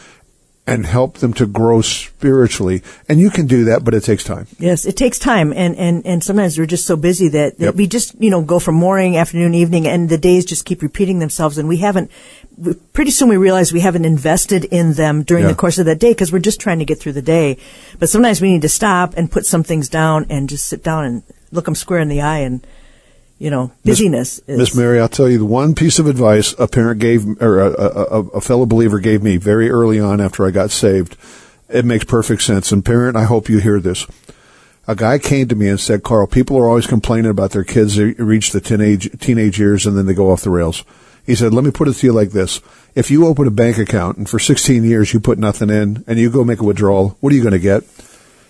and 0.69 0.87
help 0.87 1.19
them 1.19 1.33
to 1.35 1.47
grow 1.47 1.81
spiritually. 1.81 2.83
And 3.09 3.19
you 3.21 3.31
can 3.31 3.47
do 3.47 3.65
that, 3.65 3.85
but 3.85 3.95
it 3.95 4.03
takes 4.05 4.23
time. 4.25 4.47
Yes, 4.59 4.85
it 4.85 4.97
takes 4.97 5.19
time, 5.19 5.53
and 5.53 5.77
and 5.77 6.05
and 6.07 6.23
sometimes 6.23 6.59
we're 6.59 6.67
just 6.67 6.87
so 6.87 6.97
busy 6.97 7.29
that, 7.29 7.59
that 7.59 7.65
Yep. 7.67 7.75
we 7.75 7.87
just 7.87 8.15
you 8.21 8.31
know 8.31 8.43
go 8.43 8.59
from 8.59 8.75
morning, 8.75 9.17
afternoon, 9.17 9.55
evening, 9.55 9.87
and 9.87 10.09
the 10.09 10.19
days 10.19 10.45
just 10.45 10.65
keep 10.65 10.83
repeating 10.83 11.19
themselves, 11.19 11.59
and 11.59 11.69
we 11.69 11.79
haven't. 11.79 12.11
we- 12.57 12.75
Pretty 12.93 13.11
soon 13.13 13.29
we 13.29 13.37
realize 13.37 13.73
we 13.73 13.81
haven't 13.81 14.05
invested 14.05 14.65
in 14.65 14.95
them 14.95 15.23
during 15.23 15.45
Yeah. 15.45 15.51
the 15.51 15.55
course 15.57 15.79
of 15.79 15.87
that 15.87 16.01
day 16.01 16.11
because 16.11 16.33
we're 16.33 16.41
just 16.41 16.61
trying 16.61 16.81
to 16.81 16.85
get 16.85 16.99
through 16.99 17.13
the 17.13 17.23
day. 17.23 17.57
But 18.01 18.09
sometimes 18.11 18.41
we 18.41 18.51
need 18.53 18.63
to 18.63 18.69
stop 18.69 19.15
and 19.17 19.31
put 19.31 19.47
some 19.47 19.63
things 19.63 19.89
down 19.89 20.27
and 20.29 20.49
just 20.49 20.67
sit 20.67 20.83
down 20.83 21.05
and 21.05 21.23
look 21.53 21.67
them 21.67 21.77
square 21.77 22.01
in 22.01 22.09
the 22.09 22.21
eye, 22.21 22.39
and 22.41 22.61
you 23.39 23.51
know, 23.51 23.73
busyness 23.85 24.41
Miss 24.47 24.75
Mary, 24.77 25.01
I'll 25.01 25.09
tell 25.09 25.29
you 25.29 25.39
the 25.39 25.45
one 25.45 25.75
piece 25.75 25.99
of 25.99 26.07
advice 26.07 26.55
a 26.59 26.67
parent 26.67 27.01
gave, 27.01 27.41
or 27.41 27.61
a, 27.61 27.71
a, 27.71 27.89
a, 27.89 28.21
a 28.29 28.41
fellow 28.41 28.67
believer 28.67 28.99
gave 28.99 29.23
me 29.23 29.37
very 29.37 29.71
early 29.71 30.01
on 30.01 30.21
after 30.21 30.47
I 30.47 30.51
got 30.51 30.71
saved. 30.71 31.17
It 31.69 31.85
makes 31.85 32.05
perfect 32.05 32.43
sense. 32.43 32.73
And 32.73 32.85
parent, 32.85 33.17
I 33.17 33.25
hope 33.25 33.49
you 33.49 33.59
hear 33.59 33.79
this. 33.79 34.07
A 34.87 34.97
guy 34.97 35.19
came 35.19 35.49
to 35.49 35.55
me 35.55 35.69
and 35.69 35.79
said, 35.79 36.03
Carl, 36.03 36.27
people 36.27 36.57
are 36.57 36.67
always 36.67 36.87
complaining 36.87 37.31
about 37.31 37.51
their 37.51 37.65
kids. 37.65 37.97
They 37.97 38.13
reach 38.13 38.53
the 38.53 38.61
teenage, 38.61 39.21
teenage 39.21 39.59
years 39.59 39.87
and 39.87 39.97
then 39.97 40.07
they 40.07 40.15
go 40.15 40.31
off 40.31 40.43
the 40.43 40.51
rails. 40.51 40.83
He 41.27 41.35
said, 41.35 41.53
let 41.53 41.63
me 41.63 41.71
put 41.71 41.89
it 41.89 41.93
to 41.93 42.07
you 42.07 42.13
like 42.15 42.31
this. 42.31 42.63
If 42.95 43.11
you 43.11 43.27
open 43.27 43.47
a 43.47 43.51
bank 43.51 43.77
account 43.77 44.17
and 44.17 44.27
for 44.27 44.39
16 44.39 44.83
years 44.83 45.13
you 45.13 45.21
put 45.21 45.39
nothing 45.39 45.69
in 45.69 46.05
and 46.07 46.19
you 46.19 46.31
go 46.31 46.43
make 46.43 46.61
a 46.61 46.65
withdrawal, 46.65 47.19
what 47.21 47.35
are 47.35 47.37
you 47.37 47.43
going 47.43 47.53
to 47.53 47.59
get? 47.59 47.85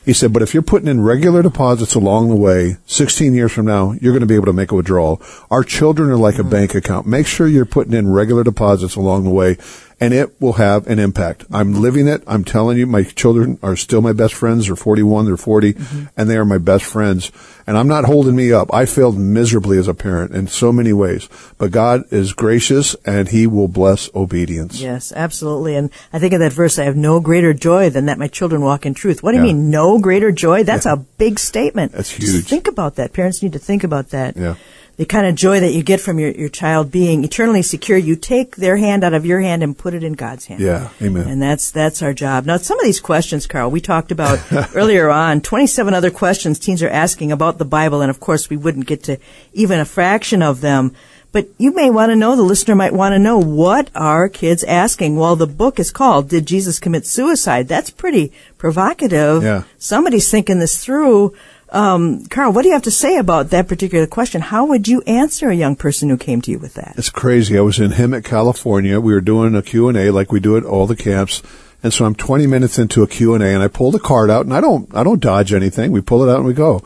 He 0.04 0.12
said, 0.14 0.32
but 0.32 0.42
if 0.42 0.54
you're 0.54 0.62
putting 0.62 0.88
in 0.88 1.02
regular 1.02 1.42
deposits 1.42 1.94
along 1.94 2.28
the 2.28 2.34
way, 2.34 2.76
16 2.86 3.34
years 3.34 3.52
from 3.52 3.66
now, 3.66 3.92
you're 4.00 4.12
going 4.12 4.20
to 4.20 4.26
be 4.26 4.36
able 4.36 4.46
to 4.46 4.52
make 4.52 4.72
a 4.72 4.74
withdrawal. 4.74 5.20
Our 5.50 5.62
children 5.62 6.10
are 6.10 6.16
like 6.16 6.36
a 6.36 6.38
mm-hmm. 6.38 6.50
bank 6.50 6.74
account. 6.74 7.06
Make 7.06 7.26
sure 7.26 7.46
you're 7.46 7.66
putting 7.66 7.92
in 7.92 8.10
regular 8.10 8.42
deposits 8.42 8.96
along 8.96 9.24
the 9.24 9.30
way 9.30 9.58
and 10.00 10.14
it 10.14 10.40
will 10.40 10.54
have 10.54 10.86
an 10.86 10.98
impact. 10.98 11.44
I'm 11.50 11.74
living 11.74 12.06
it. 12.06 12.22
I'm 12.26 12.44
telling 12.44 12.78
you, 12.78 12.86
my 12.86 13.02
children 13.02 13.58
are 13.62 13.76
still 13.76 14.00
my 14.00 14.12
best 14.12 14.34
friends. 14.34 14.66
They're 14.66 14.76
41, 14.76 15.26
they're 15.26 15.36
40, 15.36 15.72
mm-hmm. 15.74 16.04
and 16.16 16.30
they 16.30 16.36
are 16.36 16.44
my 16.44 16.58
best 16.58 16.84
friends. 16.84 17.32
And 17.66 17.76
I'm 17.76 17.88
not 17.88 18.04
holding 18.04 18.36
me 18.36 18.52
up. 18.52 18.72
I 18.72 18.86
failed 18.86 19.18
miserably 19.18 19.76
as 19.76 19.88
a 19.88 19.94
parent 19.94 20.32
in 20.32 20.46
so 20.46 20.72
many 20.72 20.92
ways, 20.92 21.28
but 21.58 21.70
God 21.70 22.04
is 22.10 22.32
gracious 22.32 22.96
and 23.04 23.28
he 23.28 23.46
will 23.46 23.68
bless 23.68 24.08
obedience. 24.14 24.80
Yes, 24.80 25.12
absolutely. 25.12 25.74
And 25.76 25.90
I 26.12 26.18
think 26.18 26.32
of 26.32 26.40
that 26.40 26.52
verse, 26.52 26.78
I 26.78 26.84
have 26.84 26.96
no 26.96 27.20
greater 27.20 27.52
joy 27.52 27.90
than 27.90 28.06
that 28.06 28.18
my 28.18 28.28
children 28.28 28.62
walk 28.62 28.86
in 28.86 28.94
truth. 28.94 29.22
What 29.22 29.32
do 29.32 29.38
you 29.38 29.42
mean, 29.42 29.70
no 29.70 29.98
greater 29.98 30.32
joy? 30.32 30.62
That's 30.62 30.86
a 30.86 30.96
big 30.96 31.38
statement. 31.38 31.92
That's 31.92 32.16
Just 32.16 32.32
huge. 32.32 32.44
think 32.46 32.68
about 32.68 32.94
that. 32.96 33.12
Parents 33.12 33.42
need 33.42 33.52
to 33.52 33.58
think 33.58 33.84
about 33.84 34.10
that. 34.10 34.36
Yeah. 34.36 34.54
The 34.98 35.06
kind 35.06 35.26
of 35.26 35.36
joy 35.36 35.60
that 35.60 35.72
you 35.72 35.82
get 35.82 36.00
from 36.00 36.18
your, 36.18 36.32
your 36.32 36.48
child 36.48 36.90
being 36.90 37.24
eternally 37.24 37.62
secure, 37.62 37.96
you 37.96 38.16
take 38.16 38.56
their 38.56 38.76
hand 38.76 39.04
out 39.04 39.14
of 39.14 39.24
your 39.24 39.40
hand 39.40 39.62
and 39.62 39.78
put 39.78 39.94
it 39.94 40.02
in 40.02 40.14
God's 40.14 40.46
hand. 40.46 40.60
Yeah. 40.60 40.90
Amen. 41.00 41.28
And 41.28 41.40
that's 41.40 41.70
that's 41.70 42.02
our 42.02 42.12
job. 42.12 42.46
Now, 42.46 42.56
some 42.56 42.78
of 42.78 42.84
these 42.84 43.00
questions, 43.00 43.46
Carl, 43.46 43.70
we 43.70 43.80
talked 43.80 44.10
about 44.10 44.40
earlier 44.74 45.08
on. 45.08 45.40
Twenty-seven 45.40 45.94
other 45.94 46.10
questions 46.10 46.58
teens 46.58 46.82
are 46.82 46.88
asking 46.88 47.32
about 47.32 47.58
the 47.58 47.64
Bible, 47.64 48.02
and 48.02 48.10
of 48.10 48.20
course, 48.20 48.50
we 48.50 48.56
wouldn't 48.56 48.86
get 48.86 49.04
to 49.04 49.18
even 49.54 49.80
a 49.80 49.84
fraction 49.84 50.42
of 50.42 50.60
them. 50.60 50.94
But 51.30 51.48
you 51.58 51.74
may 51.74 51.90
want 51.90 52.10
to 52.10 52.16
know, 52.16 52.36
the 52.36 52.42
listener 52.42 52.74
might 52.74 52.94
want 52.94 53.12
to 53.12 53.18
know, 53.18 53.38
what 53.38 53.90
are 53.94 54.28
kids 54.30 54.64
asking? 54.64 55.16
Well, 55.16 55.36
the 55.36 55.46
book 55.46 55.78
is 55.78 55.90
called 55.90 56.28
Did 56.28 56.46
Jesus 56.46 56.80
Commit 56.80 57.04
Suicide? 57.06 57.68
That's 57.68 57.90
pretty 57.90 58.32
provocative. 58.56 59.42
Yeah. 59.42 59.64
Somebody's 59.76 60.30
thinking 60.30 60.58
this 60.58 60.82
through. 60.82 61.34
Um, 61.70 62.24
Carl, 62.26 62.52
what 62.52 62.62
do 62.62 62.68
you 62.68 62.74
have 62.74 62.82
to 62.84 62.90
say 62.90 63.18
about 63.18 63.50
that 63.50 63.68
particular 63.68 64.06
question? 64.06 64.40
How 64.40 64.64
would 64.66 64.88
you 64.88 65.02
answer 65.02 65.50
a 65.50 65.54
young 65.54 65.76
person 65.76 66.08
who 66.08 66.16
came 66.16 66.40
to 66.42 66.50
you 66.50 66.58
with 66.58 66.74
that? 66.74 66.94
It's 66.96 67.10
crazy. 67.10 67.58
I 67.58 67.60
was 67.60 67.78
in 67.78 67.90
Hemet, 67.90 68.24
California. 68.24 69.00
We 69.00 69.12
were 69.12 69.20
doing 69.20 69.54
a 69.54 69.62
Q&A 69.62 70.10
like 70.10 70.32
we 70.32 70.40
do 70.40 70.56
at 70.56 70.64
all 70.64 70.86
the 70.86 70.96
camps. 70.96 71.42
And 71.82 71.92
so 71.92 72.04
I'm 72.04 72.14
20 72.14 72.46
minutes 72.46 72.78
into 72.78 73.02
a 73.02 73.06
Q&A 73.06 73.38
and 73.38 73.62
I 73.62 73.68
pulled 73.68 73.94
a 73.94 74.00
card 74.00 74.30
out 74.30 74.46
and 74.46 74.54
I 74.54 74.60
don't, 74.60 74.92
I 74.94 75.04
don't 75.04 75.20
dodge 75.20 75.52
anything. 75.52 75.92
We 75.92 76.00
pull 76.00 76.26
it 76.26 76.30
out 76.30 76.38
and 76.38 76.46
we 76.46 76.54
go. 76.54 76.82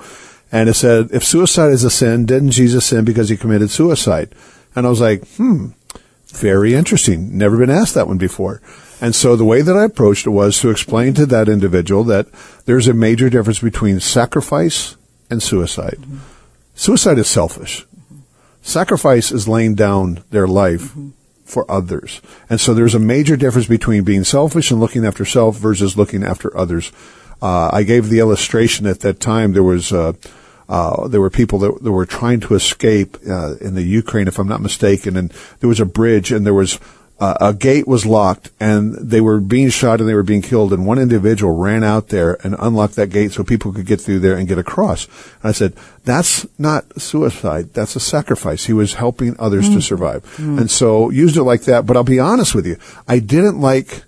And 0.50 0.68
it 0.68 0.74
said, 0.74 1.08
if 1.12 1.24
suicide 1.24 1.72
is 1.72 1.84
a 1.84 1.90
sin, 1.90 2.26
didn't 2.26 2.50
Jesus 2.50 2.84
sin 2.84 3.04
because 3.04 3.28
he 3.28 3.36
committed 3.36 3.70
suicide? 3.70 4.34
And 4.76 4.86
I 4.86 4.90
was 4.90 5.00
like, 5.00 5.26
hmm, 5.36 5.68
very 6.28 6.74
interesting. 6.74 7.38
Never 7.38 7.56
been 7.56 7.70
asked 7.70 7.94
that 7.94 8.08
one 8.08 8.18
before. 8.18 8.60
And 9.02 9.16
so 9.16 9.34
the 9.34 9.44
way 9.44 9.62
that 9.62 9.76
I 9.76 9.86
approached 9.86 10.28
it 10.28 10.30
was 10.30 10.60
to 10.60 10.70
explain 10.70 11.12
to 11.14 11.26
that 11.26 11.48
individual 11.48 12.04
that 12.04 12.28
there's 12.66 12.86
a 12.86 12.94
major 12.94 13.28
difference 13.28 13.58
between 13.58 13.98
sacrifice 13.98 14.96
and 15.28 15.42
suicide. 15.42 15.98
Suicide 16.76 17.18
is 17.18 17.26
selfish. 17.26 17.84
Sacrifice 18.62 19.32
is 19.32 19.48
laying 19.48 19.74
down 19.74 20.22
their 20.30 20.46
life 20.46 20.94
for 21.44 21.68
others. 21.68 22.20
And 22.48 22.60
so 22.60 22.74
there's 22.74 22.94
a 22.94 23.00
major 23.00 23.36
difference 23.36 23.66
between 23.66 24.04
being 24.04 24.22
selfish 24.22 24.70
and 24.70 24.78
looking 24.78 25.04
after 25.04 25.24
self 25.24 25.56
versus 25.56 25.96
looking 25.96 26.22
after 26.22 26.56
others. 26.56 26.92
Uh, 27.42 27.70
I 27.72 27.82
gave 27.82 28.08
the 28.08 28.20
illustration 28.20 28.86
at 28.86 29.00
that 29.00 29.18
time. 29.18 29.52
There 29.52 29.64
was, 29.64 29.92
uh, 29.92 30.12
uh, 30.68 31.08
there 31.08 31.20
were 31.20 31.28
people 31.28 31.58
that, 31.58 31.82
that 31.82 31.90
were 31.90 32.06
trying 32.06 32.38
to 32.38 32.54
escape 32.54 33.16
uh, 33.28 33.56
in 33.56 33.74
the 33.74 33.82
Ukraine, 33.82 34.28
if 34.28 34.38
I'm 34.38 34.46
not 34.46 34.60
mistaken, 34.60 35.16
and 35.16 35.30
there 35.58 35.68
was 35.68 35.80
a 35.80 35.84
bridge, 35.84 36.30
and 36.30 36.46
there 36.46 36.54
was 36.54 36.78
uh, 37.22 37.36
a 37.40 37.54
gate 37.54 37.86
was 37.86 38.04
locked, 38.04 38.50
and 38.58 38.94
they 38.94 39.20
were 39.20 39.38
being 39.38 39.68
shot 39.68 40.00
and 40.00 40.08
they 40.08 40.14
were 40.14 40.24
being 40.24 40.42
killed. 40.42 40.72
And 40.72 40.84
one 40.84 40.98
individual 40.98 41.54
ran 41.54 41.84
out 41.84 42.08
there 42.08 42.36
and 42.42 42.56
unlocked 42.58 42.96
that 42.96 43.10
gate 43.10 43.30
so 43.30 43.44
people 43.44 43.72
could 43.72 43.86
get 43.86 44.00
through 44.00 44.18
there 44.18 44.36
and 44.36 44.48
get 44.48 44.58
across. 44.58 45.06
And 45.40 45.50
I 45.50 45.52
said, 45.52 45.74
"That's 46.04 46.44
not 46.58 47.00
suicide. 47.00 47.74
That's 47.74 47.94
a 47.94 48.00
sacrifice. 48.00 48.64
He 48.64 48.72
was 48.72 48.94
helping 48.94 49.36
others 49.38 49.68
to 49.68 49.80
survive." 49.80 50.24
And 50.58 50.68
so 50.68 51.10
used 51.10 51.36
it 51.36 51.44
like 51.44 51.62
that. 51.62 51.86
But 51.86 51.96
I'll 51.96 52.02
be 52.02 52.18
honest 52.18 52.56
with 52.56 52.66
you, 52.66 52.76
I 53.06 53.20
didn't 53.20 53.60
like 53.60 54.02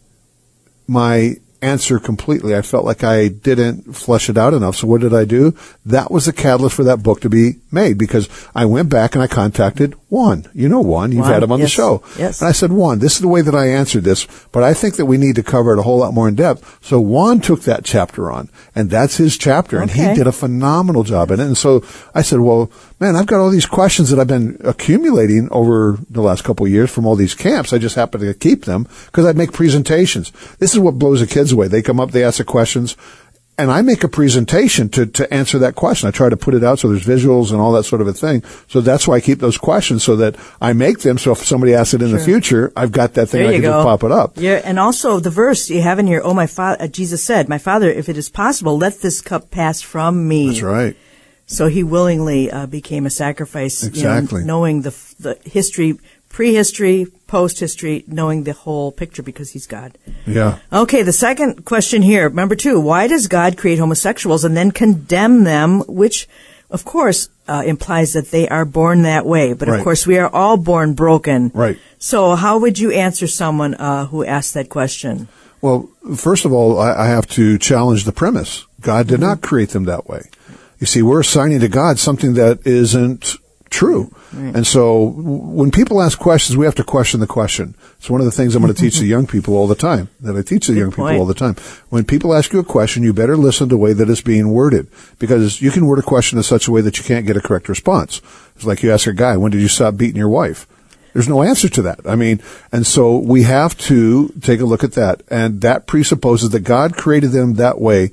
my 0.88 1.36
answer 1.62 1.98
completely. 1.98 2.54
I 2.54 2.62
felt 2.62 2.84
like 2.84 3.02
I 3.02 3.28
didn't 3.28 3.96
flesh 3.96 4.28
it 4.28 4.36
out 4.36 4.54
enough. 4.54 4.76
So 4.76 4.86
what 4.86 5.00
did 5.00 5.14
I 5.14 5.24
do? 5.24 5.54
That 5.86 6.10
was 6.10 6.26
the 6.26 6.32
catalyst 6.32 6.76
for 6.76 6.84
that 6.84 7.02
book 7.02 7.20
to 7.22 7.30
be 7.30 7.56
made 7.72 7.96
because 7.96 8.28
I 8.54 8.66
went 8.66 8.90
back 8.90 9.14
and 9.14 9.22
I 9.22 9.28
contacted 9.28 9.94
Juan. 10.14 10.46
You 10.54 10.68
know 10.68 10.80
Juan. 10.80 11.10
You've 11.10 11.22
Juan, 11.22 11.32
had 11.32 11.42
him 11.42 11.50
on 11.50 11.58
yes, 11.58 11.66
the 11.66 11.70
show. 11.70 12.02
yes. 12.16 12.40
And 12.40 12.48
I 12.48 12.52
said, 12.52 12.70
Juan, 12.70 13.00
this 13.00 13.16
is 13.16 13.20
the 13.20 13.26
way 13.26 13.40
that 13.42 13.54
I 13.54 13.66
answered 13.66 14.04
this, 14.04 14.28
but 14.52 14.62
I 14.62 14.72
think 14.72 14.94
that 14.94 15.06
we 15.06 15.18
need 15.18 15.34
to 15.34 15.42
cover 15.42 15.72
it 15.72 15.80
a 15.80 15.82
whole 15.82 15.98
lot 15.98 16.14
more 16.14 16.28
in 16.28 16.36
depth. 16.36 16.78
So 16.80 17.00
Juan 17.00 17.40
took 17.40 17.62
that 17.62 17.84
chapter 17.84 18.30
on 18.30 18.48
and 18.76 18.90
that's 18.90 19.16
his 19.16 19.36
chapter 19.36 19.80
and 19.80 19.90
he 19.90 20.02
did 20.14 20.28
a 20.28 20.32
phenomenal 20.32 21.02
job 21.02 21.32
in 21.32 21.40
it. 21.40 21.46
And 21.46 21.58
so 21.58 21.84
I 22.14 22.22
said, 22.22 22.38
well, 22.38 22.70
man, 23.00 23.16
I've 23.16 23.26
got 23.26 23.40
all 23.40 23.50
these 23.50 23.66
questions 23.66 24.10
that 24.10 24.20
I've 24.20 24.28
been 24.28 24.56
accumulating 24.62 25.48
over 25.50 25.98
the 26.08 26.22
last 26.22 26.44
couple 26.44 26.64
of 26.64 26.70
years 26.70 26.92
from 26.92 27.06
all 27.06 27.16
these 27.16 27.34
camps. 27.34 27.72
I 27.72 27.78
just 27.78 27.96
happen 27.96 28.20
to 28.20 28.34
keep 28.34 28.66
them 28.66 28.86
because 29.06 29.26
I 29.26 29.32
make 29.32 29.52
presentations. 29.52 30.30
This 30.60 30.74
is 30.74 30.78
what 30.78 30.96
blows 30.96 31.20
the 31.20 31.26
kids 31.26 31.50
away. 31.50 31.66
They 31.66 31.82
come 31.82 31.98
up, 31.98 32.12
they 32.12 32.22
ask 32.22 32.38
the 32.38 32.44
questions. 32.44 32.96
And 33.56 33.70
I 33.70 33.82
make 33.82 34.02
a 34.02 34.08
presentation 34.08 34.88
to, 34.90 35.06
to 35.06 35.32
answer 35.32 35.60
that 35.60 35.76
question. 35.76 36.08
I 36.08 36.10
try 36.10 36.28
to 36.28 36.36
put 36.36 36.54
it 36.54 36.64
out 36.64 36.80
so 36.80 36.88
there's 36.88 37.04
visuals 37.06 37.52
and 37.52 37.60
all 37.60 37.70
that 37.72 37.84
sort 37.84 38.00
of 38.00 38.08
a 38.08 38.12
thing. 38.12 38.42
So 38.66 38.80
that's 38.80 39.06
why 39.06 39.14
I 39.16 39.20
keep 39.20 39.38
those 39.38 39.56
questions 39.58 40.02
so 40.02 40.16
that 40.16 40.34
I 40.60 40.72
make 40.72 41.00
them. 41.00 41.18
So 41.18 41.30
if 41.30 41.38
somebody 41.44 41.72
asks 41.72 41.94
it 41.94 42.02
in 42.02 42.10
the 42.10 42.18
future, 42.18 42.72
I've 42.76 42.90
got 42.90 43.14
that 43.14 43.26
thing 43.28 43.42
There 43.42 43.50
I 43.50 43.52
can 43.52 43.62
go. 43.62 43.70
just 43.72 43.84
pop 43.86 44.02
it 44.02 44.10
up. 44.10 44.32
Yeah, 44.34 44.60
and 44.64 44.80
also 44.80 45.20
the 45.20 45.30
verse 45.30 45.70
you 45.70 45.82
have 45.82 46.00
in 46.00 46.08
here. 46.08 46.20
Oh, 46.24 46.34
my 46.34 46.48
father, 46.48 46.88
Jesus 46.88 47.22
said, 47.22 47.48
"My 47.48 47.58
Father, 47.58 47.88
if 47.88 48.08
it 48.08 48.16
is 48.18 48.28
possible, 48.28 48.76
let 48.76 49.00
this 49.02 49.20
cup 49.20 49.52
pass 49.52 49.80
from 49.80 50.26
me." 50.26 50.48
That's 50.48 50.62
right. 50.62 50.96
So 51.46 51.68
he 51.68 51.84
willingly 51.84 52.50
uh, 52.50 52.66
became 52.66 53.04
a 53.06 53.10
sacrifice, 53.10 53.84
you 53.84 54.02
know, 54.02 54.16
Exactly. 54.18 54.44
knowing 54.44 54.82
the 54.82 54.94
the 55.20 55.38
history, 55.44 55.98
prehistory, 56.34 57.06
post 57.28 57.60
history, 57.60 58.02
knowing 58.08 58.42
the 58.42 58.52
whole 58.52 58.90
picture 58.90 59.22
because 59.22 59.52
he's 59.52 59.68
God. 59.68 59.96
Yeah. 60.26 60.58
Okay, 60.72 61.02
the 61.02 61.12
second 61.12 61.64
question 61.64 62.02
here, 62.02 62.28
number 62.28 62.56
two: 62.56 62.80
Why 62.80 63.06
does 63.06 63.28
God 63.28 63.56
create 63.56 63.78
homosexuals 63.78 64.42
and 64.44 64.56
then 64.56 64.72
condemn 64.72 65.44
them? 65.44 65.80
Which, 65.86 66.26
of 66.70 66.84
course, 66.84 67.28
uh, 67.46 67.62
implies 67.64 68.14
that 68.14 68.32
they 68.32 68.48
are 68.48 68.64
born 68.64 69.02
that 69.02 69.24
way. 69.24 69.52
But 69.52 69.68
of 69.68 69.74
Right. 69.74 69.84
course, 69.84 70.08
we 70.08 70.18
are 70.18 70.28
all 70.28 70.56
born 70.56 70.94
broken. 70.94 71.52
Right. 71.54 71.78
So, 72.00 72.34
how 72.34 72.58
would 72.58 72.80
you 72.80 72.90
answer 72.90 73.28
someone 73.28 73.74
uh, 73.74 74.06
who 74.06 74.24
asked 74.24 74.54
that 74.54 74.68
question? 74.68 75.28
Well, 75.62 75.88
first 76.16 76.44
of 76.44 76.52
all, 76.52 76.80
I, 76.80 77.04
I 77.04 77.06
have 77.06 77.28
to 77.38 77.58
challenge 77.58 78.04
the 78.04 78.12
premise. 78.12 78.66
God 78.80 79.06
did 79.06 79.20
not 79.20 79.40
create 79.40 79.70
them 79.70 79.84
that 79.84 80.08
way. 80.08 80.22
You 80.80 80.86
see, 80.86 81.00
we're 81.00 81.20
assigning 81.20 81.60
to 81.60 81.68
God 81.68 81.98
something 82.00 82.34
that 82.34 82.66
isn't 82.66 83.36
true. 83.74 84.14
And 84.32 84.66
so 84.66 85.04
when 85.04 85.70
people 85.70 86.00
ask 86.00 86.18
questions, 86.18 86.56
we 86.56 86.64
have 86.64 86.74
to 86.76 86.84
question 86.84 87.20
the 87.20 87.26
question. 87.26 87.74
It's 87.98 88.08
one 88.08 88.20
of 88.20 88.24
the 88.24 88.32
things 88.32 88.54
I'm 88.54 88.62
going 88.62 88.72
to 88.74 88.80
teach 88.80 88.98
the 88.98 89.06
young 89.06 89.26
people 89.26 89.54
all 89.54 89.66
the 89.66 89.74
time, 89.74 90.08
that 90.20 90.36
I 90.36 90.42
teach 90.42 90.66
the 90.68 90.74
young 90.74 90.90
people 90.90 91.08
all 91.08 91.26
the 91.26 91.34
time. 91.34 91.56
When 91.90 92.04
people 92.04 92.34
ask 92.34 92.52
you 92.52 92.58
a 92.58 92.64
question, 92.64 93.02
you 93.02 93.12
better 93.12 93.36
listen 93.36 93.68
to 93.68 93.74
the 93.74 93.78
way 93.78 93.92
that 93.92 94.08
it's 94.08 94.20
being 94.20 94.50
worded 94.50 94.88
because 95.18 95.60
you 95.60 95.70
can 95.70 95.86
word 95.86 95.98
a 95.98 96.02
question 96.02 96.38
in 96.38 96.44
such 96.44 96.68
a 96.68 96.70
way 96.70 96.80
that 96.80 96.98
you 96.98 97.04
can't 97.04 97.26
get 97.26 97.36
a 97.36 97.40
correct 97.40 97.68
response. 97.68 98.20
It's 98.56 98.64
like 98.64 98.82
you 98.82 98.92
ask 98.92 99.06
a 99.06 99.12
guy, 99.12 99.36
when 99.36 99.50
did 99.50 99.60
you 99.60 99.68
stop 99.68 99.96
beating 99.96 100.16
your 100.16 100.28
wife? 100.28 100.66
There's 101.12 101.28
no 101.28 101.42
answer 101.42 101.68
to 101.68 101.82
that. 101.82 102.00
I 102.06 102.16
mean, 102.16 102.40
and 102.72 102.84
so 102.84 103.18
we 103.18 103.44
have 103.44 103.78
to 103.78 104.28
take 104.40 104.60
a 104.60 104.64
look 104.64 104.82
at 104.82 104.94
that. 104.94 105.22
And 105.28 105.60
that 105.60 105.86
presupposes 105.86 106.50
that 106.50 106.60
God 106.60 106.96
created 106.96 107.30
them 107.30 107.54
that 107.54 107.80
way 107.80 108.10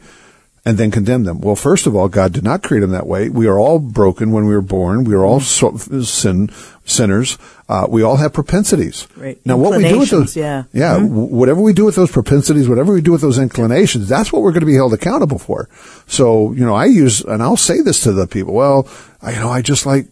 and 0.64 0.78
then 0.78 0.92
condemn 0.92 1.24
them. 1.24 1.42
Well, 1.42 1.56
first 1.56 1.88
of 1.88 1.96
all, 1.96 2.08
God 2.08 2.34
did 2.34 2.44
not 2.44 2.62
create 2.62 2.82
them 2.82 2.92
that 2.92 3.08
way. 3.08 3.30
We 3.30 3.48
are 3.48 3.60
all 3.60 3.80
broken 3.80 4.32
when 4.32 4.46
we 4.46 4.54
were 4.54 4.62
born. 4.62 5.04
We 5.04 5.16
are 5.16 5.26
all 5.26 5.40
so, 5.40 5.76
sin, 5.78 6.50
sinners. 6.86 7.38
Uh, 7.68 7.88
we 7.90 8.04
all 8.04 8.18
have 8.18 8.34
propensities. 8.34 9.08
Right. 9.18 9.44
Now, 9.46 9.58
what 9.58 9.76
we 9.76 9.88
do 9.88 10.00
with 10.00 10.12
those, 10.12 10.36
yeah, 10.36 10.66
yeah. 10.72 10.94
w- 11.00 11.10
whatever 11.10 11.62
we 11.62 11.74
do 11.74 11.86
with 11.86 11.96
those 11.96 12.12
propensities, 12.12 12.70
whatever 12.70 12.94
we 12.94 13.02
do 13.02 13.12
with 13.12 13.22
those 13.22 13.40
inclinations, 13.40 14.08
that's 14.08 14.32
what 14.32 14.44
we're 14.44 14.52
going 14.52 14.62
to 14.62 14.68
be 14.68 14.76
held 14.76 14.94
accountable 14.94 15.40
for. 15.40 15.68
So, 16.06 16.52
you 16.52 16.66
know, 16.66 16.76
I 16.76 16.86
use, 16.86 17.22
and 17.22 17.42
I'll 17.42 17.58
say 17.58 17.82
this 17.82 18.02
to 18.04 18.12
the 18.12 18.28
people, 18.28 18.54
well, 18.54 18.88
I, 19.22 19.32
you 19.34 19.40
know, 19.40 19.50
I 19.50 19.62
just 19.62 19.86
like 19.86 20.08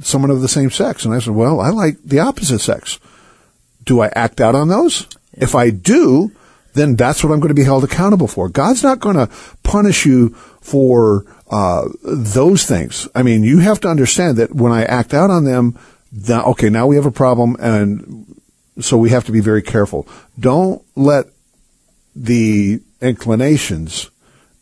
someone 0.00 0.30
of 0.30 0.40
the 0.42 0.48
same 0.48 0.70
sex. 0.70 1.04
And 1.04 1.14
I 1.14 1.18
said, 1.18 1.34
well, 1.34 1.60
I 1.60 1.70
like 1.70 1.96
the 2.04 2.18
opposite 2.18 2.58
sex. 2.58 2.98
Do 3.84 4.00
I 4.00 4.08
act 4.14 4.40
out 4.40 4.54
on 4.54 4.68
those? 4.68 5.06
If 5.32 5.54
I 5.54 5.70
do, 5.70 6.32
then 6.74 6.96
that's 6.96 7.24
what 7.24 7.32
I'm 7.32 7.40
going 7.40 7.48
to 7.48 7.54
be 7.54 7.64
held 7.64 7.84
accountable 7.84 8.28
for. 8.28 8.48
God's 8.48 8.82
not 8.82 9.00
going 9.00 9.16
to 9.16 9.28
punish 9.62 10.04
you 10.04 10.30
for 10.60 11.24
uh, 11.50 11.88
those 12.02 12.64
things. 12.64 13.08
I 13.14 13.22
mean, 13.22 13.42
you 13.42 13.58
have 13.58 13.80
to 13.80 13.88
understand 13.88 14.36
that 14.36 14.54
when 14.54 14.72
I 14.72 14.84
act 14.84 15.14
out 15.14 15.30
on 15.30 15.44
them, 15.44 15.78
that, 16.12 16.44
okay, 16.44 16.68
now 16.68 16.86
we 16.86 16.96
have 16.96 17.06
a 17.06 17.10
problem, 17.10 17.56
and 17.58 18.40
so 18.80 18.96
we 18.96 19.10
have 19.10 19.24
to 19.24 19.32
be 19.32 19.40
very 19.40 19.62
careful. 19.62 20.06
Don't 20.38 20.82
let 20.94 21.26
the 22.14 22.80
inclinations 23.00 24.10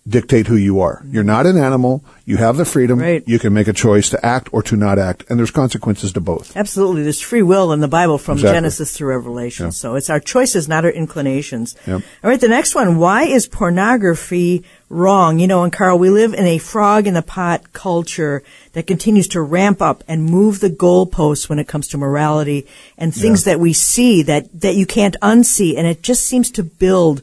dictate 0.09 0.49
who 0.49 0.57
you 0.57 0.81
are. 0.81 1.05
You're 1.07 1.23
not 1.23 1.47
an 1.47 1.57
animal. 1.57 2.05
You 2.25 2.37
have 2.37 2.57
the 2.57 2.65
freedom. 2.65 2.99
Right. 2.99 3.23
You 3.27 3.39
can 3.39 3.53
make 3.53 3.69
a 3.69 3.73
choice 3.73 4.11
to 4.11 4.27
act 4.27 4.49
or 4.53 4.63
to 4.65 4.77
not 4.77 4.99
act, 4.99 5.25
and 5.29 5.39
there's 5.39 5.53
consequences 5.53 6.13
to 6.15 6.21
both. 6.21 6.57
Absolutely. 6.57 7.05
There's 7.05 7.21
free 7.21 7.43
will 7.43 7.73
in 7.73 7.81
the 7.81 7.89
Bible 7.89 8.19
from 8.19 8.39
Exactly. 8.39 8.57
Genesis 8.57 8.97
through 8.97 9.11
Revelation. 9.11 9.67
Yeah. 9.67 9.71
So 9.71 9.95
it's 9.95 10.11
our 10.11 10.19
choices, 10.19 10.69
not 10.69 10.85
our 10.85 10.91
inclinations. 10.91 11.77
Yep. 11.87 12.03
All 12.25 12.31
right. 12.31 12.41
The 12.41 12.49
next 12.49 12.75
one. 12.75 12.99
Why 12.99 13.25
is 13.25 13.47
pornography 13.47 14.65
wrong? 14.89 15.39
You 15.39 15.47
know, 15.47 15.63
and 15.63 15.73
Carl, 15.73 15.99
we 15.99 16.11
live 16.11 16.35
in 16.35 16.47
a 16.47 16.59
frog 16.59 17.07
in 17.07 17.15
the 17.15 17.23
pot 17.23 17.73
culture 17.73 18.43
that 18.73 18.89
continues 18.89 19.29
to 19.29 19.41
ramp 19.41 19.81
up 19.81 20.03
and 20.09 20.25
move 20.25 20.59
the 20.59 20.71
goalposts 20.71 21.49
when 21.49 21.61
it 21.61 21.69
comes 21.69 21.87
to 21.89 21.99
morality 21.99 22.67
and 22.99 23.15
things 23.15 23.45
that 23.45 23.61
we 23.61 23.73
see 23.73 24.23
that, 24.25 24.49
that 24.61 24.75
you 24.75 24.87
can't 24.87 25.17
unsee. 25.23 25.77
And 25.77 25.87
it 25.87 26.03
just 26.03 26.25
seems 26.25 26.51
to 26.53 26.65
build. 26.65 27.23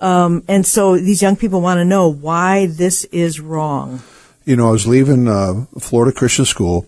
Um, 0.00 0.44
and 0.48 0.64
so 0.64 0.96
these 0.96 1.20
young 1.22 1.36
people 1.36 1.60
want 1.60 1.78
to 1.78 1.84
know 1.84 2.08
why 2.08 2.66
this 2.66 3.04
is 3.06 3.40
wrong. 3.40 4.00
you 4.44 4.56
know, 4.56 4.68
I 4.68 4.70
was 4.70 4.86
leaving 4.86 5.28
uh, 5.28 5.66
Florida 5.78 6.16
Christian 6.16 6.44
School. 6.44 6.86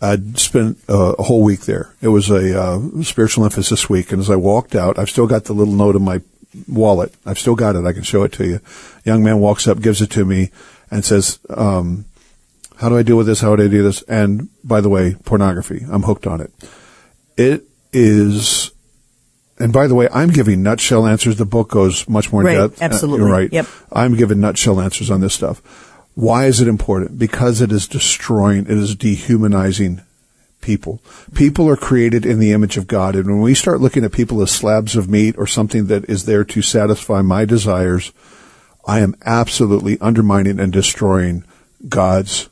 I'd 0.00 0.38
spent 0.38 0.78
uh, 0.88 1.14
a 1.18 1.22
whole 1.22 1.42
week 1.42 1.60
there. 1.60 1.94
It 2.02 2.08
was 2.08 2.28
a 2.30 2.60
uh, 2.60 3.02
spiritual 3.02 3.44
emphasis 3.44 3.88
week, 3.88 4.12
and 4.12 4.20
as 4.20 4.28
I 4.28 4.36
walked 4.36 4.74
out, 4.74 4.98
I've 4.98 5.08
still 5.08 5.26
got 5.26 5.44
the 5.44 5.54
little 5.54 5.72
note 5.74 5.96
in 5.96 6.02
my 6.02 6.20
wallet. 6.68 7.14
I've 7.24 7.38
still 7.38 7.54
got 7.54 7.74
it. 7.76 7.86
I 7.86 7.92
can 7.94 8.02
show 8.02 8.22
it 8.24 8.32
to 8.32 8.46
you. 8.46 8.60
young 9.04 9.24
man 9.24 9.40
walks 9.40 9.66
up, 9.66 9.80
gives 9.80 10.02
it 10.02 10.10
to 10.10 10.24
me, 10.26 10.50
and 10.90 11.04
says, 11.04 11.38
um, 11.48 12.04
"How 12.76 12.90
do 12.90 12.98
I 12.98 13.02
deal 13.02 13.16
with 13.16 13.26
this? 13.26 13.40
How 13.40 13.56
do 13.56 13.64
I 13.64 13.68
do 13.68 13.82
this?" 13.82 14.02
And 14.02 14.50
by 14.62 14.82
the 14.82 14.90
way, 14.90 15.16
pornography. 15.24 15.86
I'm 15.90 16.02
hooked 16.02 16.26
on 16.26 16.40
it. 16.42 16.52
It 17.38 17.64
is. 17.92 18.70
And 19.64 19.72
by 19.72 19.86
the 19.86 19.94
way, 19.94 20.10
I'm 20.12 20.28
giving 20.28 20.62
nutshell 20.62 21.06
answers. 21.06 21.36
The 21.36 21.46
book 21.46 21.70
goes 21.70 22.06
much 22.06 22.30
more 22.30 22.42
in 22.42 22.48
Right, 22.48 22.56
depth. 22.58 22.82
Uh, 22.82 22.84
absolutely. 22.84 23.20
you're 23.26 23.32
right. 23.34 23.50
Yep. 23.50 23.66
I'm 23.90 24.14
giving 24.14 24.38
nutshell 24.38 24.78
answers 24.78 25.10
on 25.10 25.22
this 25.22 25.32
stuff. 25.32 25.62
Why 26.14 26.44
is 26.44 26.60
it 26.60 26.68
important? 26.68 27.18
Because 27.18 27.62
it 27.62 27.72
is 27.72 27.88
destroying, 27.88 28.66
it 28.66 28.76
is 28.76 28.94
dehumanizing 28.94 30.02
people. 30.60 31.00
People 31.34 31.66
are 31.70 31.78
created 31.78 32.26
in 32.26 32.40
the 32.40 32.52
image 32.52 32.76
of 32.76 32.86
God. 32.86 33.16
And 33.16 33.26
when 33.26 33.40
we 33.40 33.54
start 33.54 33.80
looking 33.80 34.04
at 34.04 34.12
people 34.12 34.42
as 34.42 34.50
slabs 34.50 34.96
of 34.96 35.08
meat 35.08 35.34
or 35.38 35.46
something 35.46 35.86
that 35.86 36.10
is 36.10 36.26
there 36.26 36.44
to 36.44 36.60
satisfy 36.60 37.22
my 37.22 37.46
desires, 37.46 38.12
I 38.86 39.00
am 39.00 39.16
absolutely 39.24 39.98
undermining 39.98 40.60
and 40.60 40.74
destroying 40.74 41.42
God's 41.88 42.50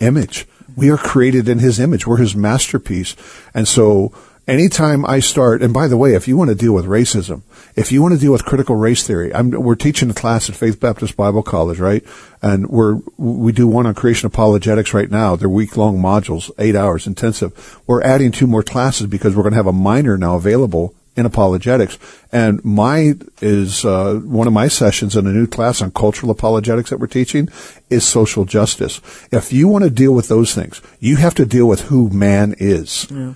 image. 0.00 0.48
We 0.74 0.90
are 0.90 0.98
created 0.98 1.48
in 1.48 1.60
his 1.60 1.78
image. 1.78 2.04
We're 2.04 2.16
his 2.16 2.34
masterpiece. 2.34 3.14
And 3.54 3.68
so 3.68 4.12
anytime 4.46 5.04
I 5.06 5.20
start, 5.20 5.62
and 5.62 5.72
by 5.72 5.88
the 5.88 5.96
way, 5.96 6.14
if 6.14 6.26
you 6.26 6.36
want 6.36 6.50
to 6.50 6.54
deal 6.54 6.72
with 6.72 6.86
racism, 6.86 7.42
if 7.76 7.92
you 7.92 8.02
want 8.02 8.14
to 8.14 8.20
deal 8.20 8.32
with 8.32 8.44
critical 8.44 8.76
race 8.76 9.06
theory, 9.06 9.34
I'm, 9.34 9.50
we're 9.50 9.74
teaching 9.74 10.10
a 10.10 10.14
class 10.14 10.48
at 10.48 10.56
Faith 10.56 10.80
Baptist 10.80 11.16
Bible 11.16 11.42
College, 11.42 11.78
right? 11.78 12.04
And 12.40 12.68
we're, 12.68 13.00
we 13.16 13.52
do 13.52 13.66
one 13.68 13.86
on 13.86 13.94
creation 13.94 14.26
apologetics 14.26 14.92
right 14.92 15.10
now. 15.10 15.36
They're 15.36 15.48
week 15.48 15.76
long 15.76 15.98
modules, 15.98 16.50
eight 16.58 16.76
hours 16.76 17.06
intensive. 17.06 17.80
We're 17.86 18.02
adding 18.02 18.32
two 18.32 18.46
more 18.46 18.62
classes 18.62 19.06
because 19.06 19.34
we're 19.34 19.42
going 19.42 19.52
to 19.52 19.58
have 19.58 19.66
a 19.66 19.72
minor 19.72 20.18
now 20.18 20.36
available 20.36 20.94
in 21.14 21.26
apologetics. 21.26 21.98
And 22.32 22.64
my 22.64 23.14
is 23.40 23.84
uh, 23.84 24.14
one 24.24 24.46
of 24.46 24.52
my 24.52 24.68
sessions 24.68 25.14
in 25.14 25.26
a 25.26 25.32
new 25.32 25.46
class 25.46 25.82
on 25.82 25.90
cultural 25.92 26.32
apologetics 26.32 26.90
that 26.90 26.98
we're 26.98 27.06
teaching 27.06 27.48
is 27.90 28.04
social 28.04 28.44
justice. 28.44 29.00
If 29.30 29.52
you 29.52 29.68
want 29.68 29.84
to 29.84 29.90
deal 29.90 30.14
with 30.14 30.28
those 30.28 30.54
things, 30.54 30.80
you 31.00 31.16
have 31.16 31.34
to 31.34 31.46
deal 31.46 31.66
with 31.66 31.82
who 31.82 32.08
man 32.10 32.54
is. 32.58 33.06
Yeah. 33.10 33.34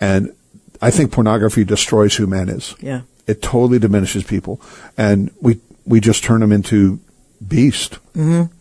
And 0.00 0.34
I 0.84 0.90
think 0.90 1.12
pornography 1.12 1.64
destroys 1.64 2.14
who 2.16 2.26
man 2.26 2.48
is. 2.48 2.74
Yeah. 2.80 3.02
It 3.26 3.40
totally 3.40 3.78
diminishes 3.78 4.22
people, 4.22 4.60
and 4.98 5.30
we 5.40 5.60
we 5.86 6.00
just 6.00 6.22
turn 6.22 6.40
them 6.40 6.52
into 6.52 7.00
beast. 7.46 7.98
Mm-hmm. 8.14 8.52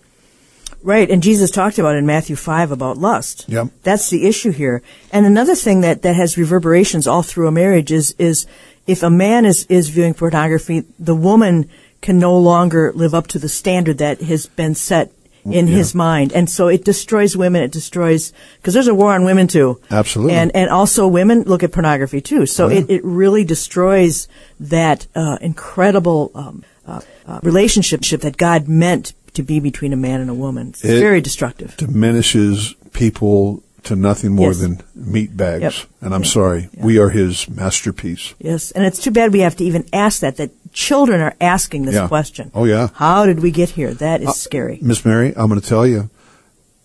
Right, 0.84 1.10
and 1.10 1.24
Jesus 1.24 1.50
talked 1.50 1.80
about 1.80 1.96
in 1.96 2.06
Matthew 2.06 2.36
5 2.36 2.72
about 2.72 2.98
lust. 2.98 3.46
Yep. 3.48 3.70
That's 3.84 4.10
the 4.10 4.28
issue 4.28 4.52
here. 4.52 4.82
And 5.14 5.26
another 5.26 5.56
thing 5.56 5.80
that, 5.80 6.02
that 6.02 6.18
has 6.18 6.38
reverberations 6.38 7.08
all 7.08 7.24
through 7.24 7.48
a 7.48 7.54
marriage 7.54 7.90
is, 7.90 8.14
is 8.20 8.46
if 8.86 9.02
a 9.02 9.10
man 9.10 9.46
is, 9.46 9.66
is 9.70 9.88
viewing 9.88 10.14
pornography, 10.14 10.84
the 11.00 11.16
woman 11.16 11.70
can 12.02 12.20
no 12.20 12.38
longer 12.38 12.92
live 12.94 13.14
up 13.14 13.28
to 13.28 13.40
the 13.40 13.48
standard 13.48 14.00
that 14.00 14.20
has 14.24 14.46
been 14.46 14.76
set 14.76 15.14
in 15.46 15.68
Yeah. 15.68 15.76
his 15.76 15.94
mind. 15.94 16.32
And 16.34 16.50
so 16.50 16.68
it 16.68 16.84
destroys 16.86 17.36
women, 17.36 17.64
it 17.64 17.72
destroys, 17.72 18.32
because 18.58 18.74
there's 18.74 18.88
a 18.88 18.96
war 18.96 19.14
on 19.14 19.26
women 19.26 19.48
too. 19.48 19.80
Absolutely. 19.92 20.34
And, 20.36 20.52
and 20.56 20.70
also 20.70 21.08
women 21.08 21.44
look 21.44 21.64
at 21.64 21.72
pornography 21.72 22.22
too. 22.22 22.46
So 22.46 22.68
yeah. 22.70 22.80
it, 22.80 22.90
it 22.90 23.04
really 23.04 23.44
destroys 23.44 24.28
that, 24.60 25.08
uh, 25.16 25.38
incredible, 25.42 26.32
um, 26.36 26.64
uh, 26.88 27.02
uh, 27.28 27.40
relationship 27.44 28.02
that 28.22 28.38
God 28.38 28.68
meant 28.68 29.14
to 29.34 29.44
be 29.44 29.60
between 29.60 29.94
a 29.94 29.98
man 29.98 30.22
and 30.22 30.30
a 30.30 30.34
woman. 30.34 30.70
It's 30.70 30.84
It- 30.84 31.00
very 31.00 31.22
destructive. 31.22 31.76
Diminishes 31.78 32.76
people 32.94 33.64
to 33.84 33.96
nothing 33.98 34.32
more 34.34 34.50
Yes. 34.50 34.60
than 34.60 34.82
meat 34.96 35.36
bags. 35.36 35.62
Yep. 35.62 35.74
And 36.02 36.14
I'm 36.16 36.24
Yeah. 36.24 36.30
sorry, 36.30 36.70
Yeah. 36.78 36.86
we 36.86 36.98
are 37.00 37.10
his 37.10 37.50
masterpiece. 37.50 38.34
Yes, 38.40 38.72
and 38.72 38.86
it's 38.86 39.00
too 39.00 39.12
bad 39.12 39.34
we 39.34 39.40
have 39.42 39.58
to 39.58 39.64
even 39.66 39.84
ask 39.92 40.22
that. 40.22 40.38
That 40.38 40.52
children 40.74 41.22
are 41.22 41.36
asking 41.40 41.86
this 41.86 41.96
Yeah. 41.96 42.08
question. 42.08 42.52
Oh, 42.54 42.66
yeah. 42.66 42.90
How 42.96 43.26
did 43.26 43.40
we 43.42 43.52
get 43.52 43.70
here? 43.70 43.94
That 43.94 44.22
is 44.22 44.36
scary. 44.36 44.80
Miss 44.82 45.06
Mary, 45.06 45.34
I'm 45.36 45.48
going 45.48 45.62
to 45.62 45.68
tell 45.68 45.86
you, 45.88 46.10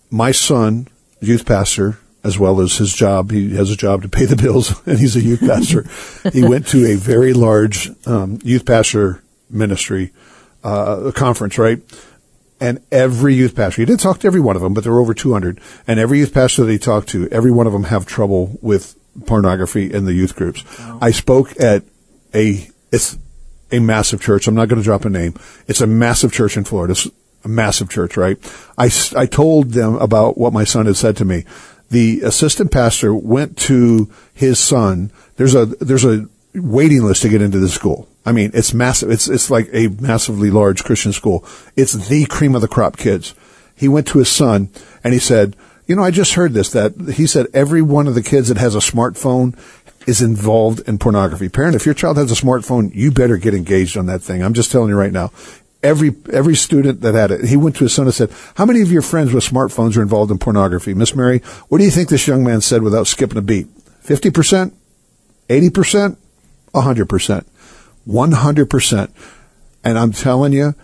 my 0.09 0.31
son, 0.31 0.87
youth 1.19 1.45
pastor, 1.45 1.97
as 2.23 2.37
well 2.37 2.61
as 2.61 2.77
his 2.77 2.93
job, 2.93 3.31
he 3.31 3.55
has 3.55 3.71
a 3.71 3.75
job 3.75 4.01
to 4.03 4.09
pay 4.09 4.25
the 4.25 4.35
bills, 4.35 4.81
and 4.85 4.99
he's 4.99 5.15
a 5.15 5.21
youth 5.21 5.39
pastor. 5.41 5.85
he 6.33 6.43
went 6.43 6.67
to 6.67 6.85
a 6.85 6.95
very 6.95 7.33
large 7.33 7.91
um, 8.05 8.39
youth 8.43 8.65
pastor 8.65 9.23
ministry 9.49 10.11
uh, 10.63 11.11
conference, 11.15 11.57
right? 11.57 11.79
And 12.61 12.81
every 12.91 13.35
youth 13.35 13.55
pastor, 13.55 13.81
he 13.81 13.85
didn't 13.85 14.01
talk 14.01 14.19
to 14.19 14.27
every 14.27 14.41
one 14.41 14.55
of 14.57 14.61
them, 14.61 14.73
but 14.73 14.83
there 14.83 14.91
were 14.91 14.99
over 14.99 15.13
200. 15.13 15.61
And 15.87 15.99
every 15.99 16.19
youth 16.19 16.33
pastor 16.33 16.65
that 16.65 16.71
he 16.71 16.77
talked 16.77 17.07
to, 17.09 17.29
every 17.29 17.51
one 17.51 17.67
of 17.67 17.73
them 17.73 17.85
have 17.85 18.05
trouble 18.05 18.57
with 18.61 18.95
pornography 19.25 19.91
in 19.91 20.03
the 20.05 20.13
youth 20.13 20.35
groups. 20.35 20.63
I 21.01 21.11
spoke 21.11 21.59
at 21.59 21.83
a, 22.33 22.67
it's 22.91 23.17
a 23.71 23.79
massive 23.79 24.21
church. 24.21 24.47
I'm 24.47 24.55
not 24.55 24.67
going 24.69 24.79
to 24.79 24.83
drop 24.83 25.05
a 25.05 25.09
name. 25.09 25.35
It's 25.67 25.81
a 25.81 25.87
massive 25.87 26.31
church 26.31 26.57
in 26.57 26.63
Florida. 26.63 26.91
It's 26.91 27.09
a 27.43 27.47
massive 27.47 27.89
church, 27.89 28.17
right? 28.17 28.37
I, 28.77 28.89
I 29.15 29.25
told 29.25 29.71
them 29.71 29.95
about 29.95 30.37
what 30.37 30.53
my 30.53 30.63
son 30.63 30.85
had 30.85 30.97
said 30.97 31.17
to 31.17 31.25
me. 31.25 31.45
The 31.89 32.21
assistant 32.21 32.71
pastor 32.71 33.13
went 33.13 33.57
to 33.59 34.11
his 34.33 34.59
son. 34.59 35.11
There's 35.37 35.55
a, 35.55 35.65
there's 35.65 36.05
a 36.05 36.27
waiting 36.53 37.03
list 37.03 37.21
to 37.23 37.29
get 37.29 37.41
into 37.41 37.59
this 37.59 37.73
school. 37.73 38.07
I 38.25 38.31
mean, 38.31 38.51
it's 38.53 38.73
massive. 38.73 39.09
It's, 39.09 39.27
it's 39.27 39.49
like 39.49 39.69
a 39.73 39.87
massively 39.87 40.51
large 40.51 40.83
Christian 40.83 41.13
school. 41.13 41.45
It's 41.75 41.93
the 41.93 42.25
cream 42.25 42.55
of 42.55 42.61
the 42.61 42.67
crop 42.67 42.97
kids. 42.97 43.33
He 43.75 43.87
went 43.87 44.07
to 44.07 44.19
his 44.19 44.29
son 44.29 44.69
and 45.03 45.13
he 45.13 45.19
said, 45.19 45.55
you 45.87 45.95
know, 45.95 46.03
I 46.03 46.11
just 46.11 46.35
heard 46.35 46.53
this, 46.53 46.71
that 46.73 47.13
he 47.15 47.25
said 47.25 47.47
every 47.51 47.81
one 47.81 48.05
of 48.05 48.13
the 48.13 48.21
kids 48.21 48.49
that 48.49 48.57
has 48.57 48.75
a 48.75 48.79
smartphone 48.79 49.57
is 50.09 50.21
involved 50.21 50.81
in 50.89 50.97
pornography. 50.97 51.47
Parent, 51.49 51.75
if 51.75 51.85
your 51.85 51.93
child 51.93 52.17
has 52.17 52.31
a 52.31 52.41
smartphone, 52.43 52.93
you 52.95 53.11
better 53.11 53.37
get 53.37 53.53
engaged 53.53 53.95
on 53.95 54.07
that 54.07 54.23
thing. 54.23 54.41
I'm 54.41 54.55
just 54.55 54.71
telling 54.71 54.89
you 54.89 54.95
right 54.95 55.13
now. 55.13 55.31
Every 55.81 56.13
every 56.33 56.55
student 56.55 56.99
that 57.01 57.13
had 57.13 57.31
it, 57.31 57.45
he 57.45 57.55
went 57.55 57.77
to 57.77 57.85
his 57.85 57.93
son 57.93 58.05
and 58.05 58.13
said, 58.13 58.31
"How 58.55 58.65
many 58.65 58.81
of 58.81 58.91
your 58.91 59.03
friends 59.03 59.31
with 59.31 59.45
smartphones 59.45 59.95
are 59.95 60.01
involved 60.01 60.31
in 60.31 60.37
pornography?" 60.37 60.93
Miss 60.93 61.15
Mary, 61.15 61.39
what 61.69 61.77
do 61.77 61.85
you 61.85 61.91
think 61.91 62.09
this 62.09 62.27
young 62.27 62.43
man 62.43 62.59
said 62.59 62.81
without 62.81 63.07
skipping 63.07 63.37
a 63.37 63.41
beat? 63.41 63.67
Fifty 64.01 64.29
percent, 64.29 64.73
eighty 65.47 65.69
percent, 65.69 66.17
hundred 66.75 67.07
percent, 67.07 67.47
one 68.03 68.33
hundred 68.33 68.69
percent. 68.69 69.13
And 69.81 69.97
I'm 69.97 70.11
telling 70.11 70.51
you, 70.51 70.75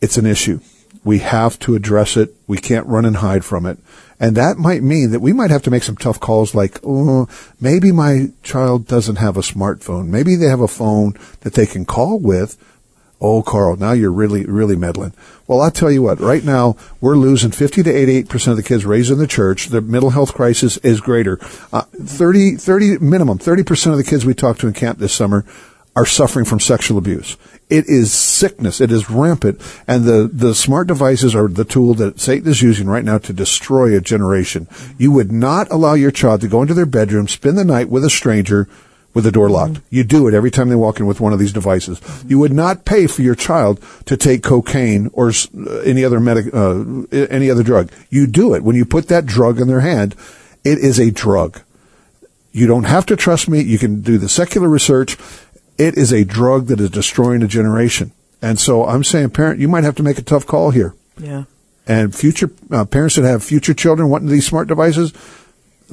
it's 0.00 0.16
an 0.16 0.24
issue. 0.24 0.60
We 1.04 1.18
have 1.18 1.58
to 1.60 1.74
address 1.74 2.16
it. 2.16 2.34
We 2.46 2.56
can't 2.56 2.86
run 2.86 3.04
and 3.04 3.16
hide 3.16 3.44
from 3.44 3.66
it. 3.66 3.78
And 4.20 4.36
that 4.36 4.58
might 4.58 4.82
mean 4.82 5.10
that 5.12 5.20
we 5.20 5.32
might 5.32 5.50
have 5.50 5.62
to 5.62 5.70
make 5.70 5.82
some 5.82 5.96
tough 5.96 6.20
calls 6.20 6.54
like, 6.54 6.78
oh, 6.84 7.26
maybe 7.58 7.90
my 7.90 8.28
child 8.42 8.86
doesn't 8.86 9.16
have 9.16 9.38
a 9.38 9.40
smartphone. 9.40 10.08
Maybe 10.08 10.36
they 10.36 10.46
have 10.46 10.60
a 10.60 10.68
phone 10.68 11.14
that 11.40 11.54
they 11.54 11.64
can 11.64 11.86
call 11.86 12.18
with. 12.18 12.58
Oh, 13.22 13.42
Carl, 13.42 13.76
now 13.76 13.92
you're 13.92 14.12
really, 14.12 14.44
really 14.44 14.76
meddling. 14.76 15.12
Well, 15.46 15.60
I'll 15.60 15.70
tell 15.70 15.90
you 15.90 16.02
what, 16.02 16.20
right 16.20 16.44
now, 16.44 16.76
we're 17.00 17.16
losing 17.16 17.50
50 17.50 17.82
to 17.82 17.92
88% 17.92 18.48
of 18.48 18.56
the 18.56 18.62
kids 18.62 18.86
raised 18.86 19.10
in 19.10 19.18
the 19.18 19.26
church. 19.26 19.66
The 19.66 19.80
mental 19.80 20.10
health 20.10 20.34
crisis 20.34 20.76
is 20.78 21.00
greater. 21.00 21.38
Uh, 21.72 21.82
30, 21.82 22.56
30, 22.56 22.98
minimum, 22.98 23.38
30% 23.38 23.90
of 23.90 23.96
the 23.96 24.04
kids 24.04 24.24
we 24.24 24.34
talked 24.34 24.60
to 24.60 24.68
in 24.68 24.74
camp 24.74 24.98
this 24.98 25.14
summer 25.14 25.44
are 26.00 26.06
suffering 26.06 26.46
from 26.46 26.60
sexual 26.60 26.96
abuse. 26.96 27.36
It 27.68 27.86
is 27.86 28.10
sickness. 28.10 28.80
It 28.80 28.90
is 28.90 29.10
rampant. 29.10 29.60
And 29.86 30.04
the, 30.04 30.30
the 30.32 30.54
smart 30.54 30.88
devices 30.88 31.34
are 31.34 31.46
the 31.46 31.64
tool 31.64 31.92
that 31.94 32.18
Satan 32.18 32.48
is 32.48 32.62
using 32.62 32.88
right 32.88 33.04
now 33.04 33.18
to 33.18 33.34
destroy 33.34 33.94
a 33.94 34.00
generation. 34.00 34.66
You 34.96 35.12
would 35.12 35.30
not 35.30 35.70
allow 35.70 35.92
your 35.92 36.10
child 36.10 36.40
to 36.40 36.48
go 36.48 36.62
into 36.62 36.72
their 36.72 36.86
bedroom, 36.86 37.28
spend 37.28 37.58
the 37.58 37.64
night 37.64 37.90
with 37.90 38.02
a 38.02 38.10
stranger 38.10 38.66
with 39.12 39.24
the 39.24 39.32
door 39.32 39.50
locked. 39.50 39.80
You 39.90 40.04
do 40.04 40.26
it 40.26 40.34
every 40.34 40.50
time 40.50 40.70
they 40.70 40.74
walk 40.74 41.00
in 41.00 41.06
with 41.06 41.20
one 41.20 41.34
of 41.34 41.38
these 41.38 41.52
devices. 41.52 42.00
You 42.26 42.38
would 42.38 42.52
not 42.52 42.86
pay 42.86 43.06
for 43.06 43.20
your 43.20 43.34
child 43.34 43.84
to 44.06 44.16
take 44.16 44.42
cocaine 44.42 45.10
or 45.12 45.30
any 45.84 46.02
other 46.02 46.18
medic, 46.18 46.54
uh, 46.54 47.02
any 47.12 47.50
other 47.50 47.62
drug. 47.62 47.92
You 48.08 48.26
do 48.26 48.54
it 48.54 48.64
when 48.64 48.76
you 48.76 48.86
put 48.86 49.08
that 49.08 49.26
drug 49.26 49.60
in 49.60 49.68
their 49.68 49.80
hand. 49.80 50.16
It 50.64 50.78
is 50.78 50.98
a 50.98 51.10
drug. 51.10 51.60
You 52.52 52.66
don't 52.66 52.84
have 52.84 53.06
to 53.06 53.16
trust 53.16 53.48
me. 53.48 53.60
You 53.60 53.78
can 53.78 54.00
do 54.00 54.18
the 54.18 54.28
secular 54.28 54.68
research. 54.68 55.16
It 55.80 55.96
is 55.96 56.12
a 56.12 56.24
drug 56.24 56.66
that 56.66 56.78
is 56.78 56.90
destroying 56.90 57.42
a 57.42 57.48
generation. 57.48 58.12
And 58.42 58.58
so 58.58 58.84
I'm 58.86 59.02
saying, 59.02 59.30
parent, 59.30 59.60
you 59.60 59.68
might 59.68 59.84
have 59.84 59.96
to 59.96 60.02
make 60.02 60.18
a 60.18 60.22
tough 60.22 60.46
call 60.46 60.70
here. 60.70 60.94
Yeah. 61.18 61.44
And 61.86 62.14
future 62.14 62.50
uh, 62.70 62.84
parents 62.84 63.16
that 63.16 63.24
have 63.24 63.42
future 63.42 63.74
children 63.74 64.10
wanting 64.10 64.28
these 64.28 64.46
smart 64.46 64.68
devices, 64.68 65.12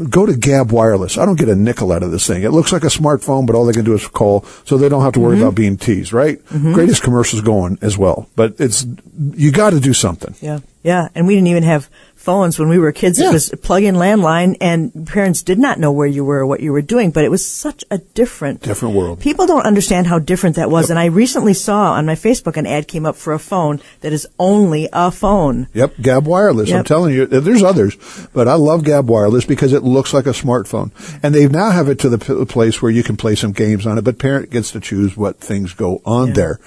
go 0.10 0.26
to 0.26 0.36
Gab 0.36 0.72
Wireless. 0.72 1.18
I 1.18 1.26
don't 1.26 1.40
get 1.40 1.50
a 1.50 1.56
nickel 1.56 1.92
out 1.92 2.04
of 2.04 2.12
this 2.12 2.28
thing. 2.28 2.44
It 2.44 2.52
looks 2.52 2.72
like 2.72 2.84
a 2.84 2.88
smartphone, 2.88 3.48
but 3.48 3.56
all 3.56 3.66
they 3.66 3.74
can 3.74 3.86
do 3.86 3.94
is 3.94 4.08
call, 4.08 4.44
so 4.66 4.78
they 4.78 4.90
don't 4.90 5.02
have 5.02 5.14
to 5.14 5.20
worry 5.20 5.40
about 5.40 5.56
being 5.56 5.78
teased. 5.78 6.14
Right? 6.14 6.46
Greatest 6.48 7.02
commercials 7.02 7.42
going 7.42 7.80
as 7.82 7.98
well, 7.98 8.30
but 8.36 8.56
it's 8.60 8.86
you 9.32 9.52
got 9.52 9.72
to 9.72 9.80
do 9.80 9.94
something. 9.94 10.36
Yeah. 10.42 10.60
Yeah. 10.84 11.08
And 11.16 11.26
we 11.28 11.36
didn't 11.36 11.48
even 11.48 11.64
have 11.64 11.90
phones 12.28 12.60
when 12.60 12.68
we 12.68 12.78
were 12.78 12.92
kids. 12.92 13.18
Yeah. 13.20 13.30
It 13.30 13.34
was 13.40 13.50
plug 13.68 13.84
in 13.84 13.96
landline 13.96 14.58
and 14.60 14.92
parents 15.08 15.42
did 15.44 15.60
not 15.66 15.80
know 15.80 15.92
where 15.94 16.12
you 16.16 16.24
were 16.26 16.40
or 16.40 16.46
what 16.46 16.60
you 16.60 16.72
were 16.74 16.82
doing, 16.96 17.12
but 17.12 17.24
it 17.24 17.32
was 17.32 17.44
such 17.48 17.84
a 17.90 17.98
different, 18.20 18.62
Different 18.62 18.94
world. 18.96 19.20
People 19.22 19.46
don't 19.48 19.66
understand 19.66 20.08
how 20.08 20.20
different 20.20 20.58
that 20.58 20.70
was. 20.70 20.90
And 20.90 21.00
I 21.00 21.06
recently 21.06 21.54
saw 21.54 21.94
on 21.94 22.06
my 22.06 22.16
Facebook 22.16 22.58
an 22.58 22.68
ad 22.68 22.88
came 22.88 23.06
up 23.06 23.16
for 23.16 23.32
a 23.34 23.40
phone 23.40 23.80
that 24.02 24.12
is 24.12 24.28
only 24.38 24.90
a 24.92 25.10
phone. 25.10 25.68
Yep, 25.74 25.94
Gab 26.02 26.28
Wireless. 26.28 26.72
I'm 26.72 26.84
telling 26.84 27.14
you, 27.14 27.24
uh, 27.24 27.40
there's 27.40 27.64
others, 27.64 27.96
but 28.34 28.48
I 28.50 28.56
love 28.56 28.84
Gab 28.84 29.10
Wireless 29.10 29.46
because 29.46 29.72
it 29.72 29.84
looks 29.84 30.14
like 30.14 30.26
a 30.28 30.32
smartphone, 30.44 30.92
and 31.24 31.34
they 31.34 31.48
now 31.48 31.72
have 31.72 31.88
it 31.88 32.00
to 32.00 32.10
the 32.10 32.18
p- 32.18 32.46
place 32.46 32.82
where 32.82 32.92
you 32.92 33.04
can 33.04 33.16
play 33.16 33.36
some 33.36 33.54
games 33.54 33.88
on 33.88 33.98
it. 33.98 34.04
But 34.04 34.20
parent 34.20 34.50
gets 34.50 34.72
to 34.72 34.80
choose 34.82 35.16
what 35.16 35.40
things 35.40 35.74
go 35.74 36.02
on 36.06 36.28
Yeah. 36.30 36.34
there. 36.34 36.60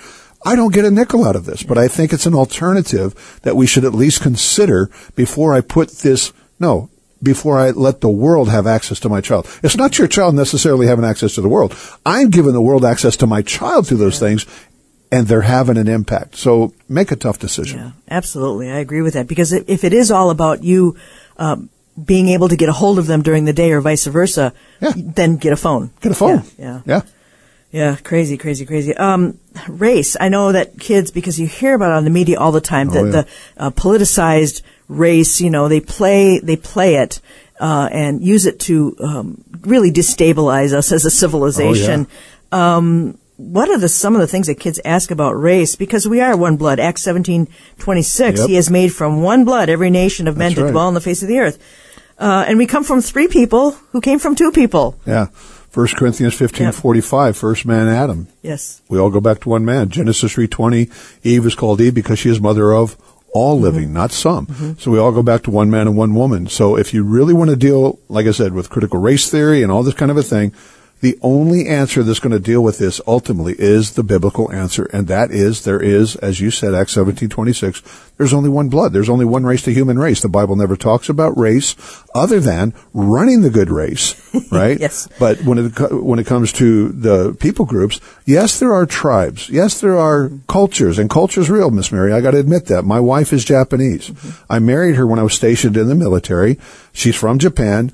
I 0.44 0.56
don't 0.56 0.72
get 0.72 0.84
a 0.86 0.90
nickel 0.90 1.24
out 1.24 1.36
of 1.36 1.44
this, 1.44 1.62
but 1.62 1.76
I 1.78 1.86
think 1.88 2.12
it's 2.12 2.26
an 2.26 2.34
alternative 2.34 3.38
that 3.42 3.56
we 3.56 3.66
should 3.66 3.84
at 3.84 3.92
least 3.94 4.22
consider 4.22 4.90
before 5.14 5.52
I 5.54 5.60
put 5.60 5.90
this. 5.98 6.32
No. 6.58 6.88
Before 7.22 7.58
I 7.58 7.70
let 7.70 8.00
the 8.00 8.08
world 8.08 8.48
have 8.48 8.66
access 8.66 8.98
to 9.00 9.10
my 9.10 9.20
child. 9.20 9.46
It's 9.62 9.76
not 9.76 9.98
your 9.98 10.08
child 10.08 10.34
necessarily 10.34 10.86
having 10.86 11.04
access 11.04 11.34
to 11.34 11.42
the 11.42 11.50
world. 11.50 11.76
I'm 12.06 12.30
giving 12.30 12.54
the 12.54 12.62
world 12.62 12.82
access 12.82 13.14
to 13.18 13.26
my 13.26 13.42
child 13.42 13.86
through 13.86 13.98
those 13.98 14.18
things, 14.18 14.46
and 15.12 15.26
they're 15.26 15.42
having 15.42 15.76
an 15.76 15.86
impact. 15.86 16.36
So 16.36 16.72
make 16.88 17.10
a 17.12 17.16
tough 17.16 17.38
decision. 17.38 17.78
Yeah, 17.78 17.90
absolutely. 18.10 18.70
I 18.70 18.78
agree 18.78 19.02
with 19.02 19.12
that 19.14 19.26
because 19.28 19.52
if 19.52 19.68
if 19.68 19.84
it 19.84 19.92
is 19.92 20.10
all 20.10 20.30
about 20.30 20.64
you 20.64 20.96
um, 21.36 21.68
being 22.02 22.28
able 22.30 22.48
to 22.48 22.56
get 22.56 22.70
a 22.70 22.72
hold 22.72 22.98
of 22.98 23.06
them 23.06 23.20
during 23.20 23.44
the 23.44 23.52
day 23.52 23.70
or 23.72 23.82
vice 23.82 24.06
versa, 24.06 24.54
Yeah. 24.80 24.92
then 24.96 25.36
get 25.36 25.52
a 25.52 25.56
phone. 25.56 25.90
Get 26.00 26.12
a 26.12 26.14
phone. 26.14 26.42
Yeah. 26.56 26.64
yeah. 26.64 26.80
Yeah. 26.86 27.00
Yeah, 27.72 27.96
crazy, 27.96 28.36
crazy, 28.36 28.66
crazy. 28.66 28.96
Um, 28.96 29.38
race. 29.68 30.16
I 30.18 30.28
know 30.28 30.50
that 30.52 30.80
kids, 30.80 31.12
because 31.12 31.38
you 31.38 31.46
hear 31.46 31.74
about 31.74 31.92
it 31.92 31.96
on 31.98 32.04
the 32.04 32.10
media 32.10 32.38
all 32.38 32.50
the 32.50 32.60
time, 32.60 32.88
that 32.90 32.98
Oh, 32.98 33.04
yeah. 33.04 33.10
the 33.12 33.26
uh, 33.56 33.70
politicized 33.70 34.62
race, 34.88 35.40
you 35.40 35.50
know, 35.50 35.68
they 35.68 35.80
play, 35.80 36.40
they 36.40 36.56
play 36.56 36.96
it, 36.96 37.20
uh, 37.60 37.88
and 37.92 38.24
use 38.24 38.44
it 38.46 38.58
to, 38.60 38.96
um, 38.98 39.44
really 39.60 39.92
destabilize 39.92 40.72
us 40.72 40.90
as 40.90 41.04
a 41.04 41.10
civilization. 41.10 42.08
Um, 42.50 43.18
what 43.36 43.68
are 43.70 43.78
the, 43.78 43.88
some 43.88 44.14
of 44.16 44.20
the 44.20 44.26
things 44.26 44.48
that 44.48 44.56
kids 44.58 44.80
ask 44.84 45.12
about 45.12 45.32
race? 45.32 45.76
Because 45.76 46.08
we 46.08 46.20
are 46.20 46.36
one 46.36 46.56
blood. 46.56 46.80
Acts 46.80 47.02
seventeen 47.02 47.46
twenty 47.78 48.02
six. 48.02 48.40
Yep. 48.40 48.48
He 48.48 48.56
has 48.56 48.68
made 48.68 48.92
from 48.92 49.22
one 49.22 49.44
blood 49.44 49.68
every 49.70 49.90
nation 49.90 50.26
of 50.28 50.36
men 50.36 50.50
That's 50.50 50.58
to 50.58 50.64
right. 50.64 50.72
dwell 50.72 50.88
on 50.88 50.94
the 50.94 51.00
face 51.00 51.22
of 51.22 51.28
the 51.28 51.38
earth. 51.38 51.58
Uh, 52.18 52.44
and 52.48 52.58
we 52.58 52.66
come 52.66 52.84
from 52.84 53.00
three 53.00 53.28
people 53.28 53.70
who 53.92 54.00
came 54.02 54.18
from 54.18 54.34
two 54.34 54.50
people. 54.52 54.98
Yeah. 55.06 55.28
First 55.70 55.96
Corinthians 55.96 56.34
fifteen 56.34 56.66
Yep. 56.66 56.74
forty 56.74 57.00
five. 57.00 57.36
First 57.36 57.64
man 57.64 57.88
Adam. 57.88 58.26
Yes. 58.42 58.82
We 58.88 58.98
all 58.98 59.10
go 59.10 59.20
back 59.20 59.40
to 59.40 59.48
one 59.48 59.64
man. 59.64 59.88
Genesis 59.88 60.32
three 60.32 60.48
twenty. 60.48 60.88
Eve 61.22 61.46
is 61.46 61.54
called 61.54 61.80
Eve 61.80 61.94
because 61.94 62.18
she 62.18 62.28
is 62.30 62.40
mother 62.40 62.72
of 62.74 62.96
all 63.32 63.54
Mm-hmm. 63.54 63.62
living, 63.64 63.92
not 63.92 64.10
some. 64.10 64.76
So 64.80 64.90
we 64.90 64.98
all 64.98 65.12
go 65.12 65.22
back 65.22 65.42
to 65.44 65.50
one 65.52 65.70
man 65.70 65.86
and 65.86 65.96
one 65.96 66.14
woman. 66.16 66.48
So 66.48 66.76
if 66.76 66.92
you 66.92 67.04
really 67.04 67.32
want 67.32 67.50
to 67.50 67.56
deal, 67.56 68.00
like 68.08 68.26
I 68.26 68.32
said, 68.32 68.52
with 68.52 68.68
critical 68.70 68.98
race 69.00 69.30
theory 69.30 69.62
and 69.62 69.70
all 69.70 69.84
this 69.84 69.94
kind 69.94 70.10
of 70.10 70.16
a 70.16 70.22
thing, 70.24 70.52
the 71.00 71.18
only 71.22 71.66
answer 71.66 72.02
that's 72.02 72.20
going 72.20 72.32
to 72.32 72.38
deal 72.38 72.62
with 72.62 72.78
this 72.78 73.00
ultimately 73.06 73.54
is 73.58 73.92
the 73.92 74.02
biblical 74.02 74.52
answer, 74.52 74.84
and 74.92 75.08
that 75.08 75.30
is 75.30 75.64
there 75.64 75.80
is, 75.80 76.16
as 76.16 76.40
you 76.40 76.50
said, 76.50 76.74
Acts 76.74 76.92
seventeen 76.92 77.30
twenty 77.30 77.52
six. 77.54 77.82
There's 78.18 78.34
only 78.34 78.50
one 78.50 78.68
blood. 78.68 78.92
There's 78.92 79.08
only 79.08 79.24
one 79.24 79.44
race, 79.44 79.64
the 79.64 79.72
human 79.72 79.98
race. 79.98 80.20
The 80.20 80.28
Bible 80.28 80.56
never 80.56 80.76
talks 80.76 81.08
about 81.08 81.38
race 81.38 81.74
other 82.14 82.38
than 82.38 82.74
running 82.92 83.40
the 83.40 83.48
good 83.48 83.70
race, 83.70 84.14
right? 84.52 84.78
Yes. 84.78 85.08
But 85.18 85.42
when 85.42 85.58
it 85.58 85.70
when 85.90 86.18
it 86.18 86.26
comes 86.26 86.52
to 86.54 86.90
the 86.90 87.34
people 87.40 87.64
groups, 87.64 87.98
yes, 88.26 88.60
there 88.60 88.74
are 88.74 88.84
tribes. 88.84 89.48
Yes, 89.48 89.80
there 89.80 89.96
are 89.96 90.30
cultures, 90.48 90.98
and 90.98 91.08
culture's 91.08 91.48
real, 91.48 91.70
Miss 91.70 91.90
Mary. 91.90 92.12
I 92.12 92.20
got 92.20 92.32
to 92.32 92.38
admit 92.38 92.66
that. 92.66 92.82
My 92.84 93.00
wife 93.00 93.32
is 93.32 93.42
Japanese. 93.44 94.10
Mm-hmm. 94.10 94.52
I 94.52 94.58
married 94.58 94.96
her 94.96 95.06
when 95.06 95.18
I 95.18 95.22
was 95.22 95.32
stationed 95.32 95.78
in 95.78 95.88
the 95.88 95.94
military. 95.94 96.58
She's 96.92 97.16
from 97.16 97.38
Japan. 97.38 97.90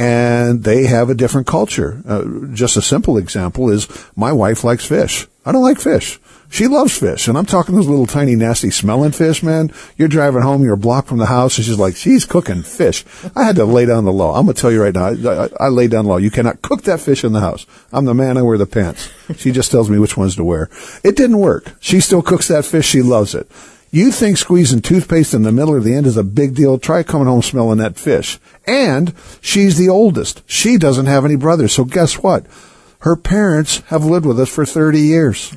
And 0.00 0.64
they 0.64 0.84
have 0.86 1.10
a 1.10 1.14
different 1.14 1.46
culture. 1.46 2.02
Uh, 2.08 2.24
just 2.54 2.78
a 2.78 2.80
simple 2.80 3.18
example 3.18 3.68
is 3.68 3.86
my 4.16 4.32
wife 4.32 4.64
likes 4.64 4.86
fish. 4.86 5.28
I 5.44 5.52
don't 5.52 5.60
like 5.62 5.78
fish. 5.78 6.18
She 6.48 6.66
loves 6.66 6.98
fish, 6.98 7.28
and 7.28 7.36
I'm 7.36 7.44
talking 7.44 7.74
those 7.74 7.86
little 7.86 8.06
tiny 8.06 8.34
nasty 8.34 8.70
smelling 8.70 9.12
fish, 9.12 9.42
man. 9.42 9.70
You're 9.98 10.08
driving 10.08 10.40
home, 10.40 10.64
you're 10.64 10.72
a 10.72 10.78
block 10.78 11.06
from 11.06 11.18
the 11.18 11.26
house, 11.26 11.58
and 11.58 11.66
she's 11.66 11.78
like, 11.78 11.96
she's 11.96 12.24
cooking 12.24 12.62
fish. 12.62 13.04
I 13.36 13.44
had 13.44 13.56
to 13.56 13.64
lay 13.66 13.84
down 13.84 14.06
the 14.06 14.12
law. 14.12 14.36
I'm 14.36 14.46
gonna 14.46 14.54
tell 14.54 14.72
you 14.72 14.82
right 14.82 14.94
now, 14.94 15.04
I, 15.04 15.44
I, 15.44 15.48
I 15.60 15.68
laid 15.68 15.90
down 15.90 16.06
the 16.06 16.10
law. 16.10 16.16
You 16.16 16.30
cannot 16.30 16.62
cook 16.62 16.82
that 16.84 17.00
fish 17.00 17.22
in 17.22 17.32
the 17.32 17.40
house. 17.40 17.66
I'm 17.92 18.06
the 18.06 18.14
man, 18.14 18.38
I 18.38 18.42
wear 18.42 18.58
the 18.58 18.66
pants. 18.66 19.10
She 19.36 19.52
just 19.52 19.70
tells 19.70 19.88
me 19.90 19.98
which 19.98 20.16
ones 20.16 20.34
to 20.36 20.44
wear. 20.44 20.70
It 21.04 21.14
didn't 21.14 21.38
work. 21.38 21.76
She 21.78 22.00
still 22.00 22.22
cooks 22.22 22.48
that 22.48 22.64
fish, 22.64 22.86
she 22.86 23.02
loves 23.02 23.34
it. 23.34 23.48
You 23.92 24.12
think 24.12 24.36
squeezing 24.36 24.82
toothpaste 24.82 25.34
in 25.34 25.42
the 25.42 25.50
middle 25.50 25.74
or 25.74 25.80
the 25.80 25.94
end 25.94 26.06
is 26.06 26.16
a 26.16 26.22
big 26.22 26.54
deal? 26.54 26.78
Try 26.78 27.02
coming 27.02 27.26
home 27.26 27.42
smelling 27.42 27.78
that 27.78 27.96
fish. 27.98 28.38
And 28.66 29.12
she's 29.40 29.76
the 29.78 29.88
oldest. 29.88 30.42
She 30.46 30.78
doesn't 30.78 31.06
have 31.06 31.24
any 31.24 31.34
brothers. 31.34 31.72
So 31.72 31.84
guess 31.84 32.14
what? 32.22 32.46
Her 33.00 33.16
parents 33.16 33.78
have 33.88 34.04
lived 34.04 34.26
with 34.26 34.38
us 34.38 34.48
for 34.48 34.64
30 34.64 35.00
years. 35.00 35.50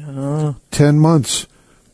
10 0.71 0.97
months, 0.97 1.45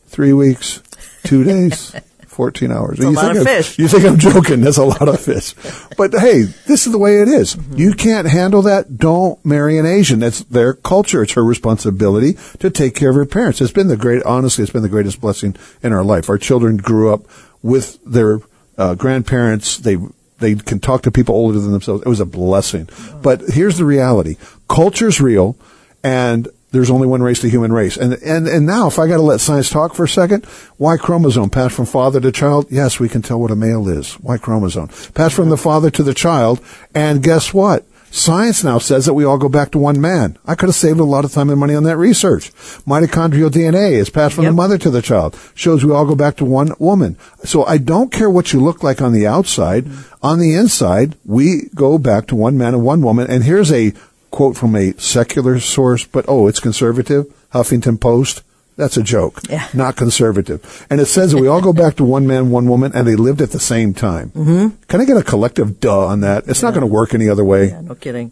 3 0.08 0.32
weeks, 0.32 0.82
2 1.24 1.44
days, 1.44 1.94
14 2.40 2.72
hours. 2.72 3.00
a 3.00 3.04
you 3.04 3.10
lot 3.12 3.22
think 3.26 3.32
of 3.42 3.48
I'm- 3.48 3.58
fish. 3.58 3.78
You 3.78 3.90
think 3.90 4.06
I'm 4.06 4.18
joking. 4.18 4.62
That's 4.62 4.78
a 4.78 4.86
lot 4.86 5.10
of 5.10 5.20
fish. 5.20 5.54
But 5.98 6.14
hey, 6.14 6.44
this 6.68 6.86
is 6.86 6.94
the 6.94 6.98
way 6.98 7.22
it 7.22 7.28
is. 7.28 7.58
You 7.74 7.92
can't 7.94 8.30
handle 8.30 8.62
that. 8.62 8.96
Don't 8.98 9.44
marry 9.46 9.78
an 9.78 9.86
Asian. 9.86 10.20
That's 10.20 10.40
their 10.46 10.74
culture. 10.74 11.22
It's 11.22 11.34
her 11.34 11.44
responsibility 11.44 12.38
to 12.60 12.70
take 12.70 12.96
care 12.96 13.10
of 13.10 13.18
her 13.18 13.26
parents. 13.26 13.60
It's 13.60 13.74
been 13.74 13.90
the 13.90 13.98
great, 13.98 14.24
honestly, 14.24 14.64
it's 14.64 14.72
been 14.72 14.84
the 14.84 14.88
greatest 14.88 15.20
blessing 15.20 15.58
in 15.84 15.92
our 15.92 16.02
life. 16.02 16.30
Our 16.30 16.38
children 16.38 16.78
grew 16.78 17.14
up 17.14 17.24
with 17.62 18.00
their 18.06 18.40
uh, 18.78 18.96
grandparents. 18.96 19.78
They, 19.78 19.98
they 20.38 20.56
can 20.56 20.80
talk 20.80 21.02
to 21.02 21.12
people 21.12 21.36
older 21.36 21.60
than 21.60 21.74
themselves. 21.74 22.04
It 22.06 22.08
was 22.08 22.22
a 22.22 22.26
blessing. 22.26 22.88
But 23.22 23.42
here's 23.50 23.78
the 23.78 23.84
reality. 23.84 24.38
Culture's 24.70 25.20
real 25.20 25.58
and 26.06 26.48
there's 26.72 26.90
only 26.92 27.08
one 27.08 27.22
race, 27.24 27.42
the 27.42 27.50
human 27.50 27.74
race. 27.74 27.98
And, 27.98 28.14
and, 28.14 28.48
and 28.48 28.66
now, 28.66 28.88
if 28.88 29.00
I 29.00 29.08
got 29.08 29.18
to 29.18 29.24
let 29.24 29.40
science 29.42 29.70
talk 29.70 29.96
for 29.96 30.04
a 30.04 30.10
second, 30.10 30.46
Y 30.78 30.98
chromosome 30.98 31.50
passed 31.50 31.76
from 31.76 31.86
father 31.86 32.20
to 32.22 32.32
child. 32.32 32.68
Yes, 32.70 33.00
we 33.00 33.10
can 33.10 33.22
tell 33.22 33.40
what 33.40 33.52
a 33.52 33.56
male 33.56 33.88
is. 33.90 34.20
Y 34.20 34.38
chromosome 34.38 34.90
passed 35.14 35.36
from 35.36 35.50
the 35.50 35.58
father 35.58 35.90
to 35.92 36.04
the 36.04 36.14
child. 36.14 36.62
And 36.94 37.24
guess 37.24 37.54
what? 37.54 37.86
Science 38.12 38.64
now 38.64 38.80
says 38.80 39.06
that 39.06 39.14
we 39.14 39.24
all 39.24 39.38
go 39.38 39.50
back 39.50 39.70
to 39.70 39.78
one 39.78 40.02
man. 40.02 40.36
I 40.46 40.56
could 40.56 40.70
have 40.70 40.76
saved 40.76 41.00
a 41.00 41.04
lot 41.04 41.26
of 41.26 41.32
time 41.32 41.52
and 41.52 41.60
money 41.60 41.76
on 41.76 41.84
that 41.84 41.98
research. 41.98 42.52
Mitochondrial 42.88 43.52
DNA 43.52 43.92
is 43.92 44.10
passed 44.10 44.34
from 44.34 44.46
Yep. 44.46 44.52
the 44.52 44.56
mother 44.56 44.78
to 44.80 44.90
the 44.90 45.04
child. 45.04 45.38
Shows 45.54 45.86
we 45.86 45.94
all 45.94 46.06
go 46.08 46.16
back 46.16 46.36
to 46.38 46.46
one 46.46 46.74
woman. 46.80 47.18
So 47.44 47.64
I 47.66 47.78
don't 47.78 48.12
care 48.12 48.30
what 48.30 48.52
you 48.52 48.62
look 48.62 48.82
like 48.82 49.00
on 49.00 49.14
the 49.14 49.28
outside. 49.28 49.86
Mm. 49.86 50.06
On 50.24 50.40
the 50.40 50.56
inside, 50.56 51.18
we 51.24 51.70
go 51.76 52.00
back 52.00 52.26
to 52.28 52.36
one 52.36 52.58
man 52.58 52.74
and 52.74 52.84
one 52.84 53.04
woman. 53.04 53.28
And 53.30 53.44
here's 53.44 53.72
a 53.72 53.94
quote 54.32 54.58
from 54.58 54.76
a 54.76 54.94
secular 54.94 55.60
source, 55.60 56.06
but 56.06 56.26
oh, 56.28 56.48
it's 56.48 56.60
conservative. 56.60 57.26
Huffington 57.54 58.00
Post. 58.00 58.44
That's 58.76 58.96
a 58.96 59.04
joke. 59.04 59.42
Yeah. 59.50 59.68
Not 59.74 59.98
conservative. 59.98 60.88
And 60.90 61.02
it 61.02 61.08
says 61.08 61.32
that 61.32 61.42
we 61.42 61.48
all 61.48 61.60
go 61.62 61.74
back 61.74 61.98
to 61.98 62.06
one 62.06 62.26
man, 62.26 62.50
one 62.50 62.70
woman, 62.70 62.94
and 62.96 63.06
they 63.06 63.18
lived 63.18 63.42
at 63.42 63.52
the 63.52 63.60
same 63.60 63.94
time. 63.94 64.30
Mm-hmm. 64.30 64.84
Can 64.88 65.02
I 65.02 65.06
get 65.06 65.18
a 65.18 65.24
collective 65.24 65.82
duh 65.82 66.06
on 66.06 66.22
that? 66.22 66.48
It's 66.48 66.62
not 66.62 66.74
going 66.74 66.88
to 66.88 66.88
work 66.88 67.14
any 67.14 67.28
other 67.28 67.44
way. 67.44 67.70
Yeah, 67.70 67.82
no 67.82 67.96
kidding. 67.96 68.32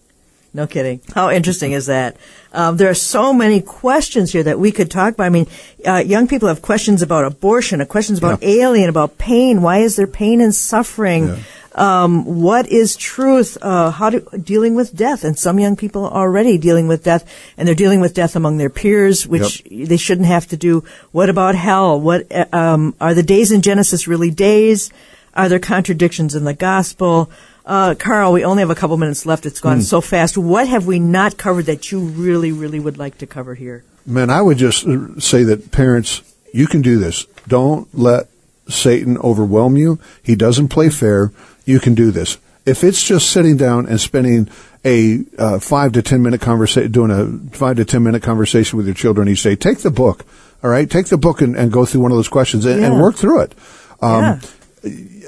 No 0.54 0.66
kidding. 0.66 1.02
How 1.14 1.30
interesting 1.30 1.74
is 1.74 1.88
that? 1.88 2.16
Um, 2.54 2.78
there 2.78 2.90
are 2.90 2.96
so 2.96 3.34
many 3.34 3.62
questions 3.62 4.32
here 4.32 4.44
that 4.44 4.58
we 4.58 4.72
could 4.72 4.90
talk 4.90 5.16
about. 5.16 5.26
I 5.26 5.30
mean, 5.30 5.48
uh, 5.86 5.98
young 5.98 6.30
people 6.30 6.48
have 6.48 6.62
questions 6.62 7.02
about 7.02 7.26
abortion, 7.26 7.86
questions 7.86 8.18
about 8.18 8.42
alien, 8.42 8.90
about 8.90 9.18
pain. 9.18 9.62
Why 9.62 9.80
is 9.80 9.98
there 9.98 10.08
pain 10.08 10.40
and 10.40 10.56
suffering? 10.56 11.44
Um, 11.78 12.42
what 12.42 12.68
is 12.68 12.96
truth? 12.96 13.58
Uh, 13.62 13.92
how 13.92 14.10
do, 14.10 14.28
dealing 14.42 14.74
with 14.74 14.96
death? 14.96 15.24
And 15.24 15.38
some 15.38 15.60
young 15.60 15.76
people 15.76 16.06
are 16.06 16.24
already 16.24 16.58
dealing 16.58 16.88
with 16.88 17.04
death, 17.04 17.24
and 17.56 17.68
they're 17.68 17.76
dealing 17.76 18.02
with 18.02 18.16
death 18.16 18.36
among 18.36 18.58
their 18.58 18.70
peers, 18.70 19.28
which 19.28 19.64
they 19.64 19.98
shouldn't 19.98 20.28
have 20.28 20.48
to 20.48 20.58
do. 20.58 20.84
What 21.12 21.30
about 21.30 21.56
hell? 21.56 22.02
What 22.02 22.32
uh, 22.32 22.46
um, 22.52 22.96
are 23.00 23.14
the 23.14 23.24
days 23.24 23.52
in 23.52 23.62
Genesis 23.62 24.08
really 24.08 24.32
days? 24.32 24.92
Are 25.36 25.50
there 25.50 25.60
contradictions 25.60 26.34
in 26.34 26.46
the 26.46 26.56
gospel? 26.56 27.30
Uh, 27.64 27.94
Carl, 27.94 28.34
we 28.34 28.44
only 28.44 28.62
have 28.62 28.72
a 28.72 28.76
couple 28.76 28.98
minutes 28.98 29.26
left. 29.26 29.46
It's 29.46 29.60
gone 29.60 29.82
so 29.82 30.02
fast. 30.02 30.38
What 30.38 30.68
have 30.68 30.88
we 30.88 31.00
not 31.00 31.38
covered 31.38 31.66
that 31.66 31.92
you 31.92 32.00
really, 32.00 32.52
really 32.52 32.80
would 32.80 32.98
like 32.98 33.18
to 33.20 33.28
cover 33.28 33.54
here? 33.54 33.84
Man, 34.06 34.30
I 34.30 34.42
would 34.42 34.58
just 34.58 34.88
uh, 34.88 35.20
say 35.20 35.44
that 35.44 35.72
parents, 35.72 36.24
you 36.54 36.66
can 36.66 36.82
do 36.82 36.98
this. 36.98 37.26
Don't 37.48 37.88
let 37.94 38.30
Satan 38.70 39.18
overwhelm 39.18 39.76
you. 39.76 40.00
He 40.24 40.36
doesn't 40.36 40.70
play 40.70 40.90
fair. 40.90 41.32
You 41.68 41.80
can 41.80 41.94
do 41.94 42.10
this. 42.10 42.38
If 42.66 42.84
it's 42.84 43.04
just 43.04 43.30
sitting 43.32 43.58
down 43.58 43.86
and 43.86 44.00
spending 44.02 44.50
a 44.84 45.20
uh, 45.38 45.60
five 45.60 45.92
to 45.94 46.02
ten 46.02 46.22
minute 46.22 46.42
conversation, 46.42 46.92
doing 46.92 47.12
a 47.12 47.56
five 47.56 47.76
to 47.76 47.86
ten 47.86 48.04
minute 48.04 48.24
conversation 48.24 48.78
with 48.78 48.88
your 48.88 48.96
children 48.96 49.28
each 49.28 49.44
day, 49.44 49.56
take 49.56 49.80
the 49.80 49.92
book. 49.92 50.26
All 50.64 50.70
right, 50.70 50.90
take 50.90 51.06
the 51.08 51.18
book 51.18 51.42
and, 51.42 51.56
and 51.56 51.72
go 51.72 51.86
through 51.86 52.02
one 52.02 52.12
of 52.12 52.18
those 52.18 52.28
questions 52.30 52.66
and, 52.66 52.84
and 52.84 53.00
work 53.00 53.16
through 53.16 53.42
it. 53.42 53.54
Um, 54.02 54.24
Yeah. 54.24 54.40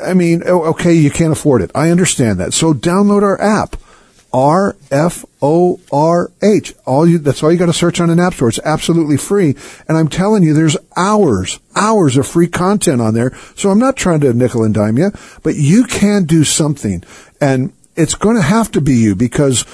I 0.04 0.14
mean, 0.14 0.44
okay, 0.44 0.94
you 0.94 1.12
can't 1.12 1.34
afford 1.34 1.62
it. 1.62 1.72
I 1.76 1.92
understand 1.92 2.40
that. 2.40 2.54
So 2.54 2.74
download 2.74 3.22
our 3.22 3.40
app. 3.42 3.76
R 4.32 4.76
F 4.92 5.26
O 5.42 5.80
R 5.92 6.32
H. 6.42 6.74
All 6.86 7.08
you, 7.08 7.18
that's 7.18 7.42
all 7.42 7.52
you 7.52 7.58
got 7.58 7.68
to 7.68 7.74
search 7.74 8.00
on 8.00 8.10
an 8.10 8.20
app 8.20 8.34
store. 8.34 8.50
It's 8.50 8.60
absolutely 8.60 9.18
free. 9.18 9.56
And 9.88 9.98
I'm 9.98 10.08
telling 10.08 10.44
you, 10.44 10.54
there's 10.54 10.78
hours, 10.96 11.60
hours 11.76 12.18
of 12.18 12.28
free 12.28 12.48
content 12.48 13.02
on 13.02 13.14
there. 13.14 13.36
So 13.56 13.70
I'm 13.70 13.80
not 13.80 13.96
trying 13.96 14.20
to 14.22 14.34
nickel 14.34 14.64
and 14.64 14.74
dime 14.74 14.98
you, 14.98 15.12
but 15.44 15.56
you 15.56 15.84
can 15.84 16.26
do 16.26 16.44
something. 16.44 17.04
And 17.42 17.74
it's 17.96 18.16
going 18.16 18.36
to 18.36 18.42
have 18.42 18.72
to 18.72 18.82
be 18.82 18.96
you 18.96 19.16
because 19.16 19.66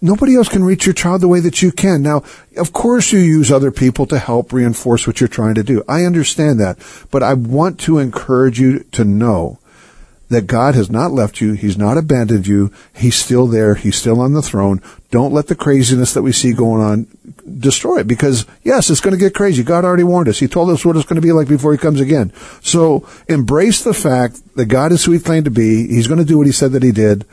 nobody 0.00 0.36
else 0.36 0.48
can 0.48 0.64
reach 0.64 0.84
your 0.84 0.94
child 0.94 1.20
the 1.20 1.28
way 1.28 1.40
that 1.40 1.62
you 1.62 1.72
can. 1.72 2.02
Now, 2.02 2.24
of 2.56 2.72
course 2.72 3.12
you 3.12 3.20
use 3.20 3.50
other 3.50 3.70
people 3.70 4.06
to 4.06 4.18
help 4.18 4.52
reinforce 4.52 5.06
what 5.06 5.20
you're 5.20 5.28
trying 5.28 5.54
to 5.54 5.62
do. 5.62 5.82
I 5.88 6.04
understand 6.04 6.60
that, 6.60 6.78
but 7.10 7.22
I 7.22 7.34
want 7.34 7.80
to 7.80 7.98
encourage 7.98 8.60
you 8.60 8.80
to 8.92 9.04
know 9.04 9.58
that 10.32 10.46
God 10.46 10.74
has 10.74 10.90
not 10.90 11.12
left 11.12 11.40
you. 11.40 11.52
He's 11.52 11.78
not 11.78 11.96
abandoned 11.96 12.46
you. 12.46 12.72
He's 12.94 13.14
still 13.14 13.46
there. 13.46 13.74
He's 13.74 13.96
still 13.96 14.20
on 14.20 14.32
the 14.32 14.42
throne. 14.42 14.82
Don't 15.10 15.32
let 15.32 15.46
the 15.46 15.54
craziness 15.54 16.14
that 16.14 16.22
we 16.22 16.32
see 16.32 16.52
going 16.52 16.82
on 16.82 17.06
destroy 17.58 18.00
it 18.00 18.06
because 18.06 18.46
yes, 18.62 18.90
it's 18.90 19.00
going 19.00 19.14
to 19.14 19.20
get 19.20 19.34
crazy. 19.34 19.62
God 19.62 19.84
already 19.84 20.04
warned 20.04 20.28
us. 20.28 20.38
He 20.38 20.48
told 20.48 20.70
us 20.70 20.84
what 20.84 20.96
it's 20.96 21.06
going 21.06 21.20
to 21.20 21.26
be 21.26 21.32
like 21.32 21.48
before 21.48 21.72
he 21.72 21.78
comes 21.78 22.00
again. 22.00 22.32
So 22.62 23.08
embrace 23.28 23.82
the 23.84 23.94
fact 23.94 24.56
that 24.56 24.66
God 24.66 24.92
is 24.92 25.04
who 25.04 25.12
he 25.12 25.18
claimed 25.18 25.44
to 25.44 25.50
be. 25.50 25.86
He's 25.88 26.06
going 26.06 26.18
to 26.18 26.24
do 26.24 26.38
what 26.38 26.46
he 26.46 26.52
said 26.52 26.72
that 26.72 26.82
he 26.82 26.92
did 26.92 27.26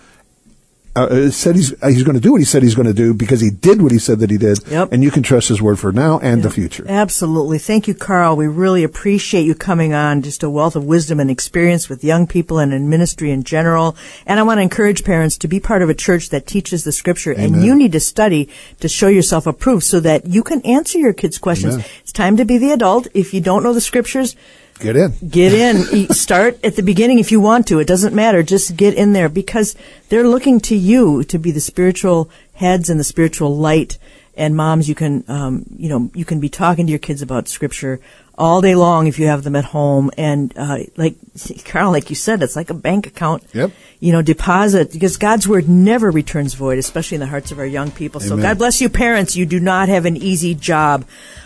uh, 0.95 1.29
said 1.29 1.55
he's 1.55 1.71
uh, 1.83 1.87
he's 1.87 2.03
going 2.03 2.15
to 2.15 2.21
do 2.21 2.31
what 2.31 2.41
he 2.41 2.45
said 2.45 2.63
he's 2.63 2.75
going 2.75 2.87
to 2.87 2.93
do 2.93 3.13
because 3.13 3.41
he 3.41 3.49
did 3.49 3.81
what 3.81 3.91
he 3.91 3.99
said 3.99 4.19
that 4.19 4.29
he 4.29 4.37
did. 4.37 4.59
Yep. 4.67 4.91
And 4.91 5.03
you 5.03 5.11
can 5.11 5.23
trust 5.23 5.47
his 5.47 5.61
word 5.61 5.79
for 5.79 5.91
now 5.91 6.19
and 6.19 6.43
the 6.43 6.49
future. 6.49 6.85
Absolutely. 6.87 7.59
Thank 7.59 7.87
you, 7.87 7.93
Carl. 7.93 8.35
We 8.35 8.47
really 8.47 8.83
appreciate 8.83 9.43
you 9.43 9.55
coming 9.55 9.93
on. 9.93 10.21
Just 10.21 10.43
a 10.43 10.49
wealth 10.49 10.75
of 10.75 10.85
wisdom 10.85 11.19
and 11.19 11.29
experience 11.29 11.89
with 11.89 12.03
young 12.03 12.27
people 12.27 12.59
and 12.59 12.73
in 12.73 12.89
ministry 12.89 13.31
in 13.31 13.43
general. 13.43 13.95
And 14.25 14.39
I 14.39 14.43
want 14.43 14.57
to 14.57 14.63
encourage 14.63 15.03
parents 15.03 15.37
to 15.39 15.47
be 15.47 15.59
part 15.59 15.81
of 15.81 15.89
a 15.89 15.93
church 15.93 16.29
that 16.29 16.47
teaches 16.47 16.83
the 16.83 16.91
scripture 16.91 17.33
Amen. 17.33 17.53
and 17.53 17.63
you 17.63 17.75
need 17.75 17.91
to 17.93 17.99
study 17.99 18.49
to 18.79 18.89
show 18.89 19.07
yourself 19.07 19.47
approved 19.47 19.83
so 19.83 19.99
that 19.99 20.25
you 20.25 20.43
can 20.43 20.61
answer 20.61 20.97
your 20.97 21.13
kids' 21.13 21.37
questions. 21.37 21.75
Amen. 21.75 21.85
It's 22.01 22.11
time 22.11 22.37
to 22.37 22.45
be 22.45 22.57
the 22.57 22.71
adult. 22.71 23.07
If 23.13 23.33
you 23.33 23.41
don't 23.41 23.63
know 23.63 23.73
the 23.73 23.81
scriptures, 23.81 24.35
Get 24.79 24.95
in. 24.95 25.13
Get 25.27 25.53
in. 25.53 26.07
Start 26.13 26.63
at 26.63 26.75
the 26.75 26.83
beginning 26.83 27.19
if 27.19 27.31
you 27.31 27.41
want 27.41 27.67
to. 27.67 27.79
It 27.79 27.87
doesn't 27.87 28.15
matter. 28.15 28.43
Just 28.43 28.77
get 28.77 28.93
in 28.93 29.13
there 29.13 29.27
because 29.27 29.75
they're 30.07 30.27
looking 30.27 30.59
to 30.61 30.75
you 30.75 31.23
to 31.25 31.37
be 31.37 31.51
the 31.51 31.59
spiritual 31.59 32.29
heads 32.53 32.89
and 32.89 32.99
the 32.99 33.03
spiritual 33.03 33.57
light. 33.57 33.97
And 34.37 34.55
moms, 34.55 34.87
you 34.87 34.95
can, 34.95 35.25
um, 35.27 35.65
you 35.75 35.89
know, 35.89 36.09
you 36.13 36.23
can 36.23 36.39
be 36.39 36.47
talking 36.47 36.85
to 36.85 36.91
your 36.91 36.99
kids 36.99 37.21
about 37.21 37.49
scripture 37.49 37.99
all 38.39 38.61
day 38.61 38.73
long 38.73 39.05
if 39.05 39.19
you 39.19 39.27
have 39.27 39.43
them 39.43 39.55
at 39.55 39.65
home. 39.65 40.09
And 40.17 40.51
uh, 40.57 40.79
like 40.95 41.17
Carl, 41.65 41.91
like 41.91 42.09
you 42.09 42.15
said, 42.15 42.41
it's 42.41 42.55
like 42.55 42.69
a 42.69 42.73
bank 42.73 43.05
account. 43.05 43.43
Yep. 43.53 43.71
You 43.99 44.13
know, 44.13 44.21
deposit 44.21 44.93
because 44.93 45.17
God's 45.17 45.47
word 45.47 45.67
never 45.67 46.09
returns 46.09 46.53
void, 46.53 46.77
especially 46.77 47.15
in 47.15 47.19
the 47.19 47.27
hearts 47.27 47.51
of 47.51 47.59
our 47.59 47.65
young 47.65 47.91
people. 47.91 48.21
So 48.21 48.37
God 48.37 48.57
bless 48.57 48.79
you, 48.79 48.89
parents. 48.89 49.35
You 49.35 49.45
do 49.45 49.59
not 49.59 49.89
have 49.89 50.05
an 50.05 50.15
easy 50.15 50.55
job. 50.55 51.05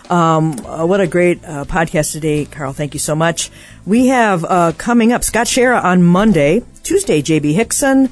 Um, 0.09 0.63
uh, 0.65 0.85
what 0.85 1.01
a 1.01 1.07
great 1.07 1.43
uh, 1.43 1.65
podcast 1.65 2.11
today, 2.11 2.45
Carl. 2.45 2.73
Thank 2.73 2.93
you 2.93 2.99
so 2.99 3.15
much. 3.15 3.49
We 3.85 4.07
have 4.07 4.45
uh, 4.45 4.73
coming 4.77 5.11
up 5.11 5.23
Scott 5.23 5.47
Shara 5.47 5.83
on 5.83 6.03
Monday, 6.03 6.63
Tuesday, 6.83 7.23
JB 7.23 7.55
Hixson. 7.55 8.11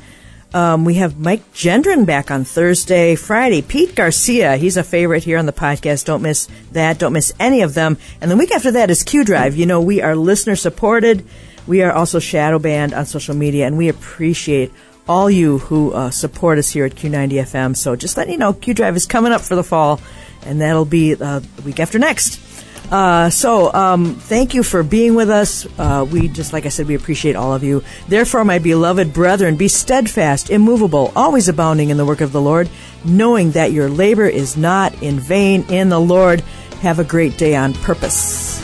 Um, 0.53 0.83
we 0.83 0.95
have 0.95 1.17
Mike 1.17 1.53
Gendron 1.53 2.05
back 2.05 2.29
on 2.29 2.43
Thursday, 2.43 3.15
Friday. 3.15 3.61
Pete 3.61 3.95
Garcia, 3.95 4.57
he's 4.57 4.75
a 4.75 4.83
favorite 4.83 5.23
here 5.23 5.37
on 5.37 5.45
the 5.45 5.53
podcast. 5.53 6.05
Don't 6.05 6.21
miss 6.21 6.49
that. 6.73 6.99
Don't 6.99 7.13
miss 7.13 7.33
any 7.39 7.61
of 7.61 7.73
them. 7.73 7.97
And 8.19 8.29
the 8.29 8.35
week 8.35 8.51
after 8.51 8.71
that 8.71 8.89
is 8.89 9.03
Q 9.03 9.23
Drive. 9.23 9.55
You 9.55 9.65
know, 9.65 9.79
we 9.79 10.01
are 10.01 10.15
listener 10.15 10.57
supported. 10.57 11.25
We 11.67 11.83
are 11.83 11.91
also 11.93 12.19
shadow 12.19 12.59
banned 12.59 12.93
on 12.93 13.05
social 13.05 13.35
media, 13.35 13.65
and 13.65 13.77
we 13.77 13.87
appreciate 13.87 14.73
all 15.07 15.29
you 15.29 15.59
who 15.59 15.93
uh, 15.93 16.09
support 16.09 16.57
us 16.57 16.69
here 16.69 16.85
at 16.85 16.95
Q90 16.95 17.31
FM. 17.43 17.77
So 17.77 17.95
just 17.95 18.17
letting 18.17 18.33
you 18.33 18.39
know, 18.39 18.51
Q 18.51 18.73
Drive 18.73 18.97
is 18.97 19.05
coming 19.05 19.31
up 19.31 19.41
for 19.41 19.55
the 19.55 19.63
fall, 19.63 20.01
and 20.45 20.59
that'll 20.59 20.83
be 20.83 21.13
uh, 21.13 21.39
the 21.39 21.61
week 21.61 21.79
after 21.79 21.97
next. 21.97 22.50
Uh, 22.91 23.29
so, 23.29 23.73
um, 23.73 24.15
thank 24.15 24.53
you 24.53 24.63
for 24.63 24.83
being 24.83 25.15
with 25.15 25.29
us. 25.29 25.65
Uh, 25.79 26.05
we 26.11 26.27
just, 26.27 26.51
like 26.51 26.65
I 26.65 26.69
said, 26.69 26.87
we 26.87 26.95
appreciate 26.95 27.37
all 27.37 27.53
of 27.53 27.63
you. 27.63 27.83
Therefore, 28.09 28.43
my 28.43 28.59
beloved 28.59 29.13
brethren, 29.13 29.55
be 29.55 29.69
steadfast, 29.69 30.49
immovable, 30.49 31.13
always 31.15 31.47
abounding 31.47 31.89
in 31.89 31.95
the 31.95 32.05
work 32.05 32.19
of 32.19 32.33
the 32.33 32.41
Lord, 32.41 32.69
knowing 33.05 33.51
that 33.51 33.71
your 33.71 33.89
labor 33.89 34.25
is 34.25 34.57
not 34.57 35.01
in 35.01 35.21
vain 35.21 35.63
in 35.69 35.87
the 35.87 36.01
Lord. 36.01 36.41
Have 36.81 36.99
a 36.99 37.05
great 37.05 37.37
day 37.37 37.55
on 37.55 37.73
purpose. 37.75 38.61